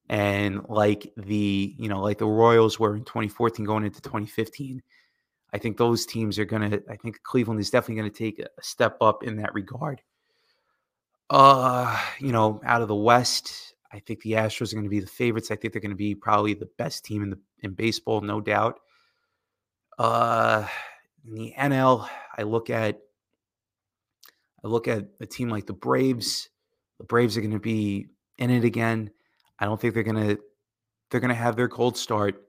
and 0.08 0.60
like 0.68 1.12
the 1.16 1.74
you 1.78 1.88
know 1.88 2.02
like 2.02 2.18
the 2.18 2.26
Royals 2.26 2.78
were 2.78 2.96
in 2.96 3.04
2014 3.04 3.64
going 3.64 3.84
into 3.84 4.00
2015. 4.00 4.82
I 5.54 5.58
think 5.58 5.76
those 5.76 6.06
teams 6.06 6.38
are 6.38 6.44
going 6.44 6.70
to 6.70 6.82
I 6.90 6.96
think 6.96 7.22
Cleveland 7.22 7.60
is 7.60 7.70
definitely 7.70 7.96
going 7.96 8.10
to 8.10 8.18
take 8.18 8.38
a 8.38 8.48
step 8.62 8.96
up 9.00 9.22
in 9.22 9.36
that 9.36 9.54
regard. 9.54 10.02
Uh, 11.30 11.98
you 12.18 12.32
know, 12.32 12.60
out 12.64 12.82
of 12.82 12.88
the 12.88 12.94
West, 12.94 13.71
I 13.92 13.98
think 13.98 14.22
the 14.22 14.32
Astros 14.32 14.72
are 14.72 14.76
going 14.76 14.84
to 14.84 14.90
be 14.90 15.00
the 15.00 15.06
favorites. 15.06 15.50
I 15.50 15.56
think 15.56 15.72
they're 15.72 15.82
going 15.82 15.90
to 15.90 15.96
be 15.96 16.14
probably 16.14 16.54
the 16.54 16.70
best 16.78 17.04
team 17.04 17.22
in 17.22 17.30
the 17.30 17.38
in 17.60 17.72
baseball, 17.72 18.20
no 18.20 18.40
doubt. 18.40 18.80
Uh, 19.98 20.66
in 21.26 21.34
the 21.34 21.54
NL, 21.58 22.08
I 22.36 22.42
look 22.42 22.70
at 22.70 23.00
I 24.64 24.68
look 24.68 24.88
at 24.88 25.06
a 25.20 25.26
team 25.26 25.48
like 25.48 25.66
the 25.66 25.72
Braves. 25.72 26.48
The 26.98 27.04
Braves 27.04 27.36
are 27.36 27.40
going 27.40 27.52
to 27.52 27.58
be 27.58 28.06
in 28.38 28.50
it 28.50 28.64
again. 28.64 29.10
I 29.58 29.66
don't 29.66 29.80
think 29.80 29.94
they're 29.94 30.02
going 30.02 30.28
to 30.28 30.40
they're 31.10 31.20
going 31.20 31.28
to 31.28 31.34
have 31.34 31.56
their 31.56 31.68
cold 31.68 31.96
start. 31.96 32.48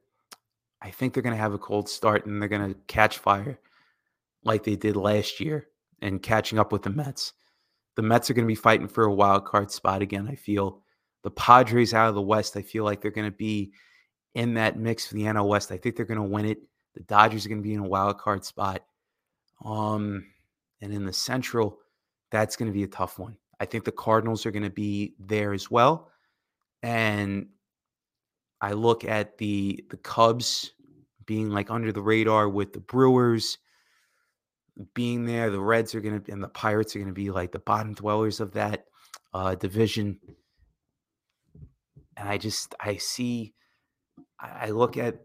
I 0.81 0.91
think 0.91 1.13
they're 1.13 1.23
going 1.23 1.35
to 1.35 1.41
have 1.41 1.53
a 1.53 1.59
cold 1.59 1.89
start 1.89 2.25
and 2.25 2.41
they're 2.41 2.49
going 2.49 2.73
to 2.73 2.79
catch 2.87 3.17
fire 3.17 3.59
like 4.43 4.63
they 4.63 4.75
did 4.75 4.95
last 4.95 5.39
year 5.39 5.67
and 6.01 6.21
catching 6.21 6.59
up 6.59 6.71
with 6.71 6.83
the 6.83 6.89
Mets. 6.89 7.33
The 7.95 8.01
Mets 8.01 8.29
are 8.29 8.33
going 8.33 8.45
to 8.45 8.51
be 8.51 8.55
fighting 8.55 8.87
for 8.87 9.03
a 9.03 9.13
wild 9.13 9.45
card 9.45 9.71
spot 9.71 10.01
again, 10.01 10.27
I 10.27 10.35
feel. 10.35 10.82
The 11.23 11.31
Padres 11.31 11.93
out 11.93 12.09
of 12.09 12.15
the 12.15 12.21
West, 12.21 12.55
I 12.57 12.61
feel 12.61 12.83
like 12.83 13.01
they're 13.01 13.11
going 13.11 13.31
to 13.31 13.37
be 13.37 13.71
in 14.35 14.53
that 14.55 14.77
mix 14.77 15.07
for 15.07 15.15
the 15.15 15.23
NL 15.23 15.47
West. 15.47 15.71
I 15.71 15.77
think 15.77 15.95
they're 15.95 16.05
going 16.05 16.17
to 16.17 16.23
win 16.23 16.45
it. 16.45 16.59
The 16.95 17.03
Dodgers 17.03 17.45
are 17.45 17.49
going 17.49 17.61
to 17.61 17.67
be 17.67 17.73
in 17.73 17.79
a 17.79 17.87
wild 17.87 18.17
card 18.17 18.45
spot. 18.45 18.83
Um, 19.63 20.25
and 20.81 20.93
in 20.93 21.05
the 21.05 21.13
Central, 21.13 21.79
that's 22.29 22.55
going 22.55 22.69
to 22.69 22.73
be 22.73 22.83
a 22.83 22.87
tough 22.87 23.19
one. 23.19 23.37
I 23.59 23.65
think 23.65 23.85
the 23.85 23.91
Cardinals 23.91 24.45
are 24.45 24.51
going 24.51 24.63
to 24.63 24.69
be 24.69 25.13
there 25.19 25.53
as 25.53 25.71
well. 25.71 26.09
And 26.81 27.47
I 28.59 28.73
look 28.73 29.05
at 29.05 29.37
the 29.37 29.85
the 29.89 29.97
Cubs 29.97 30.71
being 31.25 31.49
like 31.49 31.71
under 31.71 31.91
the 31.91 32.01
radar 32.01 32.49
with 32.49 32.73
the 32.73 32.79
Brewers 32.79 33.57
being 34.93 35.25
there. 35.25 35.49
The 35.49 35.59
Reds 35.59 35.95
are 35.95 36.01
going 36.01 36.21
to 36.21 36.31
and 36.31 36.43
the 36.43 36.49
Pirates 36.49 36.95
are 36.95 36.99
going 36.99 37.07
to 37.07 37.13
be 37.13 37.31
like 37.31 37.51
the 37.51 37.59
bottom 37.59 37.93
dwellers 37.93 38.39
of 38.39 38.51
that 38.53 38.85
uh, 39.33 39.55
division. 39.55 40.19
And 42.17 42.29
I 42.29 42.37
just 42.37 42.75
I 42.79 42.97
see 42.97 43.53
I 44.39 44.69
look 44.69 44.97
at 44.97 45.19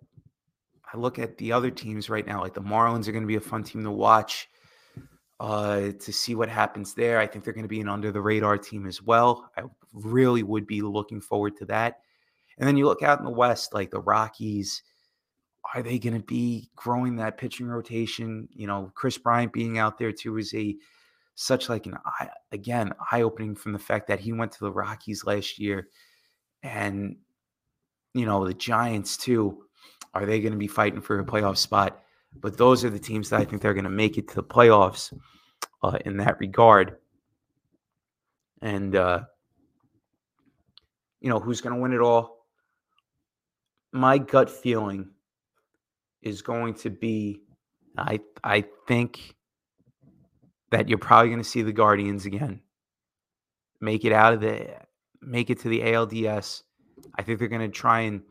I 0.92 0.96
look 0.96 1.18
at 1.18 1.36
the 1.36 1.52
other 1.52 1.70
teams 1.70 2.08
right 2.08 2.26
now. 2.26 2.40
Like 2.40 2.54
the 2.54 2.60
Marlins 2.60 3.08
are 3.08 3.12
going 3.12 3.24
to 3.24 3.28
be 3.28 3.36
a 3.36 3.40
fun 3.40 3.62
team 3.62 3.84
to 3.84 3.90
watch 3.90 4.48
uh, 5.40 5.92
to 5.98 6.12
see 6.12 6.34
what 6.34 6.48
happens 6.48 6.94
there. 6.94 7.18
I 7.18 7.26
think 7.26 7.44
they're 7.44 7.52
going 7.52 7.64
to 7.64 7.68
be 7.68 7.80
an 7.80 7.88
under 7.88 8.10
the 8.10 8.20
radar 8.20 8.58
team 8.58 8.86
as 8.86 9.02
well. 9.02 9.50
I 9.56 9.62
really 9.92 10.42
would 10.42 10.66
be 10.66 10.82
looking 10.82 11.20
forward 11.20 11.56
to 11.58 11.64
that. 11.66 12.00
And 12.58 12.66
then 12.66 12.76
you 12.76 12.86
look 12.86 13.02
out 13.02 13.18
in 13.18 13.24
the 13.24 13.30
West, 13.30 13.72
like 13.72 13.90
the 13.90 14.00
Rockies. 14.00 14.82
Are 15.74 15.82
they 15.82 15.98
going 15.98 16.14
to 16.14 16.24
be 16.24 16.70
growing 16.76 17.16
that 17.16 17.36
pitching 17.36 17.66
rotation? 17.66 18.48
You 18.52 18.66
know, 18.66 18.90
Kris 18.94 19.18
Bryant 19.18 19.52
being 19.52 19.78
out 19.78 19.98
there 19.98 20.12
too 20.12 20.38
is 20.38 20.54
a 20.54 20.74
such 21.34 21.68
like 21.68 21.86
an 21.86 21.96
eye 22.04 22.30
again 22.50 22.92
eye 23.12 23.22
opening 23.22 23.54
from 23.54 23.72
the 23.72 23.78
fact 23.78 24.08
that 24.08 24.18
he 24.18 24.32
went 24.32 24.50
to 24.52 24.60
the 24.60 24.72
Rockies 24.72 25.24
last 25.24 25.58
year, 25.58 25.88
and 26.62 27.16
you 28.14 28.26
know 28.26 28.46
the 28.46 28.54
Giants 28.54 29.16
too. 29.16 29.64
Are 30.14 30.26
they 30.26 30.40
going 30.40 30.52
to 30.52 30.58
be 30.58 30.66
fighting 30.66 31.00
for 31.00 31.18
a 31.18 31.24
playoff 31.24 31.58
spot? 31.58 32.02
But 32.34 32.56
those 32.56 32.84
are 32.84 32.90
the 32.90 32.98
teams 32.98 33.30
that 33.30 33.40
I 33.40 33.44
think 33.44 33.62
they're 33.62 33.74
going 33.74 33.84
to 33.84 33.90
make 33.90 34.18
it 34.18 34.28
to 34.28 34.34
the 34.34 34.42
playoffs 34.42 35.12
uh, 35.82 35.98
in 36.04 36.16
that 36.18 36.38
regard. 36.40 36.96
And, 38.60 38.96
uh, 38.96 39.20
you 41.20 41.28
know, 41.28 41.38
who's 41.38 41.60
going 41.60 41.74
to 41.74 41.80
win 41.80 41.92
it 41.92 42.00
all? 42.00 42.46
My 43.92 44.18
gut 44.18 44.50
feeling 44.50 45.10
is 46.22 46.42
going 46.42 46.74
to 46.74 46.90
be 46.90 47.40
I 47.98 48.20
I 48.44 48.64
think 48.86 49.34
that 50.70 50.88
you're 50.88 50.98
probably 50.98 51.30
going 51.30 51.42
to 51.42 51.48
see 51.48 51.62
the 51.62 51.72
Guardians 51.72 52.26
again. 52.26 52.60
Make 53.80 54.04
it 54.04 54.12
out 54.12 54.34
of 54.34 54.40
the 54.40 54.74
make 55.22 55.50
it 55.50 55.60
to 55.60 55.68
the 55.68 55.80
ALDS. 55.80 56.62
I 57.16 57.22
think 57.22 57.38
they're 57.38 57.48
going 57.48 57.62
to 57.62 57.68
try 57.68 58.00
and 58.00 58.22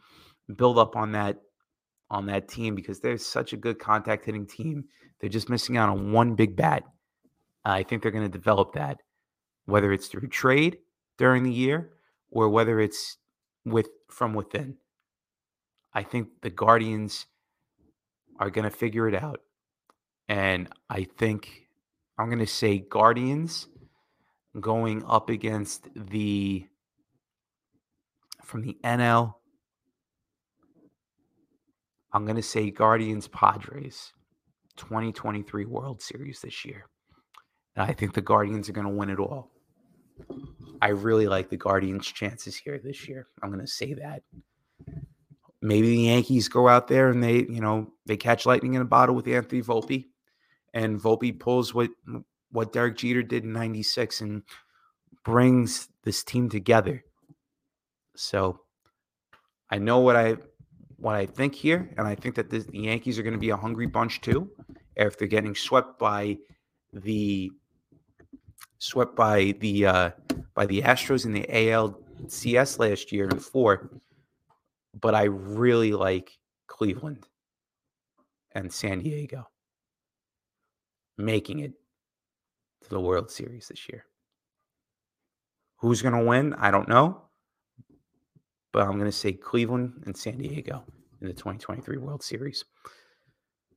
build 0.56 0.78
up 0.78 0.96
on 0.96 1.12
that 1.14 1.38
on 2.10 2.26
that 2.28 2.48
team 2.48 2.74
because 2.74 3.00
they're 3.00 3.18
such 3.18 3.52
a 3.52 3.58
good 3.58 3.80
contact 3.80 4.26
hitting 4.26 4.48
team. 4.48 4.86
They're 5.20 5.30
just 5.30 5.50
missing 5.50 5.76
out 5.76 5.90
on 5.90 6.12
one 6.14 6.36
big 6.36 6.56
bat. 6.56 6.84
I 7.66 7.84
think 7.84 8.02
they're 8.02 8.12
going 8.12 8.24
to 8.24 8.38
develop 8.38 8.74
that, 8.74 9.00
whether 9.66 9.92
it's 9.92 10.08
through 10.08 10.30
trade 10.30 10.78
during 11.18 11.44
the 11.44 11.52
year 11.52 11.92
or 12.32 12.48
whether 12.48 12.80
it's 12.80 13.18
with 13.66 13.90
from 14.10 14.34
within. 14.34 14.78
I 15.94 16.04
think 16.04 16.30
the 16.42 16.50
Guardians 16.50 17.26
are 18.40 18.50
going 18.50 18.70
to 18.70 18.76
figure 18.76 19.08
it 19.08 19.16
out. 19.16 19.42
And 20.30 20.70
I 20.90 21.08
think 21.18 21.68
I'm 22.18 22.28
going 22.28 22.40
to 22.40 22.48
say 22.48 22.80
Guardians 22.80 23.68
going 24.60 25.04
up 25.06 25.30
against 25.30 25.88
the 25.96 26.68
from 28.48 28.62
the 28.62 28.78
NL 28.84 29.36
I'm 32.14 32.26
going 32.26 32.38
to 32.38 32.42
say 32.42 32.72
Guardians 32.72 33.28
Padres 33.28 34.14
2023 34.78 35.66
World 35.66 36.02
Series 36.02 36.40
this 36.42 36.66
year. 36.66 36.86
And 37.76 37.86
I 37.88 37.94
think 37.94 38.14
the 38.14 38.22
Guardians 38.22 38.70
are 38.70 38.74
going 38.74 38.88
to 38.88 38.94
win 38.94 39.10
it 39.10 39.20
all. 39.20 39.52
I 40.82 40.90
really 40.90 41.28
like 41.28 41.50
the 41.50 41.58
Guardians' 41.58 42.08
chances 42.08 42.56
here 42.56 42.80
this 42.80 43.08
year. 43.08 43.28
I'm 43.44 43.52
going 43.52 43.64
to 43.64 43.72
say 43.72 43.94
that. 43.94 44.24
Maybe 45.62 45.90
the 45.90 46.02
Yankees 46.04 46.48
go 46.48 46.68
out 46.68 46.88
there 46.88 47.10
and 47.10 47.22
they, 47.22 47.36
you 47.36 47.62
know, 47.62 47.92
they 48.06 48.18
catch 48.18 48.46
lightning 48.46 48.74
in 48.74 48.82
a 48.82 48.86
bottle 48.86 49.14
with 49.14 49.28
Anthony 49.28 49.62
Volpe, 49.62 50.06
and 50.74 51.00
Volpe 51.00 51.40
pulls 51.40 51.74
what 51.74 51.90
what 52.52 52.74
Derek 52.74 52.98
Jeter 52.98 53.24
did 53.24 53.44
in 53.44 53.54
'96 53.54 54.22
and 54.22 54.44
brings 55.26 55.90
this 56.04 56.24
team 56.24 56.50
together. 56.50 57.04
So 58.18 58.62
I 59.70 59.78
know 59.78 60.00
what 60.00 60.16
I 60.16 60.38
what 60.98 61.16
I 61.16 61.26
think 61.26 61.54
here, 61.54 61.94
and 61.98 62.08
I 62.08 62.16
think 62.16 62.36
that 62.36 62.50
the 62.50 62.66
Yankees 62.74 63.20
are 63.20 63.24
going 63.24 63.34
to 63.34 63.40
be 63.40 63.52
a 63.52 63.58
hungry 63.58 63.86
bunch 63.86 64.22
too, 64.22 64.50
after 64.98 65.28
getting 65.28 65.54
swept 65.54 66.00
by 66.00 66.38
the 66.92 67.52
swept 68.80 69.16
by 69.16 69.54
the 69.60 69.86
uh, 69.86 70.10
by 70.56 70.66
the 70.66 70.82
Astros 70.82 71.26
in 71.26 71.34
the 71.34 71.46
ALCS 71.48 72.80
last 72.80 73.12
year 73.12 73.30
in 73.30 73.40
four. 73.40 73.92
But 75.00 75.14
I 75.14 75.24
really 75.26 75.94
like 75.94 76.32
Cleveland 76.66 77.28
and 78.54 78.74
San 78.74 79.00
Diego 79.00 79.48
making 81.20 81.60
it 81.60 81.74
to 82.84 82.90
the 82.90 83.00
World 83.00 83.30
Series 83.30 83.68
this 83.68 83.88
year. 83.90 84.06
Who's 85.78 86.02
going 86.02 86.16
to 86.16 86.26
win? 86.26 86.56
I 86.56 86.72
don't 86.72 86.90
know 86.90 87.27
but 88.74 88.84
I'm 88.84 88.94
going 88.94 89.06
to 89.06 89.12
say 89.12 89.34
Cleveland 89.34 90.04
and 90.06 90.16
San 90.16 90.38
Diego 90.38 90.84
in 91.22 91.28
the 91.28 91.34
2023 91.34 91.98
World 91.98 92.24
Series. 92.24 92.66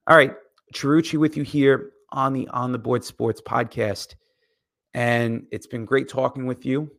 All 0.07 0.17
right, 0.17 0.35
Chiarucci 0.75 1.19
with 1.19 1.37
you 1.37 1.43
here 1.43 1.93
on 2.11 2.33
the 2.33 2.49
On 2.49 2.73
the 2.73 2.79
Board 2.79 3.05
Sports 3.05 3.41
podcast. 3.41 4.15
And 4.95 5.47
it's 5.53 5.67
been 5.67 5.85
great 5.85 6.09
talking 6.09 6.47
with 6.47 6.67
you. 6.67 6.91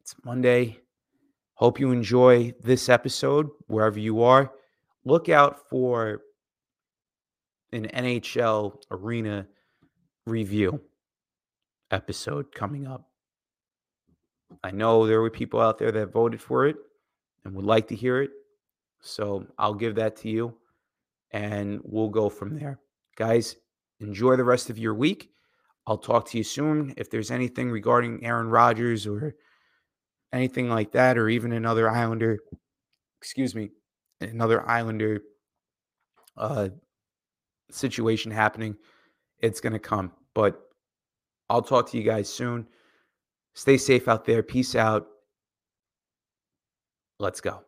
It's 0.00 0.14
Monday. 0.24 0.78
Hope 1.54 1.78
you 1.78 1.90
enjoy 1.90 2.54
this 2.62 2.88
episode 2.88 3.50
wherever 3.66 3.98
you 3.98 4.22
are. 4.22 4.50
Look 5.04 5.28
out 5.28 5.68
for 5.68 6.22
an 7.72 7.86
NHL 7.86 8.82
arena 8.90 9.46
review 10.26 10.80
episode 11.90 12.52
coming 12.54 12.86
up. 12.86 13.09
I 14.62 14.70
know 14.70 15.06
there 15.06 15.20
were 15.20 15.30
people 15.30 15.60
out 15.60 15.78
there 15.78 15.92
that 15.92 16.12
voted 16.12 16.40
for 16.40 16.66
it 16.66 16.76
and 17.44 17.54
would 17.54 17.64
like 17.64 17.88
to 17.88 17.94
hear 17.94 18.22
it. 18.22 18.30
So 19.00 19.46
I'll 19.58 19.74
give 19.74 19.94
that 19.96 20.16
to 20.16 20.28
you 20.28 20.56
and 21.32 21.80
we'll 21.82 22.08
go 22.08 22.28
from 22.28 22.58
there. 22.58 22.80
Guys, 23.16 23.56
enjoy 24.00 24.36
the 24.36 24.44
rest 24.44 24.70
of 24.70 24.78
your 24.78 24.94
week. 24.94 25.30
I'll 25.86 25.98
talk 25.98 26.28
to 26.30 26.38
you 26.38 26.44
soon. 26.44 26.94
If 26.96 27.10
there's 27.10 27.30
anything 27.30 27.70
regarding 27.70 28.24
Aaron 28.24 28.48
Rodgers 28.48 29.06
or 29.06 29.34
anything 30.32 30.68
like 30.68 30.92
that, 30.92 31.18
or 31.18 31.28
even 31.28 31.52
another 31.52 31.90
Islander, 31.90 32.38
excuse 33.20 33.54
me, 33.54 33.70
another 34.20 34.68
Islander 34.68 35.22
uh, 36.36 36.68
situation 37.70 38.30
happening, 38.30 38.76
it's 39.40 39.60
going 39.60 39.72
to 39.72 39.78
come. 39.78 40.12
But 40.34 40.60
I'll 41.48 41.62
talk 41.62 41.90
to 41.90 41.98
you 41.98 42.04
guys 42.04 42.28
soon. 42.28 42.66
Stay 43.54 43.76
safe 43.76 44.08
out 44.08 44.24
there. 44.24 44.42
Peace 44.42 44.74
out. 44.74 45.06
Let's 47.18 47.40
go. 47.40 47.62